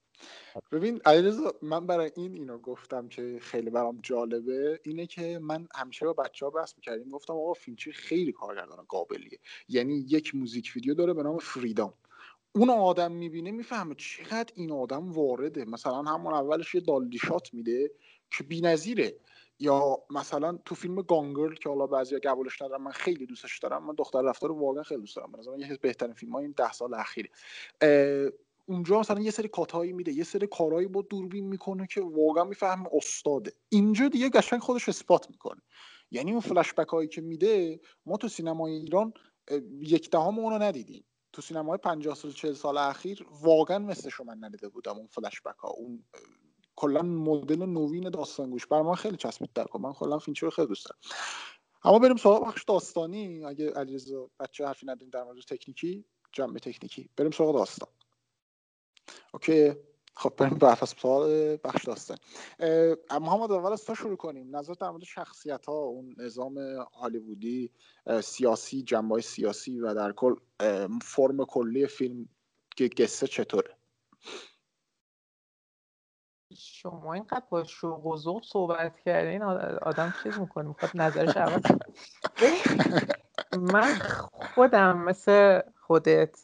[0.71, 6.05] ببین علیرضا من برای این اینو گفتم که خیلی برام جالبه اینه که من همیشه
[6.05, 9.39] با بچه ها بحث می‌کردیم گفتم آقا فینچر خیلی کارگردان قابلیه.
[9.69, 11.93] یعنی یک موزیک ویدیو داره به نام Freedom
[12.57, 15.65] اون آدم می‌بینه می‌فهمه چقدر این آدم وارده.
[15.65, 17.91] مثلا همون اولش یه dolly shot میده
[18.37, 19.15] که بی‌نظیره.
[19.59, 23.85] یا مثلا تو فیلم Gone Girl که حالا بعضیا قبولش ندارم من خیلی دوستش دارم
[23.85, 25.31] من دختر رفته رو واقعا خیلی دوست دارم.
[25.39, 27.29] مثلا یکی بهترین فیلم های این ده سال اخیره.
[28.65, 32.89] اونجا مثلا یه سری کاتایی میده یه سری کارهایی با دوربین می‌کنه که واقعا می‌فهمه
[32.93, 33.53] استاده.
[33.69, 35.61] اینجا دیگه قشنگ خودش اثبات می‌کنه.
[36.11, 39.13] یعنی اون فلش هایی که میده ما تو سینمای ایران
[39.79, 41.03] یک دهم اونو ندیدیم.
[41.37, 45.41] تو سینمای 50 سال 40 سال اخیر واقعا مثلش رو من ندیده بودم اون فلش
[45.41, 46.03] بک ها اون
[46.75, 48.67] کلا مدل نوین داستانگوییش.
[48.67, 50.87] بر من خیلی چسبید در من کلا فینچر رو خیلی دوست
[51.83, 53.45] اما بریم سراغ بخش داستانی.
[53.45, 57.09] اگه علیرضا بچه حرفی نداریم در مورد تکنیکی جنبه تکنیکی.
[57.17, 57.89] بریم سراغ داستان.
[59.33, 59.73] اوکی.
[60.19, 62.17] خب بریم به سوال بخش داستان.
[63.11, 64.55] محمد اول از تو شروع کنیم.
[64.55, 66.57] نظر در مورد شخصیت ها اون نظام
[66.93, 67.71] هالیوودی
[68.23, 70.35] سیاسی جنبه سیاسی و در کل
[71.01, 72.29] فرم کلی فیلم
[72.75, 73.77] که قصه چطوره؟
[76.57, 79.43] شما اینقدر با شوق و ذوق صحبت کردین
[79.81, 81.61] آدم چیز می‌کنه می‌خواد نظرش عوض
[83.59, 83.99] من
[84.55, 86.39] خودم مثل خودت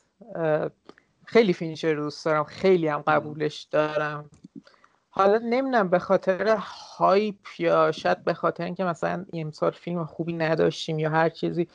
[1.25, 4.29] خیلی فینچر دوست دارم خیلی هم قبولش دارم.
[5.09, 6.57] حالا نمی‌دونم به خاطر
[6.97, 11.67] hype یا شاید به خاطر اینکه مثلا امسال فیلم خوبی نداشتیم یا هر چیزی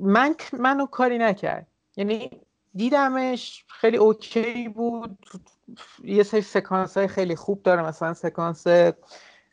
[0.00, 1.66] من منو کاری نکرد.
[1.96, 2.30] یعنی
[2.74, 5.18] دیدمش خیلی okay بود.
[6.04, 8.64] یه سری سکانس های خیلی خوب داره مثلا سکانس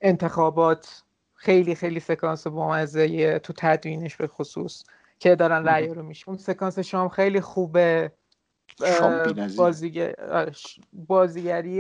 [0.02, 4.84] انتخابات خیلی خیلی سکانس بامزه تو تدوینش به خصوص.
[5.20, 8.12] که دارن رأی رو میشه اون سکانس شام خیلی خوبه
[9.58, 10.16] بازیگر...
[10.94, 11.78] بازیگری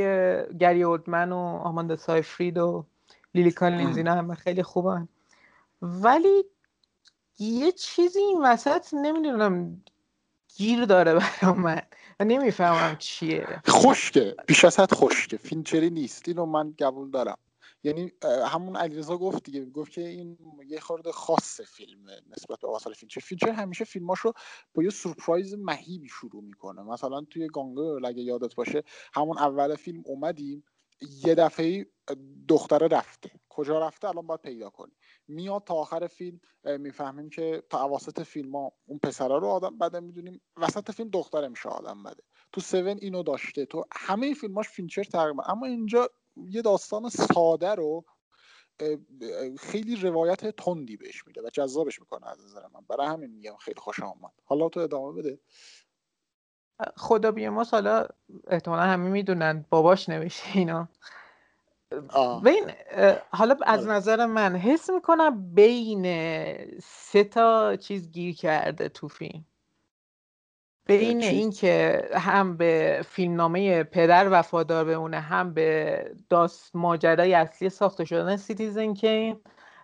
[0.59, 2.85] گری اولدمن و آماندا سایفرید و
[3.35, 5.07] لیلی کالینز اینا همه خیلی خوبن.
[5.81, 6.43] ولی
[7.39, 9.81] یه چیزی این وسط نمی‌دونم
[10.55, 11.81] گیر داره برای من.
[12.19, 13.47] و نمی‌فهمم چیه.
[13.67, 14.35] خشکه.
[14.47, 15.37] بیش از حد خشکه.
[15.37, 16.27] فینچری نیست.
[16.27, 17.37] اینو من قبول دارم.
[17.85, 18.11] یعنی
[18.45, 20.37] همون علیرضا گفت دیگه گفت که این
[20.67, 24.33] یه خورده خاص فیلم نسبت به آثار فینچر فینچر همیشه فیلماشو
[24.73, 26.81] با یه سورپرایز مهیبی شروع می‌کنه.
[26.81, 28.83] مثلا توی Gone Girl اگه یادت باشه
[29.13, 30.63] همون اول فیلم اومدیم
[31.25, 31.85] یه دفعه
[32.47, 33.31] دختره رفته.
[33.49, 34.91] کجا رفته؟ الان باید پیدا کنی.
[35.27, 39.99] میاد تا آخر فیلم می‌فهمیم که تا اواسط فیلم ها اون پسرا رو آدم بده
[39.99, 42.23] می‌دونیم وسط فیلم دختره میشه آدم بده.
[42.51, 43.65] تو سون اینو داشته.
[43.65, 45.43] تو همه فیلماش فینچر تقریبا.
[45.43, 48.05] اما اینجا یه داستان ساده رو
[49.59, 52.81] خیلی روایت تندی بهش میده و جذابش می‌کنه از نظر من.
[52.89, 54.31] برای همین میگم خیلی خوش آمد.
[54.43, 55.39] حالا تو ادامه بده.
[56.97, 58.07] خدا بیامرز حالا
[58.47, 60.89] احتمالا همه می‌دونن باباش نوشته اینا.
[62.43, 62.71] بین
[63.29, 63.91] حالا از آره.
[63.91, 66.03] نظر من حس می‌کنم بین
[66.79, 69.45] سه تا چیز گیر کرده تو فیلم.
[70.85, 78.37] بین اینکه هم به فیلمنامه پدر وفادار بمونه هم به داست ماجرای اصلی ساخته شدن
[78.37, 79.37] Citizen Kane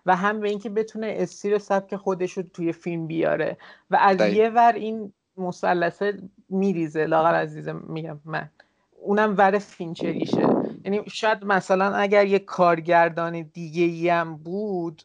[0.06, 3.56] و هم به اینکه بتونه استایل سبک خودش رو توی فیلم بیاره.
[3.90, 6.18] و از یه ور این مثلثه
[6.48, 8.50] میریزه لاغر عزیزم میگم من.
[9.00, 10.48] اونم ور فینچریشه.
[10.84, 15.02] یعنی شاید مثلا اگر یه کارگردان دیگه ای هم بود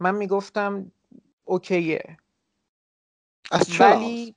[0.00, 0.92] من می‌گفتم
[1.44, 2.16] اوکیه.
[3.50, 4.34] از ولی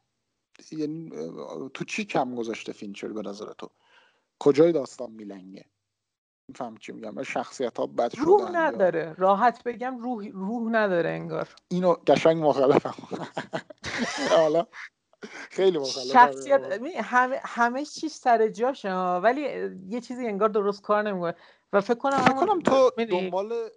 [0.71, 1.09] یعنی
[1.73, 3.69] تو چی کم گذاشته فینچر به نظر تو؟
[4.39, 5.65] کجای داستان میلنگه؟
[6.49, 9.15] میفهم چی میگم شخصیت ها بد شدن روح نداره.
[9.17, 11.49] راحت بگم روح روح نداره انگار.
[11.67, 12.93] اینو قشنگ مخالفم.
[14.37, 14.67] حالا
[15.31, 16.13] خیلی مخالفم.
[16.13, 16.61] شخصیت
[16.97, 19.41] همه همه چیز سر جاشه ولی
[19.89, 21.35] یه چیزی انگار درست کار نمی‌کنه.
[21.73, 23.69] و فکر کنم فکر کنم تو دنبال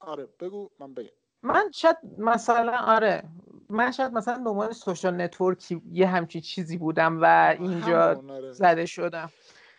[0.00, 1.10] آره بگو من بگم.
[1.42, 3.24] من شاید مثلا آره
[3.70, 8.52] من شاید مثلا دنبال Social Network ی یه همچین چیزی بودم و اینجا آره.
[8.52, 9.30] زده شدم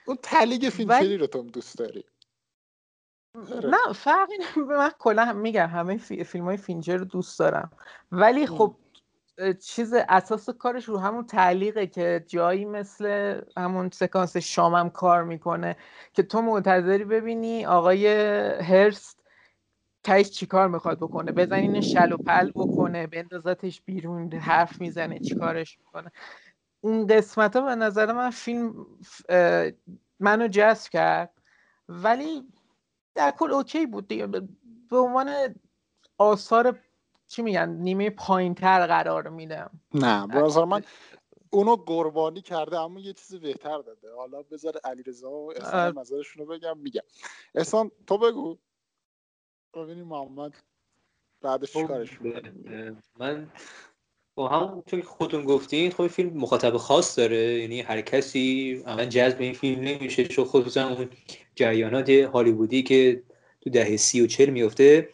[0.05, 2.05] اون تعلیق فینچری رو تو دوست داری
[3.53, 3.69] آره.
[3.69, 7.71] نه فرقی به من کلا میگم همه فیلم های فینچر رو دوست دارم
[8.11, 8.75] ولی خب
[9.61, 15.77] چیز اساس کارش رو همون تعلیقه که جایی مثل همون سکانس شامم کار می‌کنه
[16.13, 18.07] که تو منتظری ببینی آقای
[18.61, 19.18] هرست
[20.03, 26.11] تایش چیکار می‌خواد بکنه؟ بزنین شل و پل بکنه بندازتش بیرون حرف می‌زنه چیکارش می‌کنه؟
[26.81, 28.85] اون قسمت ها به نظر من فیلم
[30.19, 31.33] منو جذب کرد.
[31.89, 32.43] ولی
[33.15, 34.27] در کل اوکی بود دیگه.
[34.89, 35.55] به عنوان
[36.17, 36.79] آثار
[37.27, 40.83] چی میگن؟ نیمه پایین تر قرار میدم نه به نظر من
[41.49, 44.15] اونو قربانی کرده اما یه چیز بهتر داده.
[44.15, 47.01] حالا بذار علیرضا و احسان نظرشون رو بگم میگم.
[47.55, 48.57] احسان تو بگو.
[49.73, 50.53] ببینیم محمد
[51.41, 52.09] بعدش خب، چیکارش
[53.19, 53.51] من
[54.35, 57.37] خب همون که خودتون گفتین خب فیلم مخاطب خاص داره.
[57.37, 61.09] یعنی هر کسی عملا جذب این فیلم نمیشه چون خصوصا اون
[61.55, 63.23] جریانات هالیوودی که
[63.61, 65.09] تو دهه سی و چل میفته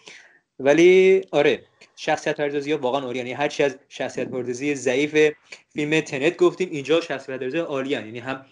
[0.60, 1.64] ولی آره
[1.95, 5.34] شخصیت پردازی ها واقعا عالی یعنی هر چی از شخصیت پردازی ضعیف
[5.69, 8.45] فیلم تنت گفتیم اینجا شخصیت پردازی عالی یعنی هم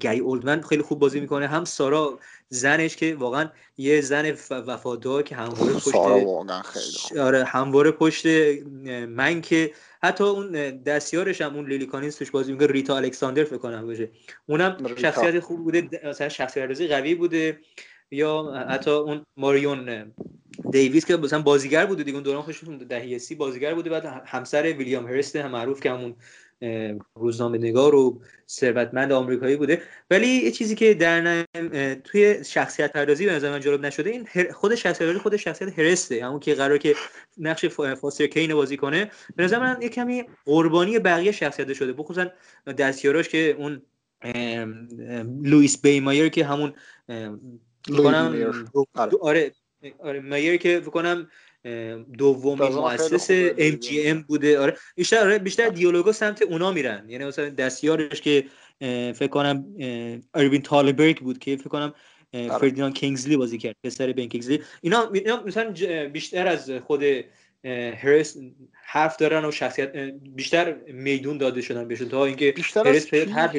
[0.00, 1.46] گری اولدمن خیلی خوب بازی می‌کنه.
[1.46, 2.18] هم سارا
[2.48, 8.26] زنش که واقعا یه زن وفادار که همواره پشت سارا خیلی آره همواره پشت
[9.08, 9.72] من که
[10.02, 12.66] حتی اون دستیارش هم اون لیلی کانینز توش بازی می‌کنه.
[12.66, 14.10] ریتا الکساندر فکر کنم باشه.
[14.46, 17.58] اونم شخصیت خوب بوده مثلا شخصیت قوی بوده.
[18.10, 20.12] یا حتی اون ماریون
[20.70, 22.16] دیویس که مثلا بازیگر بوده دیگه.
[22.16, 23.90] اون دوران خوششون دهه سی بازیگر بوده.
[23.90, 26.16] بعد همسر ویلیام هرست هم معروف که همون
[27.14, 29.82] روزنامه نگار و ثروتمند آمریکایی بوده.
[30.10, 31.44] ولی یه چیزی که در
[32.04, 36.40] توی شخصیت پردازی به نظر من جالب نشده این خود شخصیت خود شخصیت هرسته همون
[36.40, 36.94] که قرار که
[37.38, 39.10] نقش فاستر کین بازی کنه.
[39.36, 42.26] به نظر من یه کمی قربانی بقیه شخصیت شده بخصوصا
[42.78, 43.82] دستیاراش که اون
[45.42, 46.74] لوئیس بی مایر که همون
[48.04, 48.46] آره.
[49.20, 49.52] آره
[49.98, 51.28] آره مایر که فکر کنم
[52.18, 54.58] دومی مؤسس MGM بوده.
[54.58, 54.76] آره.
[54.94, 57.04] بیشتر آره بیشتر دیالوگا سمت اونا میرن.
[57.08, 58.44] یعنی مثلا دستیارش که
[59.12, 59.64] فکر کنم
[60.34, 61.94] اروین تالبرگ بود که فکر کنم
[62.34, 62.58] آره.
[62.58, 64.62] فردیناند کینگزلی بازی کرد پسر بن کینگزلی.
[64.80, 65.74] اینا اینا مثلا
[66.12, 67.02] بیشتر از خود
[67.94, 68.36] هرست
[68.72, 73.56] حرف دارن و شخصیت بیشتر میدون داده شدن بهشون تا اینکه بیشتر هرست حرف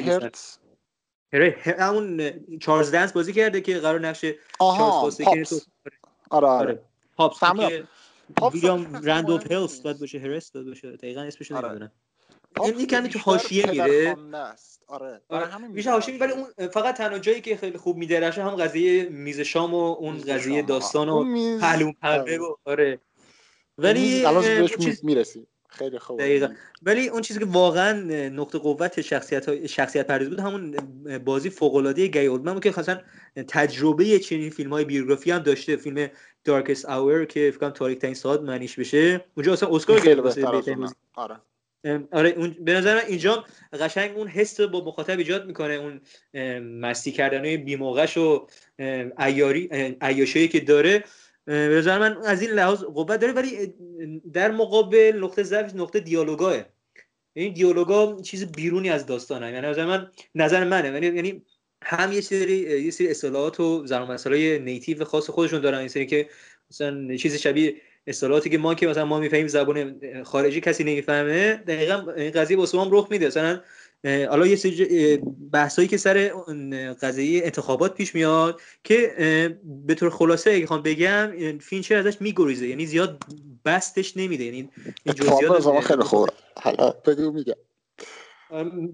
[1.66, 2.30] همون
[2.60, 4.24] چارلز دنس بازی کرده که قرار نقش
[4.58, 5.20] چارلز
[6.30, 6.46] آره.
[6.48, 6.82] آره,
[7.16, 7.28] آره.
[7.36, 7.84] پاپس که
[8.52, 10.96] ویلیام رندولف هیلز باید باشه هرس باید باشه.
[10.96, 11.90] دقیقا اسمش رو آره.
[12.62, 14.16] این کمی تو حاشیه میره.
[14.86, 15.68] آره, آره.
[15.68, 19.74] میشه حاشیه ولی اون فقط تنها جایی که خیلی خوب میدرشه هم قضیه میز شام
[19.74, 21.24] و اون قضیه داستان و
[21.60, 22.98] پهلوم پرده و آره.
[23.78, 26.22] ولی بهش می‌رسیم خیلی خوب
[26.82, 27.92] ولی اون چیزی که واقعا
[28.28, 30.76] نقطه قوت شخصیت شخصیت پردازی بود همون
[31.18, 32.96] بازی فوق العاده گی اولدمن بود که خاصا
[33.48, 35.76] تجربه چنین فیلم های بیوگرافی هم داشته.
[35.76, 36.10] فیلم
[36.44, 39.24] دارکست آور که فکر کنم تاریک ترین ساعت معنیش بشه.
[39.34, 40.38] اونجا اصلا اسکار گرفت
[41.14, 41.36] آره.
[42.12, 46.00] آره اون به نظر من اینجا قشنگ اون حس با مخاطب ایجاد می‌کنه اون
[46.60, 48.46] مستی کردن بی موقعش و
[49.18, 49.68] عیاری
[50.00, 51.04] عیاشایی که داره.
[51.44, 53.74] به نظر من از این لحاظ قوت داره ولی
[54.32, 56.56] در مقابل نقطه ضعف نقطه دیالوگاه.
[57.34, 59.52] این دیالوگا چیز بیرونی از داستانه.
[59.52, 60.88] یعنی نظر من نظر منه.
[60.88, 61.42] یعنی یعنی
[61.84, 65.78] هم یه سری یه سری اصطلاحات و زبان مسائل نیتیو خاص خودشون دارن.
[65.78, 66.28] این سری که
[66.70, 67.74] مثلا چیز شبیه
[68.06, 72.78] اصطلاحاتی که ما که مثلا ما می‌فهمیم زبان خارجی کسی نمی‌فهمه دقیقا این قضیه واسه
[72.78, 73.26] ما رخ میده.
[73.26, 73.60] مثلا
[74.04, 75.16] حالا یه سری
[75.52, 76.28] بحثایی که سر
[77.02, 79.14] قضیه انتخابات پیش میاد که
[79.86, 83.22] به طور خلاصه اگه خواهم بگم فینچر ازش میگریزه؟ یعنی زیاد
[83.64, 84.44] بستش نمیده.
[84.44, 84.70] یعنی
[85.04, 86.28] این جزئیات خیلی خوب.
[86.56, 87.54] حالا بگو میگم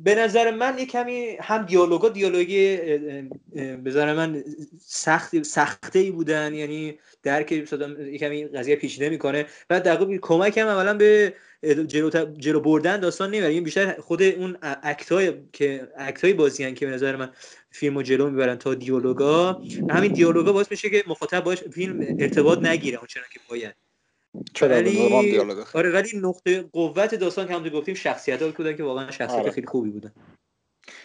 [0.04, 4.44] به نظر من یه کمی هم دیالوگا دیالوگی به نظر من
[4.80, 6.54] سخت سخته ای بودن.
[6.54, 9.46] یعنی درک یه کمی قضیه پیچیده می‌کنه.
[9.70, 11.34] و در کمک هم اولا به
[11.86, 16.92] جلو, جلو بردن داستان نمی‌بره این بیشتر خود اون اکتای که اکتای بازی که به
[16.92, 17.30] نظر من
[17.70, 19.62] فیلم جلو می‌برن تا دیالوگا.
[19.90, 23.87] همین دیالوگا باعث میشه که مخاطب باش فیلم ارتباط نگیره اونچنان که باید.
[24.62, 25.38] ولی
[25.74, 29.50] آره ولی نقطه قوت داستان که همونطور گفتیم شخصیت بودن که واقعا شخصیت آره.
[29.50, 30.12] خیلی خوبی بودن.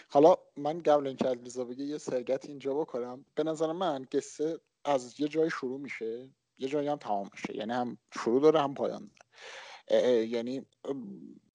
[0.08, 3.24] حالا من قبل اینکه علیرضا بگه یه سرگت اینجا بکنم.
[3.34, 6.28] به نظر من قصه از یه جای شروع میشه
[6.58, 7.56] یه جایی هم تمام میشه.
[7.56, 10.26] یعنی هم شروع داره هم پایان داره.
[10.26, 10.66] یعنی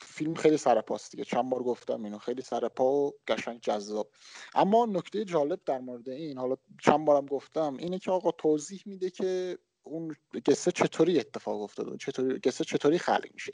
[0.01, 1.23] فیلم خیلی سرپاست دیگه.
[1.23, 2.17] چند بار گفتم اینو.
[2.17, 4.11] خیلی سرپا و قشنگ جذاب.
[4.55, 9.09] اما نکته جالب در مورد این حالا چند بارم گفتم اینه که آقا توضیح میده
[9.09, 9.57] که
[9.89, 13.51] اون قصه چطوری اتفاق افتاده؟ چطوری قصه چطوری خلق میشه؟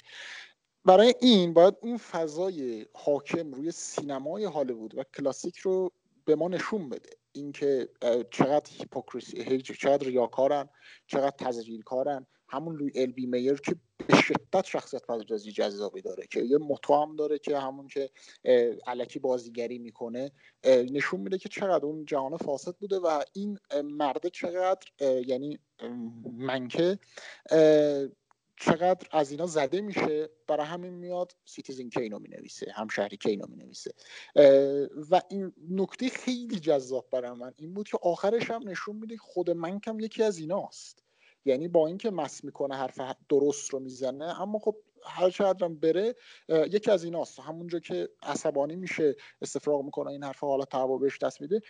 [0.86, 5.92] برای این باید اون فضای حاکم روی سینمای هالیوود و کلاسیک رو
[6.26, 7.10] به ما نشون بده.
[7.32, 7.90] اینکه
[8.32, 10.70] چقدر هیپوکریسی چقدر ریاکارن
[11.08, 13.76] چقدر تزریرکارن همون لوی ال بی میر که
[14.08, 18.10] به شدت شخصیت پردازی جذابی داره که یه موتو هم داره که همون که
[18.88, 20.32] الکی بازیگری می‌کنه
[20.66, 24.88] نشون میده که چقدر اون جهان فاسد بوده و این مرده چقدر
[25.28, 25.60] یعنی
[26.38, 27.00] منک
[28.60, 33.46] چقدر از اینا زده میشه برای همین میاد Citizen Kane و می نویسه همشهری کینو
[33.48, 33.92] می نویسه
[35.12, 39.50] و این نکته خیلی جذاب برای من این بود که آخرش هم نشون میده خود
[39.50, 41.05] منکم یکی از ایناست.
[41.46, 43.00] یعنی با اینکه مست می‌کنه حرف
[43.30, 46.16] درست رو می‌زنه اما خب هر چقدرم بره
[46.50, 47.40] یکی از ایناست.
[47.40, 51.62] همونجا که عصبانی میشه استفراغ می‌کنه این حرف حالا تعبا بهش دست میده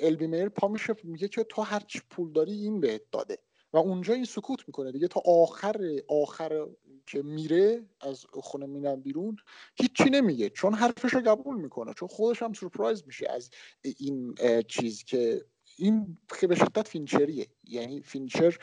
[0.00, 3.38] البی میر پا میشه میگه که تو هرچی پول داری این بهت داده.
[3.72, 5.08] و اونجا این سکوت می‌کنه دیگه.
[5.08, 6.66] تا آخر آخر
[7.06, 9.36] که میره از خونه میرن بیرون
[9.74, 10.50] هیچی نمیگه.
[10.50, 11.94] چون حرفش رو قبول می‌کنه.
[11.94, 13.50] چون خودش هم سورپرایز میشه از
[13.98, 14.34] این
[14.68, 15.44] چیز که
[15.76, 17.46] این به شدت فینچریه.
[17.64, 18.58] یعنی فینچر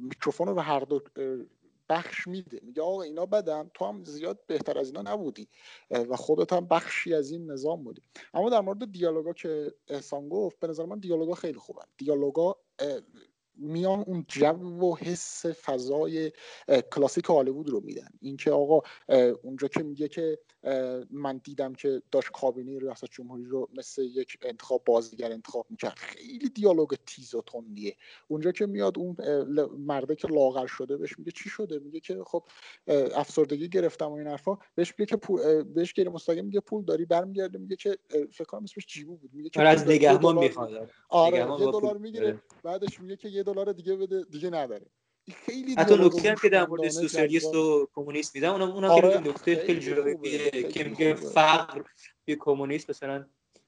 [0.00, 1.00] میکروفون رو به هر دو
[1.88, 2.60] بخش میده.
[2.62, 5.48] میگه آقا اینا بدن تو هم زیاد بهتر از اینا نبودی.
[5.90, 8.02] و خودت هم بخشی از این نظام بودی.
[8.34, 11.84] اما در مورد دیالوگا که احسان گفت به نظر من دیالوگا خیلی خوبن.
[11.98, 12.56] دیالوگا
[13.56, 14.46] میان اون جو
[14.80, 16.32] و حس فضای
[16.92, 18.08] کلاسیک هالیوود رو میدن.
[18.20, 18.80] اینکه آقا
[19.42, 20.38] اونجا که میگه که
[21.10, 25.94] من دیدم که داشت کابینه ریاست جمهوری رو مثل یک انتخاب بازیگر انتخاب می‌کرد.
[25.96, 27.96] خیلی دیالوگ تیز و تندیه.
[28.28, 29.16] اونجا که میاد اون
[29.78, 32.44] مرده که لاغر شده بهش میگه چی شده؟ میگه که خب
[33.14, 34.58] افسردگی گرفتم و این حرفا.
[34.74, 37.98] بهش میگه که پول بهش گیر مستقیم میگه پول داری برمیگرده میگه که
[38.32, 39.30] فکر کنم اسمش جیبو بود.
[39.34, 40.90] میگه که آره، از نگهبان می‌خواد.
[41.08, 42.42] آره یه دلار می‌گیره.
[42.62, 44.86] بعدش میگه که یه دلار دیگه بده دیگه نداره.
[45.46, 49.56] خیلی حتی نکته هم که در مورد سوسیالیست و کمونیست میدن اونم اونم آره نکته
[49.56, 51.82] خیلی جالبیه که میگه فقر
[52.26, 53.24] یه کمونیست مثلا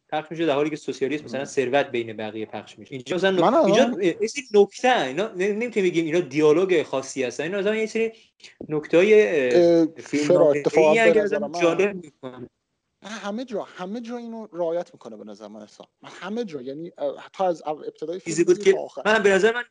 [0.08, 2.92] پخش میشه در حالی که سوسیالیست مثلا ثروت بین بقیه پخش میشه.
[2.92, 3.96] اینجا مثلا اینجا
[4.54, 7.42] نکته اینا نمی‌تونیم بگیم اینا دیالوگ خاصی هستن.
[7.44, 8.12] اینا مثلا یه سری
[8.68, 10.62] نکته فیلم
[11.60, 12.48] جالب می‌کنن
[13.08, 15.66] همه جا همه جا اینو رعایت می‌کنه به نظر من
[16.04, 16.92] همه جا یعنی
[17.32, 18.74] تا از ابتدای فیلم بود که
[19.04, 19.64] من به نظر من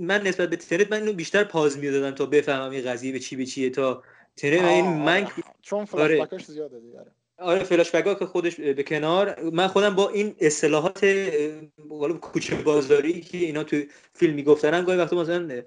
[0.00, 3.36] من نسبت به تنت من اینو بیشتر پاز می‌دادم تا بفهمم این قضیه به چی
[3.36, 4.02] به چیه تا
[4.36, 5.28] تنت این من
[5.62, 6.38] چون فلاش آره.
[6.38, 6.98] زیاده دیگه
[7.38, 7.64] آره.
[7.64, 9.40] فلاش که خودش به کنار.
[9.40, 11.04] من خودم با این اصطلاحات
[12.20, 13.76] کوچه بازاری که اینا تو
[14.12, 15.62] فیلم می‌گفتن گاهی وقتا مثلا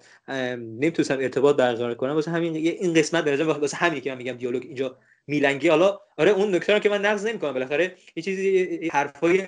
[0.57, 2.13] نمی‌تونستم ارتباط برقرار کنم.
[2.13, 5.67] واسه همین این قسمت به نظر واسه همین که من میگم دیالوگ اینجا میلنگی.
[5.67, 7.53] حالا آره اون نکته که من نقض نمی‌کنم.
[7.53, 9.43] بالاخره یه چیزی حرفای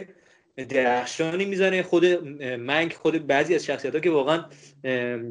[0.70, 2.06] درخشانی می‌زنه خود
[2.44, 4.46] منگ خود بعضی از شخصیت ها که واقعا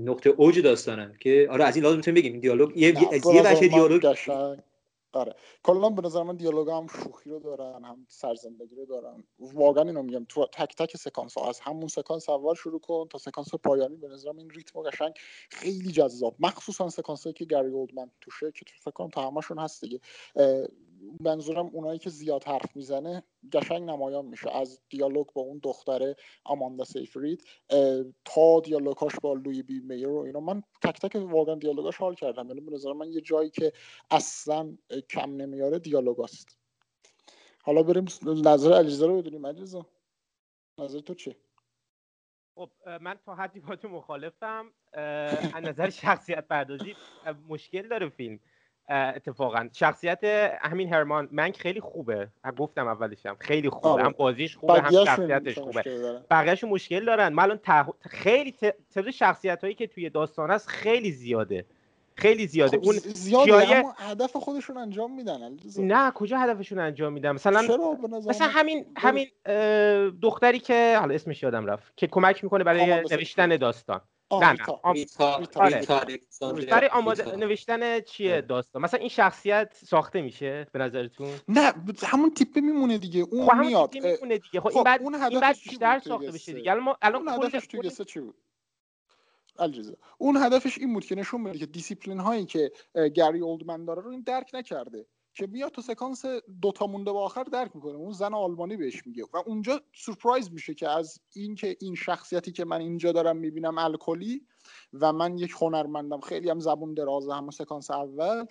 [0.05, 2.40] نقطه اوج داستانن که آره از این لازم می‌تونیم بگیم.
[2.40, 2.94] دیالوگ یه
[3.35, 4.02] یه دیالوگ
[5.12, 5.34] آره.
[5.62, 9.24] کلا به نظر من دیالوگ هم شوخی رو دارن هم سرزندگی رو دارن.
[9.38, 13.18] واقعا اینو میگم تو تک تک سکانس ها از همون سکانس اول شروع کن تا
[13.18, 13.96] سکانس پایانی.
[13.96, 15.14] به نظرم این ریتم قشنگ
[15.50, 16.36] خیلی جذاب.
[16.38, 20.00] مخصوصا سکانس هایی که گری اولدمن توشه که تو فکر کنم تا همشون هست دیگه.
[21.20, 23.22] منظورم اونایی که زیاد حرف می‌زنه
[23.52, 24.50] قشنگ نمایان میشه.
[24.56, 27.44] از دیالوگ با اون دختره آماندا سیفرید
[28.24, 30.40] تا دیالوگاش با لویی بی مایر و اینا.
[30.40, 32.48] من تک تک واقعا دیالوگاش حال کردم.
[32.48, 33.72] یعنی به من یه جایی که
[34.10, 34.76] اصلا
[35.10, 36.58] کم نمیاره دیالوگاست
[37.62, 38.04] حالا بریم
[38.44, 39.46] نظر علیزا رو بدونیم.
[39.46, 39.86] علیزا
[40.80, 41.36] نظر تو چیه؟
[42.54, 42.70] خب
[43.00, 44.72] من تا حدی با تو مخالفم.
[44.92, 46.94] از نظر شخصیت پردازی
[47.48, 48.40] مشکل داره فیلم.
[48.88, 49.68] اتفاقا.
[49.72, 50.24] شخصیت
[50.60, 52.28] همین هرمان منگ خیلی خوبه.
[52.58, 53.36] گفتم اولشم.
[53.38, 54.02] خیلی خوبه.
[54.02, 55.82] هم بازیش خوبه هم شخصیتش خوبه.
[56.30, 57.28] بقیهش مشکل دارن.
[57.28, 57.88] من الان تح...
[58.00, 58.52] خیلی
[58.94, 61.64] تعداد شخصیت هایی که توی داستان هست خیلی زیاده.
[62.14, 62.78] خیلی زیاده.
[62.78, 63.76] خب اون زیاده.
[63.76, 67.62] اما هدف خودشون انجام میدن نه کجا هدفشون انجام میدن؟ مثلا
[68.26, 69.26] مثلا همین همین
[70.22, 74.00] دختری که حالا اسمش یادم رفت که کمک می‌کنه برای نوشتن داستان.
[74.32, 74.57] نه نه.
[76.66, 81.73] برای آماده نوشتن چیه داستان؟ مثلا این شخصیت ساخته میشه به نظرتون؟ نه
[82.03, 83.20] همون تیپه میمونه دیگه.
[83.20, 83.94] اون خب میاد.
[83.94, 84.61] میمونه دیگه.
[84.61, 86.70] خب, این بعد اون این بعد بیشتر ساخته بشه دیگه.
[86.70, 88.35] الان ما الان هدفش توی چی بود؟
[90.19, 92.73] اون هدفش این بود که نشون بده که دیسیپلین هایی که
[93.15, 95.07] گری اولدمن داره رو این درک نکرده.
[95.36, 96.24] که بیاد تو سکانس
[96.62, 97.94] دوتا مونده با آخر درک می‌کنه.
[97.94, 99.24] اون زن آلمانی بهش میگه.
[99.24, 104.42] و اونجا سورپرایز میشه که از اینکه این شخصیتی که من اینجا دارم می‌بینم الکلی
[104.92, 108.44] و من یک هنرمندم خیلی هم زبون درازه همون سکانس اول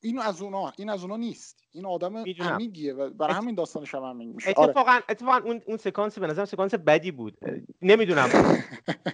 [0.00, 1.64] اینو از اونا این از اونا نیست.
[1.72, 4.50] این آدم عمیقیه و برای همین داستانش هم همین میشه.
[4.50, 5.04] اتفاقا آره.
[5.08, 7.38] اتفاقا اون اون سکانس به نظرم سکانس بدی بود.
[7.82, 8.28] نمی‌دونم.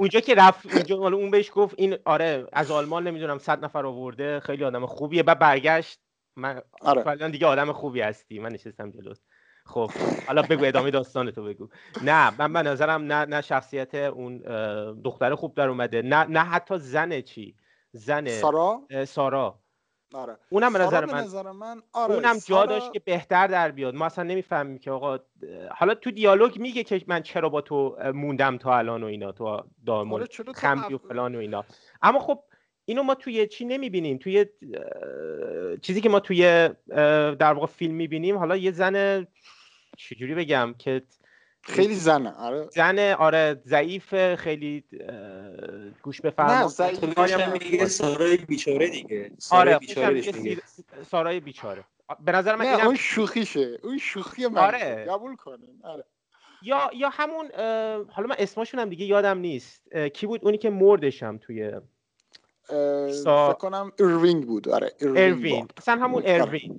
[0.00, 4.40] اونجا که رفت اونجا اون بهش گفت این آره از آلمان نمی‌دونم صد نفر آورده
[4.40, 5.22] خیلی آدم خوبیه.
[5.22, 5.98] بعد برگشت.
[6.40, 7.28] من آره.
[7.28, 8.38] دیگه آدم خوبی هستی.
[8.38, 9.20] من نشستم جلوت.
[9.64, 9.90] خب
[10.26, 11.68] حالا بگو ادامه داستان تو بگو.
[12.02, 14.38] نه من به نظرم نه نه شخصیت اون
[15.04, 16.02] دختر خوب در اومده.
[16.02, 17.56] نه نه حتی زن چی؟
[17.92, 19.60] زن سارا؟ سارا.
[20.14, 20.36] آره.
[20.48, 22.14] اونم به نظر من, من آره.
[22.14, 23.94] اونم جا داشت که بهتر در بیاد.
[23.94, 25.18] ما اصلا نمی‌فهمیم که آقا
[25.70, 29.62] حالا تو دیالوگ میگه که من چرا با تو موندم تا الان و اینا تو
[29.86, 31.64] دائما آره خمدی و فلان و اینا.
[32.02, 32.44] اما خب
[32.90, 34.46] اینو ما توی چی نمی‌بینیم؟ توی
[35.82, 36.68] چیزی که ما توی
[37.38, 38.38] در واقع فیلم می‌بینیم.
[38.38, 39.26] حالا یه زن
[39.96, 41.02] چجوری بگم که
[41.62, 42.30] خیلی زنه.
[42.30, 42.68] آره.
[42.70, 44.84] زن آره ضعیف خیلی
[46.02, 49.30] گوش بفرما نه ضعیف سارای بیچاره دیگه.
[49.50, 50.22] آره بیچاره
[51.02, 51.84] سارای بیچاره.
[52.24, 52.86] به نظر من اینم...
[52.86, 53.78] اون شوخیشه.
[53.82, 54.58] اون شوخی من.
[54.58, 55.06] آره.
[55.10, 55.80] قبول کنین.
[55.82, 56.04] آره.
[56.62, 57.50] یا یا همون
[58.10, 59.96] حالا من اسمشون هم دیگه یادم نیست.
[59.96, 61.72] کی بود؟ اونی که مردشم توی.
[63.10, 64.68] فکر کنم اروینگ بود.
[64.68, 66.78] آره اروینگ مثلا همون اروینگ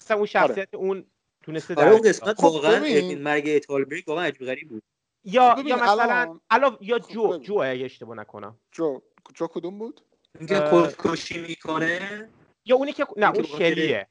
[0.00, 0.84] مثلا اون شخصیت آره.
[0.84, 1.04] اون
[1.42, 2.80] تونسته آره اون قسمت خب واقعا
[3.18, 4.82] مرگ تالبرگ واقعا عجیب غریب بود.
[5.24, 8.58] یا یا مثلا الان یا جو خب جو اگه اشتباه نکنم.
[8.72, 9.00] جو
[9.34, 10.00] جو کدوم بود؟
[10.38, 12.28] اینکه خودکشی می‌کنه؟
[12.64, 14.06] یا اونی که نه اون شلیه.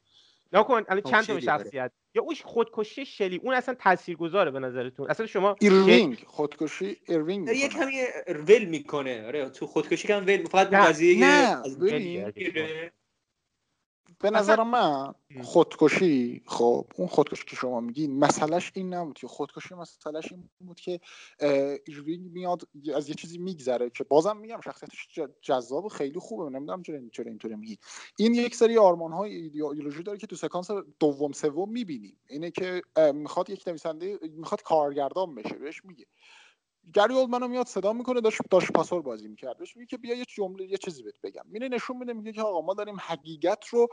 [0.52, 5.26] نکن الان چند تا شخصیت یا اون خودکشی شلی اون اصلا تاثیرگذاره به نظرتون؟ اصلا
[5.26, 8.02] شما ایروینگ خودکشی ایروینگ یه کمی
[8.48, 9.26] ول می‌کنه.
[9.26, 11.62] آره تو خودکشی کم ول فقط قضیه نه
[14.20, 19.74] به نظر من خودکشی خب اون خودکشی که شما میگین مسئلهش این نبود که خودکشی
[19.74, 21.00] مسئلهش این بود که
[21.86, 22.62] ایروینگ میاد
[22.94, 25.08] از یه چیزی میگذره که بازم میگم شخصیتش
[25.42, 26.50] جذاب و خیلی خوبه.
[26.50, 27.78] نمی‌دونم چرا چرا اینطوری میگی.
[28.18, 30.70] این یک سری آرمان های ایدئولوژی داره که تو سکانس
[31.00, 32.16] دوم سوم می‌بینیم.
[32.28, 32.82] اینه که
[33.14, 36.06] می‌خواد یک نویسنده می‌خواد کارگردان بشه بهش میگه.
[36.94, 39.58] گری منو میاد صدا می‌کنه داشت داشت پاسور بازی می‌کرد.
[39.58, 41.42] بهش میگه که بیا یه جمله یه چیزی بهت بگم.
[41.44, 43.88] میره نشون میده میگه که آقا ما داریم حقیقت رو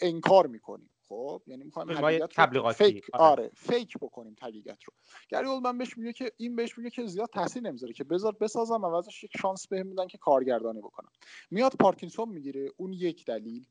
[0.00, 0.90] انکار می‌کنیم.
[1.08, 3.30] خب؟ یعنی می‌خوایم حقیقت رو فیک آره.
[3.30, 4.92] آره فیک بکنیم حقیقت رو.
[5.28, 8.86] گری من بهش میگه که این بهش میگه که زیاد تاثیر نمی‌ذاره که بذار بسازم
[8.86, 11.10] عوضش یک شانس بهم میدن که کارگردانی بکنم.
[11.50, 13.66] میاد پارکینسون می‌گیره اون یک دلیل.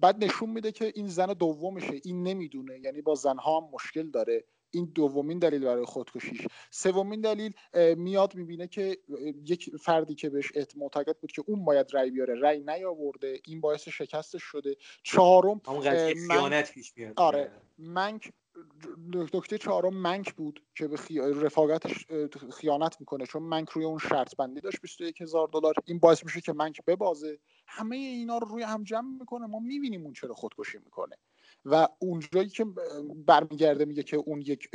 [0.00, 2.80] بعد نشون میده که این زن دومشه این نمی‌دونه.
[2.80, 4.44] یعنی با زنها هم مشکل داره.
[4.74, 6.46] این دومین دلیل برای خودکشیش.
[6.70, 7.52] سومین دلیل
[7.96, 8.98] میاد می‌بینه که
[9.46, 13.88] یک فردی که بهش معتقد بود که اون باید رأی بیاره رأی نیاورده این باعث
[13.88, 14.76] شکستش شده.
[15.02, 15.60] چهارم
[16.28, 17.12] خیانت پیش میاد.
[17.16, 18.32] آره منک
[19.34, 20.96] نکته چهارم منک بود که به
[21.42, 22.06] رفاقتش
[22.52, 25.74] خیانت می‌کنه چون منک روی اون شرط بندی داشت 21 هزار دلار.
[25.84, 27.38] این باعث میشه که منک ببازه.
[27.66, 29.46] همه اینا رو روی هم جمع می‌کنه.
[29.46, 31.16] ما می‌بینیم اون چرا خودکشی می‌کنه.
[31.64, 32.64] و اونجایی که
[33.26, 34.68] برمیگرده میگه که اون یک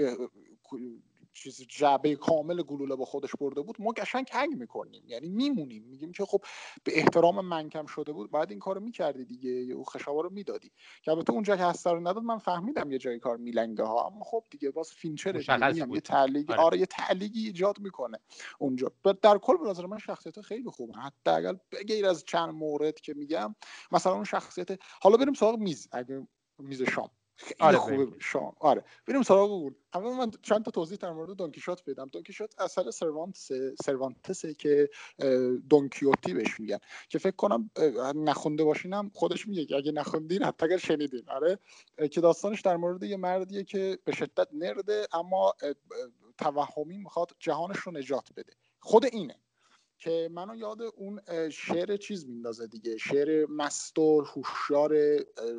[1.34, 5.84] چیز جعبه کامل گلوله با خودش برده بود ما قشنگ هنگ می‌کنیم یعنی میمونیم.
[5.84, 6.44] میگیم که خب
[6.84, 9.50] به احترام منکم شده بود بعد این کارو می‌کردی دیگه.
[9.50, 10.72] او خشابا رو می‌دادی.
[11.04, 14.08] که البته اونجا که هسته رو نداد من فهمیدم یه جای کار میلنگه ها.
[14.08, 16.62] اما خب دیگه باز فینچر یه تعلیقی آره.
[16.62, 18.18] آره یه تعلیقی ایجاد می‌کنه
[18.60, 18.92] اونجا.
[19.22, 23.14] در کل به نظر من شخصیت خیلی خوبه حتی اگر بغیر از چند مورد که
[23.14, 23.56] میگم
[23.92, 24.68] مثلا اون شخصیت
[25.02, 25.88] حالا بریم سراغ میز.
[25.92, 26.28] اگه
[26.60, 27.10] میز شام.
[27.36, 28.56] خیلی آره خوبه شام.
[28.60, 28.84] آره.
[29.08, 32.06] بریم سراغ اون اما من چند تا توضیح در مورد دونکیشوت بدم.
[32.06, 33.52] دونکیشوت اثر سروانتس
[33.86, 34.90] سروانتسه که
[35.70, 36.78] دونکیوتی بهش میگن.
[37.10, 37.70] که فکر کنم
[38.16, 41.30] نخونده باشینم خودش میگه که اگه نخوندین حتی اگر شنیدین.
[41.30, 41.60] آره.
[42.12, 45.54] که داستانش در مورد یه مردیه که به شدت نرده اما
[46.38, 48.54] توهمی می‌خواد جهانش رو نجات بده.
[48.80, 49.36] خود اینه.
[50.00, 52.98] که منو یاد اون شعر چیز میندازه دیگه.
[52.98, 55.18] شعر مست و هوشیار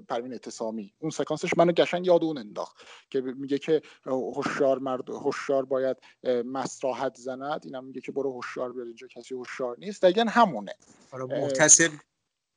[0.09, 2.77] پروین اتسامی اون سکانسش منو گشن یاد اون انداخت
[3.11, 5.97] که میگه که هوشیار مرد هوشیار باید
[6.45, 7.61] مست راحت زند.
[7.65, 10.03] اینم میگه که برو هوشیار بیار اینجا کسی هوشیار نیست.
[10.03, 10.75] دقیقا همونه.
[11.11, 11.91] آره محتسب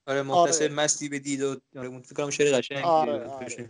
[0.08, 0.74] آره محتسب آره.
[0.74, 3.70] مستی به دید و آره اون فکر شعر قشنگی آره آره.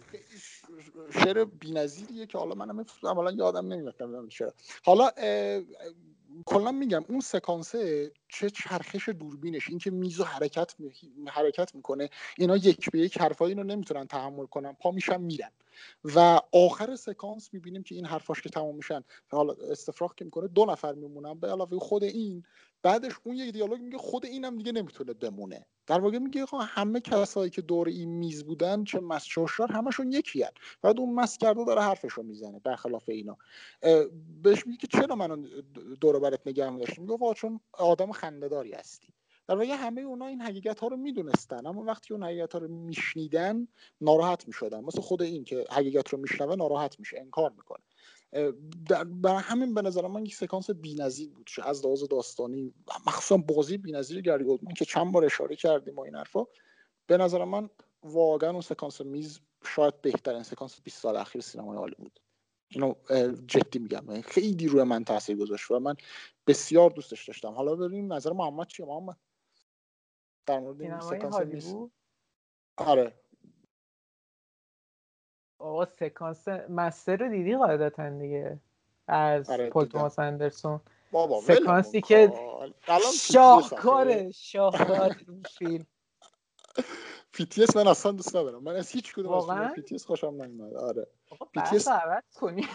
[1.14, 3.96] شعر بی‌نظیریه که حالا منم عملا یادم نمیاد.
[4.84, 5.12] حالا
[6.48, 10.76] کلا میگم اون سکانسه چه چرخش دوربینش اینکه میزو حرکت
[11.28, 12.10] حرکت می‌کنه.
[12.38, 14.74] اینا یک به یک حرفایی رو نمی‌تونن تحمل کنن.
[14.74, 15.52] پا میشن میرن.
[16.04, 19.04] و آخر سکانس می‌بینیم که این حرفاش که تمام میشن.
[19.32, 21.34] حالا استفراغ که می‌کنه دو نفر میمونن.
[21.34, 22.44] به علاوه خود این.
[22.84, 25.66] بعدش اون یک دیالوگ میگه خود اینم دیگه نمی‌تونه بمونه.
[25.88, 30.44] در واقع میگه همه کسایی که دور این میز بودن چه مس چه همشون یکی
[30.44, 30.52] هن.
[30.82, 33.38] بعد اون مس کرده داره حرفشو می‌زنه برخلاف اینا.
[34.44, 35.48] بهش میگه که چرا منو
[36.02, 39.08] دور برات نگه داشتی میگه چون آدم خندهداری هستی.
[39.48, 42.68] در واقع همه اونا این حقیقت ها رو می‌دونستن اما وقتی اون حقیقت ها رو
[42.68, 43.68] میشنیدن
[44.02, 44.80] ناراحت می‌شدن.
[44.80, 47.84] مثل خود این که حقیقت رو میشنوه ناراحت میشه انکار می‌کنه.
[49.06, 51.50] برای همین به نظر من یک سکانس بی‌نظیر بود.
[51.64, 52.74] از لحاظ داستانی
[53.08, 56.46] مخصوصا بازی بی‌نظیر گری اولدمن که چند بار اشاره کردیم و این حرفا.
[57.08, 57.70] به نظر من
[58.04, 62.20] واقعا اون سکانس میز شاید بهترین سکانس 20 سال اخیر سینمای بود.
[62.74, 62.94] اینو
[63.48, 64.22] جدی میگم.
[64.22, 65.96] خیلی روی من تاثیر گذاشت و من
[66.48, 67.52] بسیار دوستش داشتم.
[67.52, 69.18] حالا بریم نظر محمد چیه؟ محمد
[70.46, 71.74] در مورد این سکانس
[72.78, 73.14] آره.
[75.60, 78.60] آقا سکانس مستر رو دیدی قاعدتا دیگه؟
[79.08, 80.82] از آره پل توماس اندرسون.
[81.12, 82.34] بابا سکانسی که
[83.32, 85.16] شاهکاره شاهکار
[85.58, 85.86] فیلم.
[87.34, 88.64] PTA من اصلا دوست ندارم.
[88.64, 91.08] من از هیچ کدوم از PTA خوشم نمیاد آره.
[91.54, 91.88] PT A
[92.36, 92.68] کنی.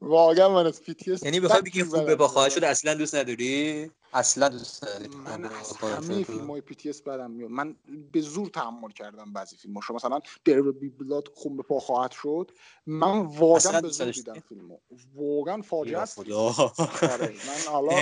[0.00, 3.90] واقعا من از PTA یعنی بخوای بگی خون به پا خواهد شد اصلا دوست نداری؟
[4.12, 5.44] اصلا دوست من
[5.82, 7.76] همه فیلم های PTA بدم میاد من
[8.12, 11.78] به زور تحمل کردم بعضی فیلم شما مثلا There Will Be Blood خون به پا
[11.78, 12.50] خواهد شد.
[12.86, 14.78] من واقعا به زور دیدم فیلمو.
[15.14, 16.18] واقعا فاجعه است.
[16.18, 17.92] آره من حالا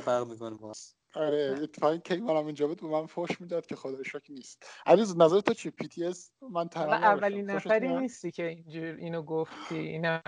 [0.00, 0.72] فرق می‌کنه
[1.14, 4.66] آره اتفاقی کی منم اینجا بود به من فوش می‌داد که خدا شکر نیست.
[4.86, 10.22] عزیز نظر تو چی؟ PTA من تنها اولین نفری نیستی که اینجور اینو گفتی اینا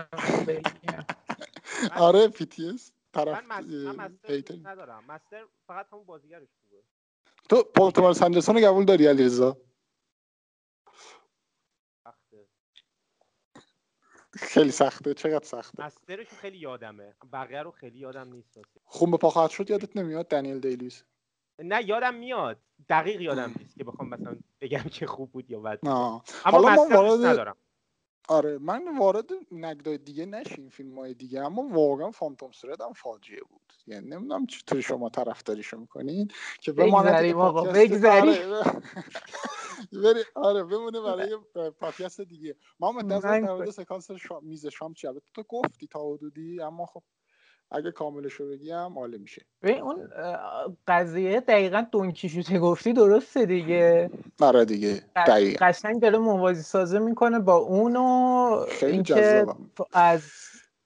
[1.95, 3.65] آره PTA طرف من
[3.95, 5.03] مستر ندارم.
[5.07, 6.83] مستر فقط همون بازیگرش خوبه.
[7.49, 9.57] تو پل توماس اندرسون رو قبول داری علیرضا؟
[14.33, 15.13] خیلی سخته.
[15.13, 17.15] چقدر سخته؟ مسترش خیلی یادمه.
[17.33, 21.03] بقیه رو خیلی یادم نیست خون به پا خواهد شد یادت نمیاد؟ دنیل دی لوئیس
[21.59, 22.59] نه یادم میاد.
[22.89, 27.25] دقیق یادم نیست که بخوام مثلا بگم چه خوب بود یا بد اما حالا وارد...
[27.25, 27.57] ندارم.
[28.29, 33.41] آره من وارد نقدای دیگه نشیم فیلم های دیگه اما واقعا فانتوم سرد هم فاجعه
[33.49, 33.73] بود.
[33.87, 36.31] یعنی نمی‌دونم چطوری شما طرفداریشو می‌کنین
[36.61, 38.63] که بگذاریم آقا بگذاریم آره.
[40.03, 41.37] بری آره بمونه برای
[41.79, 42.55] پادکست دیگه.
[42.79, 47.03] ما منتظر در مورد سکانس شام میز شام چی؟ تو گفتی تا حدودی اما خب
[47.71, 49.45] اگه کاملش رو بگیم عالی میشه.
[49.61, 50.09] ببین اون
[50.87, 54.09] قضیه دقیقا دونکیشوته گفتی درسته دیگه.
[54.41, 55.65] آره دیگه دقیقا.
[55.65, 59.45] قشنگ داره موازی سازه می‌کنه با اون و اینکه
[59.93, 60.21] از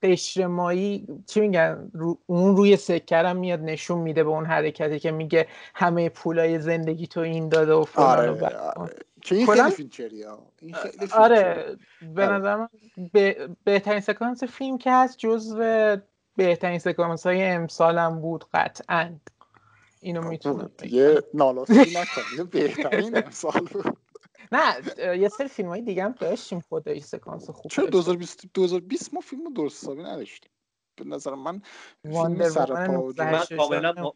[0.02, 1.90] قشر مایی چی میگن
[2.26, 7.20] اون روی سکرم میاد نشون میده به اون حرکتی که میگه همه پولای زندگی تو
[7.20, 8.94] این داده و فلان آره, آره.
[9.22, 10.24] که این خیلی فیلچری
[10.62, 11.76] این خیلی آره
[12.14, 12.38] به آره.
[12.38, 12.68] نظر من
[13.64, 15.96] بهترین سکانس فیلم که هست جزو
[16.36, 19.16] بهترین سکانس های امسالم بود قطعا.
[20.00, 23.98] اینو خب، می‌تونم دیگه نالاسی نکنید بهترین امسال بود.
[24.52, 24.74] نه
[25.18, 29.54] یه سری فیلم های دیگه هم داشتیم خدایی سکانس خوب چرا 2020 2020 ما فیلم
[29.54, 30.50] درست حسابی نداشتیم.
[30.96, 31.62] به نظر من
[32.02, 34.12] فیلم سر پا من کاملا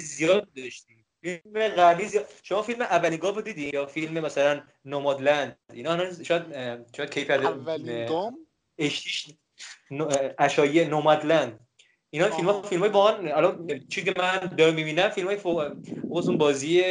[0.00, 1.06] زیاد داشتیم.
[1.20, 6.44] فیلم قبلی زیاد شما فیلم اولین گام دیدی یا فیلم مثلا نومادلند اینا شاید
[6.96, 8.38] شاید کیفیت اولین گام
[8.80, 9.26] اشتیش
[10.38, 11.60] اشایی نومادلند
[12.10, 15.72] اینا فیلم ها فیلم های واقعا الان چیزی که من دارم می‌بینم فیلم های فوق
[16.08, 16.84] اون بازی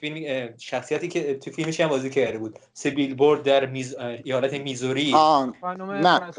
[0.00, 2.58] فیلم شخصیتی که تو فیلمش هم بازی کرده بود.
[2.72, 3.96] سه بورد در میز...
[4.24, 5.12] ایالت میزوری.
[5.12, 6.30] نه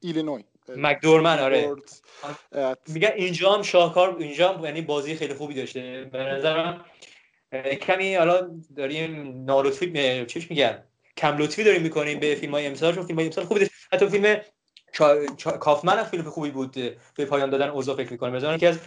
[0.00, 0.44] ایلینوی.
[0.68, 1.74] مکدورمن آره.
[2.88, 6.08] میگن اینجا هم شاهکار اینجا هم یعنی بازی خیلی خوبی داشته.
[6.12, 6.84] به نظرم
[7.82, 10.85] کمی حالا داریم نالطفی چیش میگن؟
[11.16, 14.40] کم لطفی داریم می‌کنیم به فیلم های امسال چون فیلم های امسال خوبی حتی فیلم
[15.60, 16.72] کافمن هم فیلم خوبی بود
[17.16, 18.32] به پایان دادن اوضاع فکر می‌کنم.
[18.32, 18.78] مثلا یکی از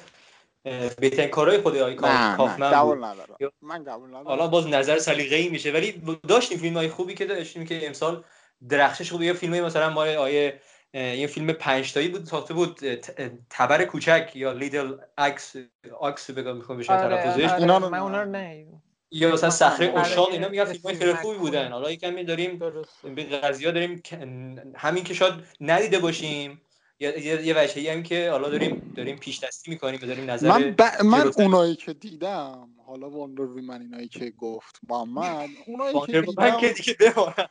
[0.99, 3.38] بهترین کارهای خود آقای کافمن قبول ندارم.
[3.61, 4.27] من قبول ندارم.
[4.27, 8.23] حالا باز نظر سلیقه‌ای میشه ولی داشتیم فیلم های خوبی که داشتیم که امسال
[8.69, 10.60] درخشش خوبی یه فیلم مثلا ما آیه
[10.93, 12.80] یه فیلم پنج تایی بود ساخته بود
[13.49, 15.56] تبر کوچک یا لیدل اکس
[16.01, 17.43] اکس بگم می‌خوام بشه آره، تلفظش.
[17.43, 18.30] آره، اینا من اونا رو
[19.11, 21.72] یا مثلا صخره اوشان اینا میگن فیلم خیلی خوبی بودن.
[21.72, 22.60] حالا یکم داریم
[23.15, 24.03] به قضیه داریم
[24.76, 26.61] همین که شاید ندیده باشیم.
[27.02, 30.81] یه یه وجهی هم که حالا داریم داریم پیش دستی می‌کنیم داریم نظر من ب...
[31.06, 36.73] من اونایی که دیدم حالا واندر من اینایی که گفت محمد اونایی که دیدم که
[36.73, 37.49] دیگه بمانم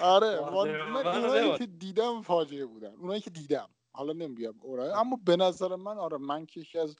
[0.00, 0.40] آره
[0.90, 2.94] من اونایی که دیدم فاجعه بودن.
[2.94, 3.68] اونایی که دیدم.
[3.92, 4.54] حالا نمیگم.
[4.94, 6.96] اما به نظر من آره من که یکی از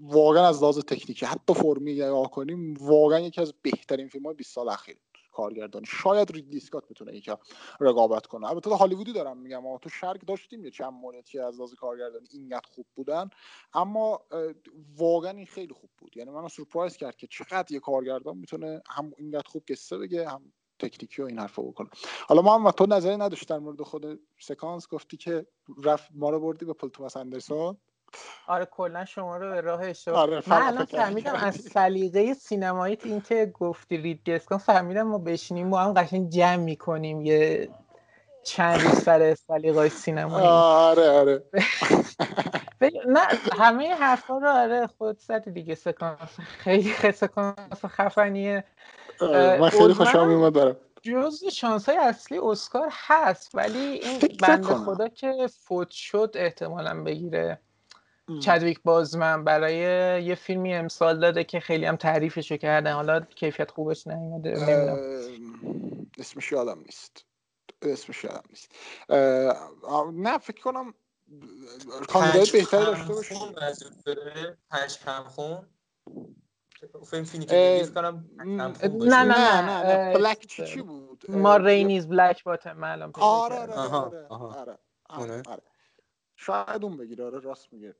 [0.00, 4.54] واقعا از لحاظ تکنیکی حتی فرمی نگاه کنیم واقعا یکی از بهترین فیلم های 20
[4.54, 4.96] سال اخیر
[5.32, 5.86] کارگردانی.
[5.86, 7.36] شاید ریدلی اسکات بتونه یکم
[7.80, 8.46] رقابت کنه.
[8.46, 12.86] البته هالیوودی دارم میگم تو شرک داشتیم یه چند موردی از لحاظ کارگردانی اینقدر خوب
[12.94, 13.30] بودن
[13.74, 14.20] اما
[14.96, 16.16] واقعا این خیلی خوب بود.
[16.16, 20.52] یعنی منو سورپرایز کرد که چقدر یه کارگردان می‌تونه هم اینقدر خوب قصه بگه هم
[20.78, 21.88] تکنیکی و این حرفا بکنه.
[22.28, 25.46] حالا ما هم تو نظری نداشت در مورد خود سکانس؟ گفتی که
[25.84, 27.76] رفت ما رو بردی به پل توماس اندرسون؟
[28.46, 33.20] آره کلا شما رو به راه اشتباه آره من الان فهمیدم از سلیقه سینمایی این
[33.20, 37.68] که گفتی رید گسکون فهمیدم ما بشینیم با هم قشنگ جمع می‌کنیم یه
[38.42, 40.46] چند روز سر سلیقه سینمایی.
[40.46, 41.42] آره آره.
[43.06, 43.20] نه
[43.58, 48.64] همه حرفا رو آره خود زدی دیگه سکانس خیلی سکانس خفنیه.
[49.20, 54.64] آره، من خیلی خوشم میومد دارم جز شانس های اصلی اسکار هست ولی این بند
[54.64, 57.60] خدا که فوت شد احتمالا بگیره.
[58.38, 59.76] چدویک بازمن برای
[60.24, 62.92] یه فیلمی امسال داده که خیلی هم تعریفشو کردن.
[62.92, 64.50] حالا کیفیت خوبش نیومده
[66.18, 67.26] اسمش یادم نیست.
[67.82, 68.72] اسمش یادم نیست.
[70.12, 70.94] نه فکر کنم
[72.08, 73.34] کاندیدای بهتری داشته باشه
[74.70, 75.66] پنج خون.
[77.10, 78.30] فیلم فیلمی که کنم
[79.06, 84.78] نه نه نه Black چی چی بود؟ Ma Rainey's Black Bottom معلوم آره آره آره
[85.08, 85.62] آره آره.
[86.42, 87.24] شاید اون بگیره.
[87.24, 87.94] آره راست میگه.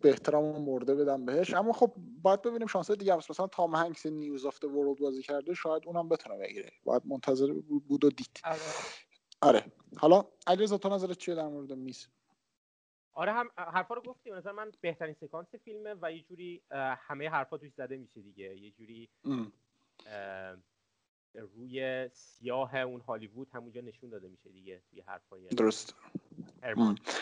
[0.00, 1.54] بهترم مرده بدم بهش.
[1.54, 3.16] اما خب باید ببینیم شانس دیگه.
[3.16, 6.70] هست مثلا تام هنکس News of World بازی کرده شاید اونم بتونه بگیره.
[6.84, 7.52] باید منتظر
[7.88, 8.40] بود و دید.
[8.44, 8.60] آره,
[9.40, 9.72] آره.
[9.96, 12.08] حالا علیرضا تو نظرت چیه در مورد میز؟
[13.12, 14.30] آره هم حرفا رو گفتی.
[14.30, 16.62] مثلا من بهترین سکانس فیلمه و یه جوری
[16.98, 18.56] همه حرفا توش زده میشه دیگه.
[18.56, 19.10] یه جوری
[21.34, 25.94] روی سیاه اون هالیوود همونجا نشون داده میشه دیگه توی حرفای درست.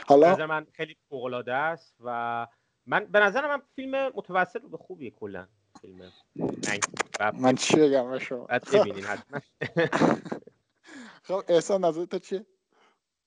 [0.06, 2.46] حالا من خیلی فوق العاده است و
[2.86, 5.48] من به نظر من فیلم متوسط به خوبیه کلا
[5.80, 6.12] فیلم
[7.38, 9.40] من چی بگم شما؟ ببینین حتما.
[11.28, 12.46] خب احسان نظر تو چیه؟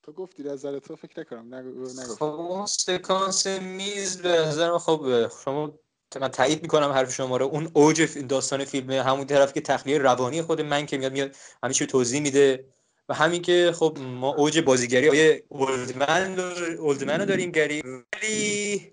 [0.03, 1.55] تو گفتی نظر تو فکر نکنم.
[1.55, 1.85] نگو
[2.19, 5.79] خب سکانس میز به نظر خب شما
[6.21, 7.45] من تایید می‌کنم حرف شما رو.
[7.45, 11.85] اون اوج داستان فیلم همون طرف که تخلیه روانی خود من که میاد میاد همیشه
[11.85, 12.65] توضیح میده.
[13.09, 16.39] و همین که خب ما اوج بازیگری آیه اولدمن
[16.79, 17.83] اولدمن رو داریم گری.
[18.13, 18.91] ولی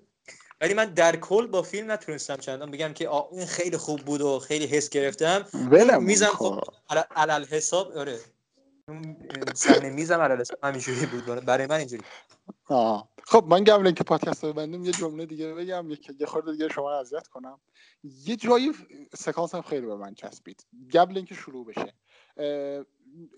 [0.60, 2.70] ولی من در کل با فیلم نتونستم چندان.
[2.70, 5.46] بگم که این خیلی خوب بود و خیلی حس گرفتم.
[6.00, 6.60] میزم خب
[7.16, 8.18] علل حساب آره.
[9.54, 11.24] صحنه میزم علل حساب همینجوری بود.
[11.24, 12.02] برای من اینجوری.
[12.68, 13.08] آه.
[13.24, 15.90] خب من قبل که پادکست رو ببندیم یه جمله دیگه بگم.
[16.18, 17.60] یه خورده دیگه شما اذیت کنم.
[18.02, 18.72] یه جایی
[19.18, 20.66] سکانس هم خیلی به من چسبید.
[20.94, 21.94] قبل اینکه شروع بشه.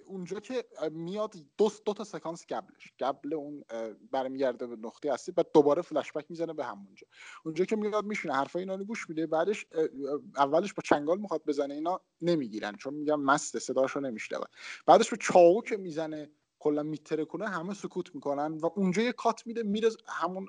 [0.06, 2.92] اونجا که میاد دو, دو تا سکانس قبلش.
[3.00, 3.64] قبل اون
[4.10, 7.06] برمیگرده به نقطه اصلی بعد دوباره فلش بک می‌زنه به همونجا.
[7.44, 9.66] اونجا که میاد میشونه حرفای اینا رو گوش میده بعدش
[10.36, 14.44] اولش با چنگال می‌خواد بزنه اینا نمی‌گیرن چون میگم مست صداشو نمیشنوه
[14.86, 19.46] بعدش به چاقو که می‌زنه کلا میتره کنه همه سکوت می‌کنن و اونجا یه کات
[19.46, 20.46] میده میره همون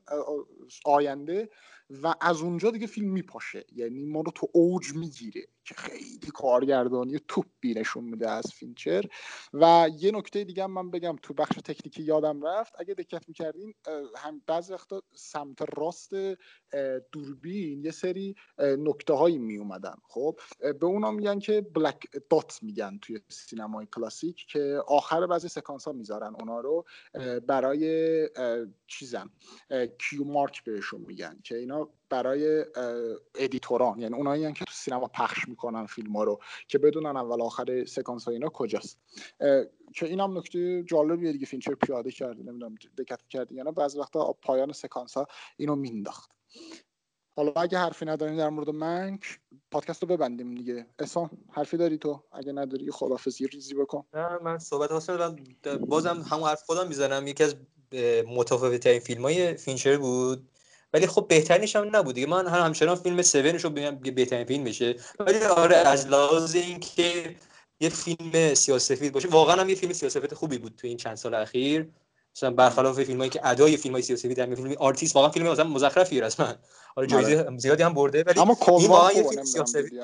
[0.85, 1.49] آینده.
[1.90, 3.66] و از اونجا دیگه فیلم میپاشه.
[3.76, 9.06] یعنی ما رو تو اوج می‌گیره که خیلی کارگردانی توپی نشون میده از فینچر.
[9.53, 12.74] و یه نکته دیگه هم من بگم تو بخش تکنیکی یادم رفت.
[12.80, 13.74] اگه دقت می‌کردین
[14.18, 16.12] هم بعضی وقتا سمت راست
[17.12, 22.99] دوربین یه سری نکته هایی می اومدن خب به اونا میگن که black dot میگن
[23.02, 26.86] توی سینمای کلاسیک که آخر بعضی سکانس ها می‌ذارن اونا رو
[27.48, 28.30] برای
[28.88, 29.30] چیزن
[29.99, 31.74] cue mark بهشون میگن که اینا
[32.10, 32.65] برای
[33.36, 37.41] editor ان یعنی اونایی که تو سینما پخش می‌کنن فیلم ها رو که بدونن اول
[37.41, 38.99] آخر سکانس ها اینا کجاست.
[39.93, 44.34] که این هم نکته جالبیه دیگه فینچر پیاده کرده نمی‌دونم دقت کردی یعنی بعضی وقتا
[44.41, 45.27] پایان سکانس ها
[45.57, 46.31] اینو مینداخت
[47.38, 49.39] حالا اگه حرفی نداری در مورد منک
[49.72, 50.85] پادکست رو ببندیم دیگه.
[50.99, 54.06] احسان حرفی داری تو؟ اگه نداری خدافظی ریزی بکن.
[54.14, 55.35] نه من صحبت واسه
[55.80, 57.27] بازم همون حرف خودم می‌زنم.
[57.27, 57.56] یکی از
[58.27, 60.49] متفاوت ترین فیلم های فینچر بود.
[60.96, 62.28] ولی خب بهترینش هم نبود دیگه.
[62.28, 67.36] من هم همچنان فیلم 7 رو ببینم بهترین فیلم بشه ولی آره از لحاظ اینکه
[67.80, 71.34] یه فیلم سیاسفید باشه واقعا هم یه فیلم سیاسفید خوبی بود تو این چند سال
[71.34, 71.90] اخیر.
[72.36, 76.54] مثلا برخلاف فیلمایی که ادای فیلمای سیاسفید در فیلم آرتیست واقعا فیلم مثلا مزخرفی رسما
[76.96, 77.58] آره جایزه آره.
[77.58, 80.02] زیادی هم برده ولی اما واقعا یه فیلم سیاسفید.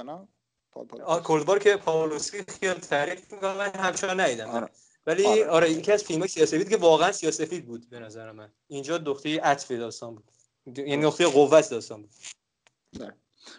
[1.24, 4.50] Cold War که پاولوسکی خیلی تعریف می‌کنه من همچنان ندیدم.
[4.50, 4.70] آره.
[5.08, 5.48] ولی آره.
[5.48, 8.52] آره یکی از فیلمای سیاسفید که واقعا سیاسفید بود به نظر من.
[8.68, 10.24] اینجا دختری عطف داستان بود.
[10.66, 12.12] یعنی نقطه قوت داستان بود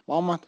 [0.08, 0.46] محمد.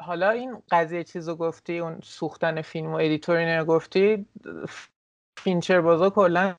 [0.00, 4.26] حالا این قضیه چیزو گفتی اون سوختن فیلم و editor گفتی
[5.36, 6.54] فینچر باز ها کلا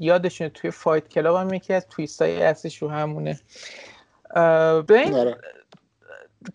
[0.00, 3.40] یادشونه توی Fight Club هم یکی از twist های اصلش رو همونه.
[4.86, 5.40] به این آره.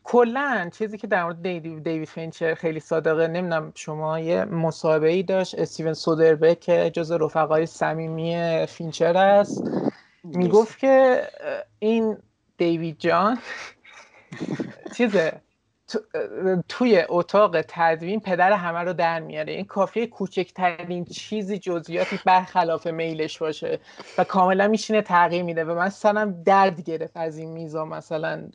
[0.03, 5.55] کلا چیزی که در مورد دیوید فینچر خیلی صادقه نمی‌دونم شما یه مصاحبه ای داشت
[5.55, 9.63] استیون سودربرگ که جز رفقای صمیمی فینچره.
[10.33, 11.21] می‌گفت که
[11.79, 12.17] این
[12.57, 13.39] دیوید جان
[14.97, 15.41] چیزه
[16.69, 19.53] توی اتاق تدوین پدر همه رو در میاره.
[19.53, 23.79] این کافیه کوچکترین چیزی جزئیاتی برخلاف میلش باشه
[24.17, 28.49] و کاملا میشینه تغییر میده و من سنم درد گرفت از این میزا مثلا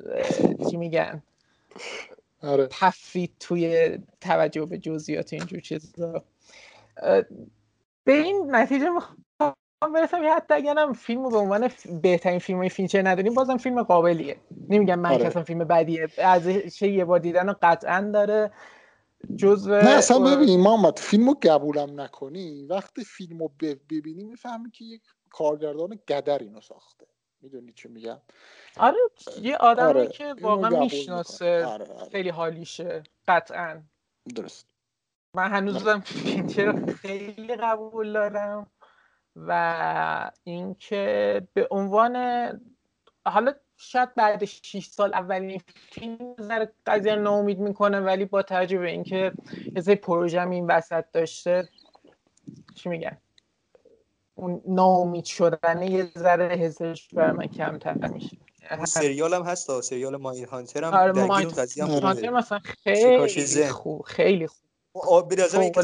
[0.71, 1.23] چی میگن؟
[2.43, 2.69] آره.
[2.71, 6.25] تفرید توی توجه به جزئیات اینجور چیزا.
[8.05, 8.91] به این نتیجه
[9.81, 11.71] برسم یه حتی اگر فیلم رو به عنوان
[12.03, 14.37] بهترین فیلم های فینچر نداریم بازم فیلم قابلیه.
[14.69, 15.43] نمیگم من آره.
[15.43, 16.47] فیلم بدیه از
[16.81, 18.51] یه بار دیدن رو قطعا داره.
[19.37, 22.67] جزو نه اصلا ببینیم محمد فیلم رو قبولم نکنی.
[22.67, 23.53] وقتی فیلم رو
[23.91, 27.07] ببینی می‌فهمی که یک کارگردان گدر اینو ساخته.
[27.41, 28.19] می‌دونی چی میگم؟
[28.77, 28.97] آره
[29.43, 30.07] یه آدمی آره.
[30.07, 31.65] که واقعا می‌شناسه.
[31.67, 32.11] آره، آره.
[32.11, 33.83] خیلی حالیشه قطعا.
[34.35, 34.67] درست.
[35.37, 38.67] من هنوزم فینچر خیلی قبول دارم.
[39.37, 42.17] و اینکه به عنوان
[43.27, 48.91] حالا شاید بعد 6 سال اولین فیلم نظر قضیه ناامید می‌کنه ولی با توجه به
[48.91, 49.33] اینکه
[49.77, 51.69] یه سری پروژه این وسط داشته
[52.75, 53.19] چی میگن؟
[54.35, 58.37] اون ناامید شدن یه ذره حسش بر من کمتر میشه.
[58.85, 61.51] سریال هم هست سریال ماین هانتر هم آره ماین
[61.81, 65.29] هانتر مثلا خیلی خوب خیلی خوب.
[65.29, 65.83] به نظر اینکه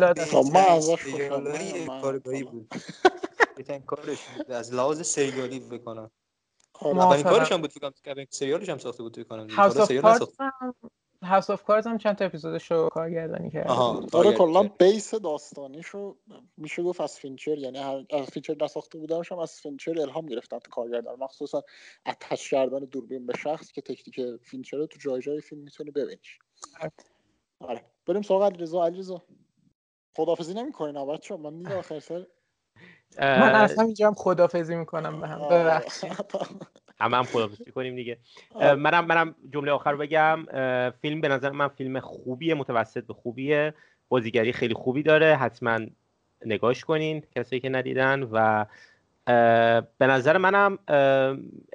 [2.43, 2.75] بود.
[3.61, 4.51] بهترین کارش بود.
[4.51, 6.11] از لحاظ سریالی بکنم.
[6.83, 9.47] اولین کارش هم بود فکر سریالش هم ساخته بود کنم
[11.23, 13.71] House of Cards هم چند تا اپیزودش رو کارگردانی کرد.
[14.13, 16.17] آره کلا base داستانیشو
[16.57, 20.71] میشه گفت از فینچر یعنی از فینچر نساخته بودنش هم از فینچر الهام گرفتن تو
[20.71, 21.19] کارگردان.
[21.19, 21.63] مخصوصا
[22.07, 26.39] اتش کردن دوربین به شخص که تکنیک فینچر رو تو جای جای فیلم می‌تونی ببینیش.
[27.61, 27.85] آره.
[28.07, 28.85] بریم سراغ علیرضا.
[28.85, 29.23] علیرضا
[30.17, 32.27] خدافظی نمی‌کنین بچه‌ها من میگم آخر سر
[33.19, 35.49] من اصلا اینجا هم خدافظی می‌کنم به هم.
[35.49, 36.13] ببخشید.
[37.01, 38.19] همه هم خدافزی کنیم دیگه.
[38.61, 40.45] منم منم جمله آخر بگم.
[41.03, 43.75] فیلم به نظر من فیلم خوبیه متوسط به خوبیه.
[44.09, 45.37] بازیگری خیلی خوبی داره.
[45.37, 45.79] حتما
[46.47, 48.65] نگاش کنین کسایی که ندیدن و
[49.99, 50.79] به نظر منم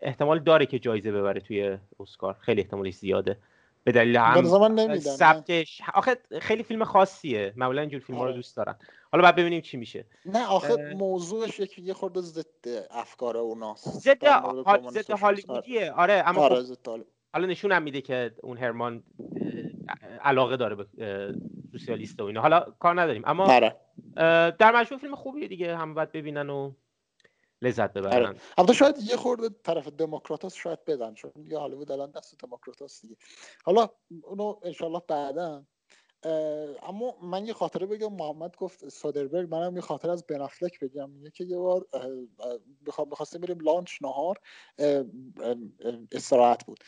[0.01, 2.35] احتمال داره که جایزه ببره توی اسکار.
[2.39, 3.37] خیلی احتمالش زیاده.
[3.85, 5.81] به دلیل هم سبکش.
[5.93, 7.53] آخه خیلی فیلم خاصیه.
[7.55, 8.37] معمولا اینجور فیلم ها رو آره.
[8.37, 8.75] دوست دارن
[9.11, 10.05] حالا بعد ببینیم چی میشه.
[10.25, 12.45] نه آخه موضوعش یکی یه خورده ضد
[12.91, 13.89] افکار اوناست.
[13.89, 14.23] ضد
[14.89, 15.91] ضد هالیوودیه.
[15.91, 19.03] آره اما آره خب حالا نشون هم میده که اون هرمان
[20.21, 20.85] علاقه داره به
[21.71, 22.41] سوسیالیست و اینا.
[22.41, 23.23] حالا کار نداریم.
[23.25, 23.75] اما آره.
[24.51, 25.77] در مجموع فیلم خوبیه دیگه.
[25.77, 26.71] هم باید ببینن و
[27.61, 28.25] لذت ببرن.
[28.25, 28.39] آره.
[28.57, 33.17] البته شاید یه خورده طرف دموکراتاس شاید بدن چون دیگه هالیوود الان دست دموکراتاس دیگه.
[33.63, 33.89] حالا
[34.23, 35.65] اونو انشالله بعدا.
[36.83, 41.09] اما من یه خاطره بگم محمد گفت سادربرگ منم یه خاطره از بنفلک بگم.
[41.09, 41.87] میگه که یه بار
[43.11, 44.39] می‌خواستیم بریم lunch نهار
[46.11, 46.79] استراحت بود.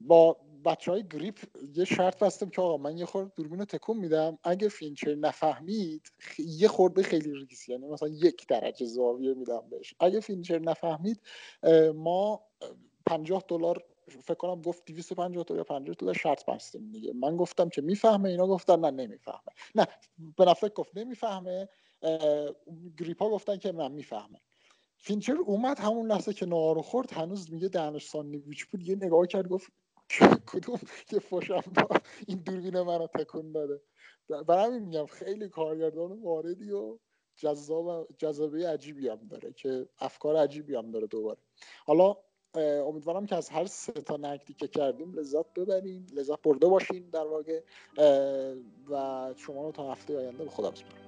[0.00, 1.38] با بچه های grip
[1.76, 4.38] یه شرط بستم که آقا من یه خورده دوربین رو تکون میدم.
[4.44, 9.94] اگه فینچر نفهمید یه خورده خیلی ریس یعنی مثلا یک درجه زاویه میدم بهش.
[10.00, 11.20] اگه فینچر نفهمید
[11.94, 12.42] ما
[13.06, 17.12] 50 دلار فکر کنم گفت 250 تا یا 50 دلار شرط بستیم دیگه.
[17.12, 19.52] من گفتم که می‌فهمه اینا گفتن نه نمی‌فهمه.
[19.74, 19.86] نه
[20.38, 21.68] نه گفت نمی‌فهمه.
[22.98, 24.40] grip ا گفتن که من می‌فهمه.
[24.96, 29.48] فینچر اومد همون لحظه که نهار خورد هنوز میگه دهنش ساندویچ بود یه نگاه کرد
[29.48, 29.72] گفت
[30.52, 31.62] کدوم که فشم
[32.28, 33.80] این دوربین منو تکون داده؟
[34.28, 36.98] برای همین میگم خیلی کارگردان واردی و
[37.36, 41.38] جذاب جذابه عجیبی هم داره که افکار عجیبی هم داره دوباره.
[41.86, 42.16] حالا
[42.56, 47.26] امیدوارم که از هر سه تا نکته‌ای که کردیم لذت ببریم لذت برده باشین در
[47.26, 47.62] واقع
[48.90, 51.03] و شما رو تا هفته آینده به خدا بسپارم.